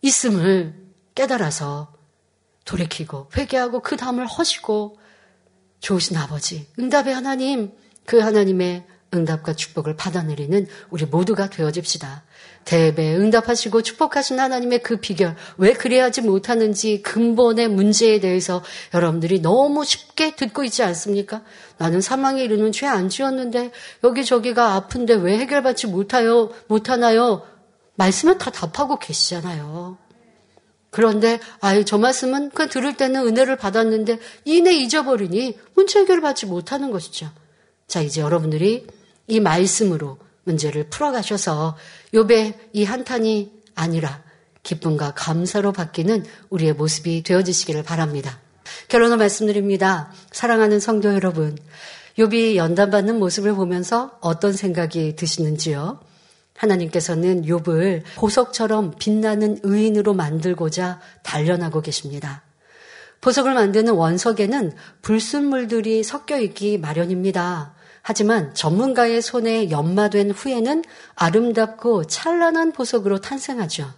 있음을 0.02 0.74
깨달아서 1.14 1.94
돌이키고 2.64 3.30
회개하고 3.36 3.80
그 3.80 3.96
다음을 3.96 4.26
허시고 4.26 4.98
좋으신 5.80 6.16
아버지, 6.16 6.66
응답의 6.78 7.14
하나님, 7.14 7.72
그 8.06 8.18
하나님의 8.18 8.86
응답과 9.12 9.54
축복을 9.54 9.96
받아내리는 9.96 10.66
우리 10.90 11.04
모두가 11.04 11.48
되어집시다. 11.48 12.24
대배 12.64 13.16
응답하시고 13.16 13.82
축복하신 13.82 14.40
하나님의 14.40 14.82
그 14.82 14.96
비결, 14.96 15.36
왜 15.58 15.72
그래야지 15.72 16.22
못하는지 16.22 17.02
근본의 17.02 17.68
문제에 17.68 18.18
대해서 18.18 18.62
여러분들이 18.92 19.40
너무 19.40 19.84
쉽게 19.84 20.34
듣고 20.34 20.64
있지 20.64 20.82
않습니까? 20.82 21.42
나는 21.78 22.00
사망에 22.00 22.42
이르는 22.42 22.72
죄 22.72 22.86
안 22.86 23.08
지었는데 23.08 23.70
여기저기가 24.02 24.74
아픈데 24.74 25.14
왜 25.14 25.38
해결받지 25.38 25.86
못하요, 25.86 26.50
못하나요? 26.66 27.46
말씀은 27.96 28.38
다 28.38 28.50
답하고 28.50 28.98
계시잖아요. 28.98 29.98
그런데 30.90 31.40
아유 31.60 31.84
저 31.84 31.98
말씀은 31.98 32.50
그냥 32.50 32.68
들을 32.68 32.96
때는 32.96 33.26
은혜를 33.26 33.56
받았는데 33.56 34.18
이내 34.44 34.72
잊어버리니 34.74 35.58
문제 35.74 36.00
해결을 36.00 36.22
받지 36.22 36.46
못하는 36.46 36.90
것이죠. 36.90 37.30
자 37.88 38.00
이제 38.00 38.20
여러분들이 38.20 38.86
이 39.26 39.40
말씀으로 39.40 40.18
문제를 40.44 40.88
풀어가셔서 40.90 41.76
요배 42.14 42.70
이 42.72 42.84
한탄이 42.84 43.52
아니라 43.74 44.22
기쁨과 44.62 45.12
감사로 45.14 45.72
바뀌는 45.72 46.24
우리의 46.50 46.74
모습이 46.74 47.22
되어지시기를 47.22 47.82
바랍니다. 47.82 48.40
결론을 48.88 49.18
말씀드립니다. 49.18 50.12
사랑하는 50.32 50.80
성도 50.80 51.12
여러분, 51.12 51.56
요비 52.18 52.56
연단받는 52.56 53.18
모습을 53.18 53.54
보면서 53.54 54.18
어떤 54.20 54.52
생각이 54.52 55.16
드시는지요? 55.16 56.00
하나님께서는 56.56 57.42
욥을 57.42 58.02
보석처럼 58.16 58.94
빛나는 58.98 59.58
의인으로 59.62 60.14
만들고자 60.14 61.00
단련하고 61.22 61.80
계십니다. 61.80 62.42
보석을 63.20 63.54
만드는 63.54 63.94
원석에는 63.94 64.72
불순물들이 65.02 66.02
섞여 66.02 66.38
있기 66.38 66.78
마련입니다. 66.78 67.74
하지만 68.02 68.52
전문가의 68.54 69.22
손에 69.22 69.70
연마된 69.70 70.30
후에는 70.30 70.84
아름답고 71.14 72.06
찬란한 72.06 72.72
보석으로 72.72 73.22
탄생하죠. 73.22 73.90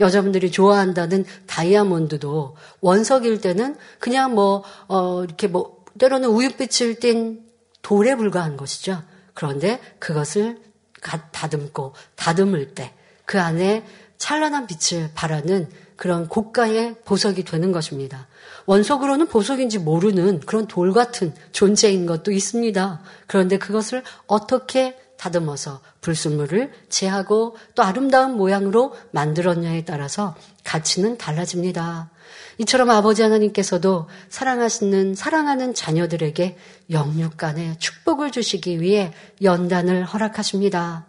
여자분들이 0.00 0.50
좋아한다는 0.50 1.24
다이아몬드도 1.46 2.56
원석일 2.80 3.40
때는 3.40 3.76
그냥 3.98 4.34
뭐, 4.34 4.64
어, 4.88 5.24
이렇게 5.24 5.46
뭐, 5.46 5.82
때로는 5.98 6.28
우윳빛을 6.28 7.00
띤 7.00 7.40
돌에 7.80 8.16
불과한 8.16 8.56
것이죠. 8.56 9.02
그런데 9.32 9.80
그것을 9.98 10.58
다듬고 11.02 11.94
다듬을 12.16 12.74
때 12.74 12.94
그 13.32 13.40
안에 13.40 13.84
찬란한 14.18 14.66
빛을 14.66 15.10
발하는 15.14 15.68
그런 15.96 16.28
고가의 16.28 16.96
보석이 17.04 17.44
되는 17.44 17.72
것입니다. 17.72 18.26
원석으로는 18.66 19.28
보석인지 19.28 19.78
모르는 19.78 20.40
그런 20.40 20.66
돌 20.66 20.92
같은 20.92 21.34
존재인 21.52 22.06
것도 22.06 22.30
있습니다. 22.30 23.00
그런데 23.26 23.58
그것을 23.58 24.02
어떻게 24.26 24.96
다듬어서 25.22 25.80
불순물을 26.00 26.72
제하고 26.88 27.56
또 27.76 27.84
아름다운 27.84 28.36
모양으로 28.36 28.92
만들었냐에 29.12 29.84
따라서 29.84 30.34
가치는 30.64 31.16
달라집니다. 31.16 32.10
이처럼 32.58 32.90
아버지 32.90 33.22
하나님께서도 33.22 34.08
사랑하시는 34.30 35.14
사랑하는 35.14 35.74
자녀들에게 35.74 36.56
영육 36.90 37.36
간의 37.36 37.78
축복을 37.78 38.32
주시기 38.32 38.80
위해 38.80 39.12
연단을 39.42 40.04
허락하십니다. 40.04 41.06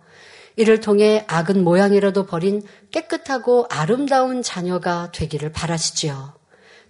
이를 0.57 0.79
통해 0.79 1.25
악은 1.27 1.63
모양이라도 1.63 2.27
버린 2.27 2.61
깨끗하고 2.91 3.65
아름다운 3.71 4.43
자녀가 4.43 5.11
되기를 5.11 5.51
바라시지요. 5.51 6.35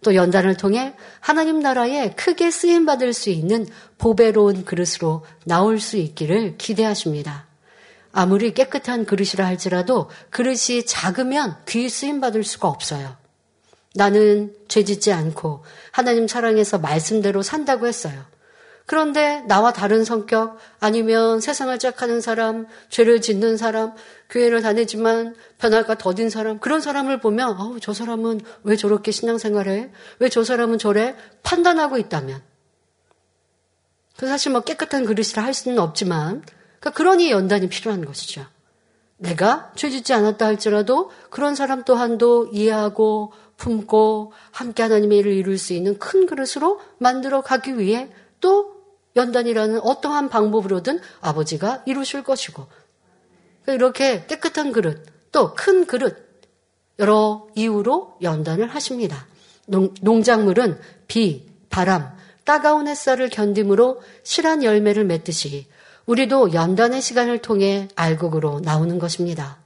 또 0.04 0.14
연단을 0.16 0.56
통해 0.56 0.94
하나님 1.20 1.60
나라에 1.60 2.12
크게 2.12 2.52
쓰임 2.52 2.86
받을 2.86 3.14
수 3.14 3.30
있는 3.30 3.68
보배로운 3.98 4.66
그릇으로 4.66 5.26
나올 5.46 5.80
수 5.80 5.98
있기를 5.98 6.58
기대하십니다. 6.58 7.48
아무리 8.12 8.54
깨끗한 8.54 9.06
그릇이라 9.06 9.46
할지라도 9.46 10.10
그릇이 10.30 10.86
작으면 10.86 11.58
귀 11.68 11.90
쓰임 11.90 12.22
받을 12.22 12.44
수가 12.44 12.68
없어요. 12.68 13.18
나는 13.96 14.54
죄 14.68 14.84
짓지 14.84 15.12
않고 15.12 15.64
하나님 15.92 16.28
사랑해서 16.28 16.78
말씀대로 16.78 17.42
산다고 17.42 17.88
했어요. 17.88 18.24
그런데 18.86 19.42
나와 19.48 19.72
다른 19.72 20.04
성격 20.04 20.58
아니면 20.80 21.40
세상을 21.40 21.78
짝하는 21.80 22.20
사람, 22.22 22.68
죄를 22.90 23.22
짓는 23.22 23.58
사람, 23.58 23.94
교회를 24.34 24.64
다니지만 24.64 25.36
변할까 25.60 25.96
더딘 26.00 26.32
사람 26.32 26.58
그런 26.60 26.82
사람을 26.82 27.20
보면 27.20 27.56
어우 27.60 27.80
저 27.80 27.94
사람은 27.94 28.42
왜 28.64 28.76
저렇게 28.76 29.12
신앙생활해? 29.12 29.92
왜 30.20 30.30
저 30.30 30.44
사람은 30.44 30.80
저래? 30.80 31.16
판단하고 31.44 32.00
있다면 32.00 32.42
그 34.18 34.28
사실 34.28 34.52
뭐 34.52 34.62
깨끗한 34.62 35.06
그릇이라 35.06 35.44
할 35.44 35.54
수는 35.54 35.78
없지만 35.78 36.44
그러니까 36.80 36.90
그러니 36.98 37.30
연단이 37.30 37.70
필요한 37.70 38.04
것이죠. 38.04 38.46
내가 39.18 39.72
죄 39.76 39.92
짓지 39.92 40.14
않았다 40.14 40.46
할지라도 40.48 41.12
그런 41.30 41.54
사람 41.54 41.84
또한도 41.84 42.48
이해하고 42.52 43.34
품고 43.58 44.34
함께 44.52 44.82
하나님의 44.82 45.20
일을 45.20 45.32
이룰 45.32 45.60
수 45.60 45.74
있는 45.74 46.00
큰 46.00 46.26
그릇으로 46.26 46.82
만들어 46.98 47.42
가기 47.42 47.78
위해 47.78 48.10
또 48.42 48.74
연단이라는 49.16 49.80
어떠한 49.82 50.30
방법으로든 50.30 51.00
아버지가 51.22 51.84
이루실 51.86 52.24
것이고 52.24 52.68
이렇게 53.68 54.26
깨끗한 54.26 54.72
그릇 54.72 55.06
또 55.32 55.54
큰 55.56 55.86
그릇 55.86 56.24
여러 57.00 57.48
이유로 57.56 58.18
연단을 58.22 58.68
하십니다. 58.68 59.28
농, 59.68 60.24
작물은 60.24 60.78
비, 61.08 61.48
바람, 61.70 62.16
따가운 62.44 62.88
햇살을 62.88 63.30
견딤으로 63.30 64.02
실한 64.24 64.64
열매를 64.64 65.06
맺듯이 65.06 65.68
우리도 66.06 66.54
연단의 66.54 67.02
시간을 67.02 67.40
통해 67.40 67.88
알곡으로 67.96 68.60
나오는 68.60 69.00
것입니다. 69.00 69.58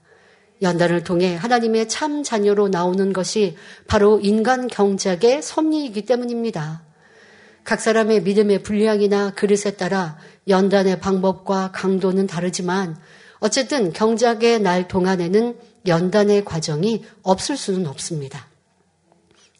연단을 0.62 1.04
통해 1.04 1.36
하나님의 1.36 1.90
참 1.90 2.24
자녀로 2.24 2.70
나오는 2.70 3.12
것이 3.14 3.58
바로 3.88 4.20
인간 4.22 4.68
경작의 4.68 5.42
섭리이기 5.42 6.06
때문입니다. 6.06 6.84
각 7.64 7.82
사람의 7.82 8.22
믿음의 8.22 8.64
분량이나 8.64 9.32
그릇에 9.32 9.76
따라 9.76 10.18
연단의 10.48 11.00
방법과 11.00 11.72
강도는 11.74 12.26
다르지만 12.28 12.98
어쨌든 13.40 13.94
경작의 13.94 14.62
날 14.62 14.88
동안에는 14.88 15.58
연단의 15.86 16.46
과정이 16.46 17.04
없을 17.24 17.56
수는 17.58 17.88
없습니다. 17.88 18.48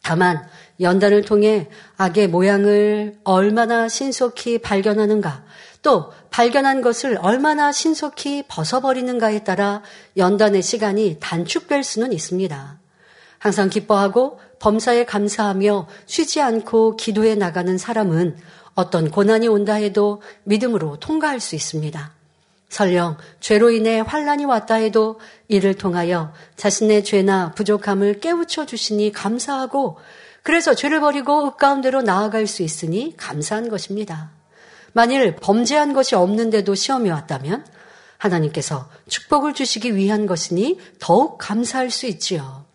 다만 0.04 0.48
연단을 0.80 1.24
통해 1.24 1.70
악의 1.98 2.30
모양을 2.30 3.18
얼마나 3.24 3.90
신속히 3.90 4.58
발견하는가, 4.60 5.44
또 5.82 6.12
발견한 6.32 6.82
것을 6.82 7.18
얼마나 7.22 7.72
신속히 7.72 8.44
벗어버리는가에 8.48 9.44
따라 9.44 9.82
연단의 10.16 10.62
시간이 10.62 11.18
단축될 11.20 11.84
수는 11.84 12.14
있습니다. 12.14 12.80
항상 13.40 13.70
기뻐하고 13.70 14.40
범사에 14.60 15.06
감사하며 15.06 15.88
쉬지 16.06 16.42
않고 16.42 16.96
기도해 16.96 17.36
나가는 17.36 17.78
사람은 17.78 18.38
어떤 18.76 19.12
고난이 19.12 19.48
온다 19.48 19.74
해도 19.74 20.22
믿음으로 20.44 20.98
통과할 21.00 21.40
수 21.40 21.56
있습니다. 21.56 22.17
설령 22.70 23.18
죄로 23.40 23.72
인해 23.72 24.02
환란이 24.06 24.46
왔다 24.46 24.76
해도 24.76 25.20
이를 25.48 25.74
통하여 25.74 26.34
자신의 26.56 27.04
죄나 27.04 27.52
부족함을 27.54 28.20
깨우쳐 28.20 28.66
주시니 28.66 29.12
감사하고 29.12 29.98
그래서 30.44 30.74
죄를 30.74 31.00
버리고 31.00 31.46
흙 31.46 31.58
가운데로 31.58 32.02
나아갈 32.02 32.48
수 32.48 32.64
있으니 32.64 33.14
감사한 33.18 33.70
것입니다. 33.70 34.32
만일 34.94 35.36
범죄한 35.36 35.94
것이 35.94 36.16
없는데도 36.16 36.74
시험이 36.74 37.10
왔다면 37.10 37.66
하나님께서 38.18 38.90
축복을 39.08 39.54
주시기 39.54 39.96
위한 39.96 40.26
것이니 40.26 40.80
더욱 41.00 41.38
감사할 41.38 41.92
수 41.92 42.06
있지요. 42.08 42.66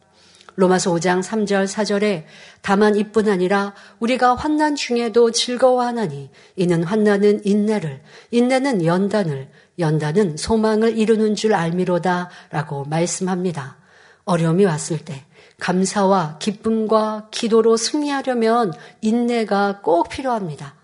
로마서 0.55 0.93
5장 0.93 1.23
3절 1.23 1.67
4절에 1.67 2.25
다만 2.61 2.95
이뿐 2.95 3.29
아니라 3.29 3.75
우리가 3.99 4.35
환난 4.35 4.75
중에도 4.77 5.31
즐거워하나니 5.31 6.31
이는 6.57 6.85
환난은 6.85 7.41
인내를 7.45 8.03
인내는 8.31 8.85
연단을 8.85 9.49
연단은 9.79 10.37
소망을 10.37 10.97
이루는 10.97 11.35
줄 11.35 11.55
알미로다 11.55 12.31
라고 12.51 12.85
말씀합니다. 12.85 13.77
어려움이 14.25 14.65
왔을 14.65 14.99
때 14.99 15.25
감사와 15.59 16.39
기쁨과 16.39 17.29
기도로 17.31 17.77
승리하려면 17.77 18.73
인내가 19.01 19.81
꼭 19.83 20.09
필요합니다. 20.09 20.75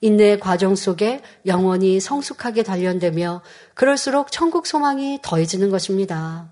인내의 0.00 0.40
과정 0.40 0.76
속에 0.76 1.22
영원히 1.46 2.00
성숙하게 2.00 2.62
단련되며 2.62 3.42
그럴수록 3.74 4.30
천국 4.30 4.66
소망이 4.66 5.18
더해지는 5.22 5.70
것입니다. 5.70 6.50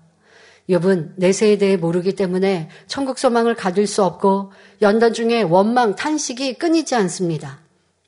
욥은 0.69 1.13
내세에 1.17 1.57
대해 1.59 1.77
모르기 1.77 2.15
때문에 2.15 2.69
천국 2.87 3.19
소망을 3.19 3.53
가질 3.53 3.85
수 3.85 4.03
없고 4.03 4.51
연단 4.81 5.13
중에 5.13 5.43
원망, 5.43 5.95
탄식이 5.95 6.55
끊이지 6.55 6.95
않습니다. 6.95 7.59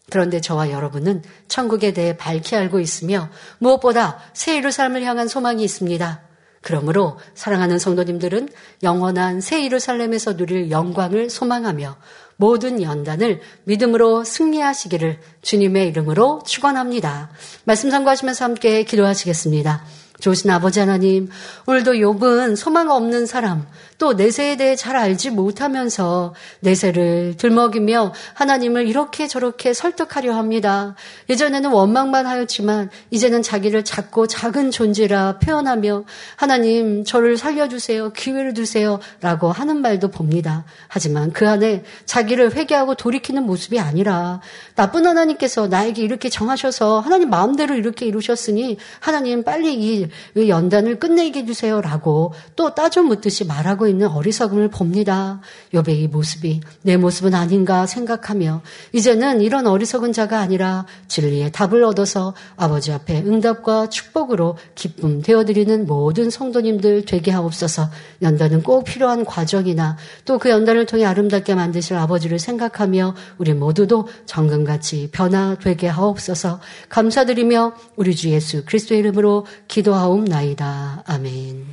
그런데 0.10 0.40
저와 0.40 0.72
여러분은 0.72 1.24
천국에 1.48 1.94
대해 1.94 2.16
밝히 2.16 2.56
알고 2.56 2.80
있으며 2.80 3.30
무엇보다 3.60 4.20
새 4.34 4.56
예루살렘을 4.56 5.04
향한 5.04 5.28
소망이 5.28 5.64
있습니다. 5.64 6.22
그러므로 6.62 7.18
사랑하는 7.34 7.80
성도님들은 7.80 8.50
영원한 8.84 9.42
새 9.42 9.64
예루살렘에서 9.64 10.36
누릴 10.36 10.72
영광을 10.72 11.30
소망하며 11.30 11.98
모든 12.38 12.82
연단을 12.82 13.42
믿음으로 13.64 14.24
승리하시기를 14.24 15.20
주님의 15.42 15.88
이름으로 15.90 16.42
축원합니다. 16.46 17.30
말씀 17.64 17.90
상고하시면서 17.90 18.46
함께 18.46 18.84
기도하시겠습니다. 18.84 19.86
좋으신 20.20 20.50
아버지 20.50 20.80
하나님, 20.80 21.30
오늘도 21.68 21.94
욥은 21.94 22.56
소망 22.56 22.90
없는 22.90 23.26
사람, 23.28 23.68
또 23.98 24.14
내세에 24.14 24.58
대해 24.58 24.76
잘 24.76 24.96
알지 24.96 25.32
못하면서 25.32 26.36
내세를 26.60 27.36
들먹이며 27.38 28.14
하나님을 28.36 28.88
이렇게 28.88 29.28
저렇게 29.28 29.74
설득하려 29.74 30.36
합니다. 30.36 30.96
예전에는 31.30 31.72
원망만 31.72 32.28
하였지만 32.28 32.92
이제는 33.10 33.42
자기를 33.42 33.84
작고 33.84 34.28
작은 34.28 34.70
존재라 34.70 35.40
표현하며 35.40 36.04
하나님 36.36 37.04
저를 37.04 37.38
살려주세요. 37.38 38.14
기회를 38.14 38.54
주세요. 38.54 39.00
라고 39.22 39.52
하는 39.52 39.82
말도 39.82 40.10
봅니다. 40.10 40.66
하지만 40.88 41.32
그 41.32 41.50
안에 41.50 41.84
자기를 42.06 42.56
회개하고 42.56 42.96
돌이키는 42.96 43.44
모습이 43.44 43.80
아니라 43.80 44.42
나쁜 44.76 45.08
하나님께서 45.08 45.68
나에게 45.68 46.04
이렇게 46.04 46.30
정하셔서 46.30 47.00
하나님 47.00 47.30
마음대로 47.30 47.74
이렇게 47.76 48.06
이루셨으니 48.06 48.78
하나님 49.00 49.44
빨리 49.44 49.74
이 49.78 50.08
연단을 50.36 51.00
끝내게 51.00 51.40
해주세요. 51.40 51.82
라고 51.82 52.34
또 52.56 52.76
따져 52.76 53.02
묻듯이 53.02 53.46
말하고 53.46 53.87
있는 53.88 54.08
어리석음을 54.08 54.70
봅니다. 54.70 55.42
이 55.74 56.08
모습이 56.08 56.62
내 56.82 56.98
모습은 56.98 57.34
아닌가 57.34 57.86
생각하며 57.86 58.62
이제는 58.94 59.42
이런 59.42 59.68
어리석은 59.68 60.14
자가 60.14 60.40
아니라 60.40 60.86
진리의 61.08 61.52
답을 61.52 61.84
얻어서 61.84 62.34
아버지 62.56 62.92
앞에 62.92 63.24
응답과 63.26 63.90
축복으로 63.90 64.58
기쁨 64.76 65.22
되어드리는 65.22 65.86
모든 65.86 66.30
성도님들 66.30 67.06
되게 67.06 67.32
하옵소서 67.32 67.90
연단은 68.22 68.64
꼭 68.64 68.86
필요한 68.86 69.26
과정이나 69.26 69.98
또 70.26 70.38
그 70.38 70.50
연단을 70.50 70.86
통해 70.86 71.06
아름답게 71.06 71.56
만드실 71.56 71.96
아버지를 71.96 72.40
생각하며 72.40 73.16
우리 73.38 73.54
모두도 73.54 74.08
정금같이 74.26 75.10
변화되게 75.12 75.88
하옵소서 75.88 76.60
감사드리며 76.90 77.74
우리 77.96 78.16
주 78.16 78.30
예수 78.30 78.64
그리스도의 78.66 79.00
이름으로 79.00 79.46
기도하옵나이다. 79.68 81.04
아멘. 81.06 81.67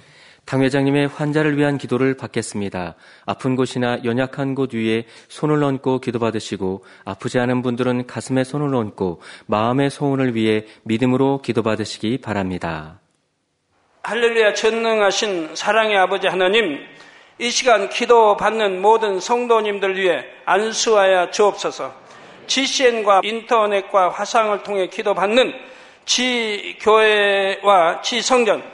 당 0.55 0.63
회장님의 0.63 1.09
환자를 1.09 1.59
위한 1.59 1.79
기도를 1.79 2.17
받겠습니다. 2.17 2.95
아픈 3.27 3.57
곳이나 3.57 3.99
연약한 4.05 4.55
곳 4.55 4.73
위에 4.73 5.05
손을 5.27 5.65
얹고 5.65 5.99
기도받으시고 5.99 6.85
아프지 7.05 7.41
않은 7.41 7.61
분들은 7.63 8.07
가슴에 8.07 8.45
손을 8.45 8.73
얹고 8.73 9.21
마음의 9.47 9.91
소원을 9.91 10.37
위해 10.37 10.65
믿음으로 10.85 11.43
기도받으시기 11.43 12.19
바랍니다. 12.19 13.01
할렐루야 14.05 14.55
전능하신 14.55 15.57
사랑의 15.57 15.97
아버지 15.97 16.29
하나님 16.29 16.79
이 17.41 17.51
시간 17.51 17.89
기도 17.89 18.37
받는 18.37 18.81
모든 18.81 19.19
성도님들 19.19 19.97
위해 19.97 20.25
안수하여 20.45 21.33
주옵소서 21.33 21.93
GCN과 22.47 23.23
인터넷과 23.25 24.11
화상을 24.11 24.63
통해 24.63 24.87
기도 24.87 25.15
받는 25.15 25.53
지 26.05 26.77
교회와 26.81 28.03
지 28.03 28.23
성전 28.23 28.74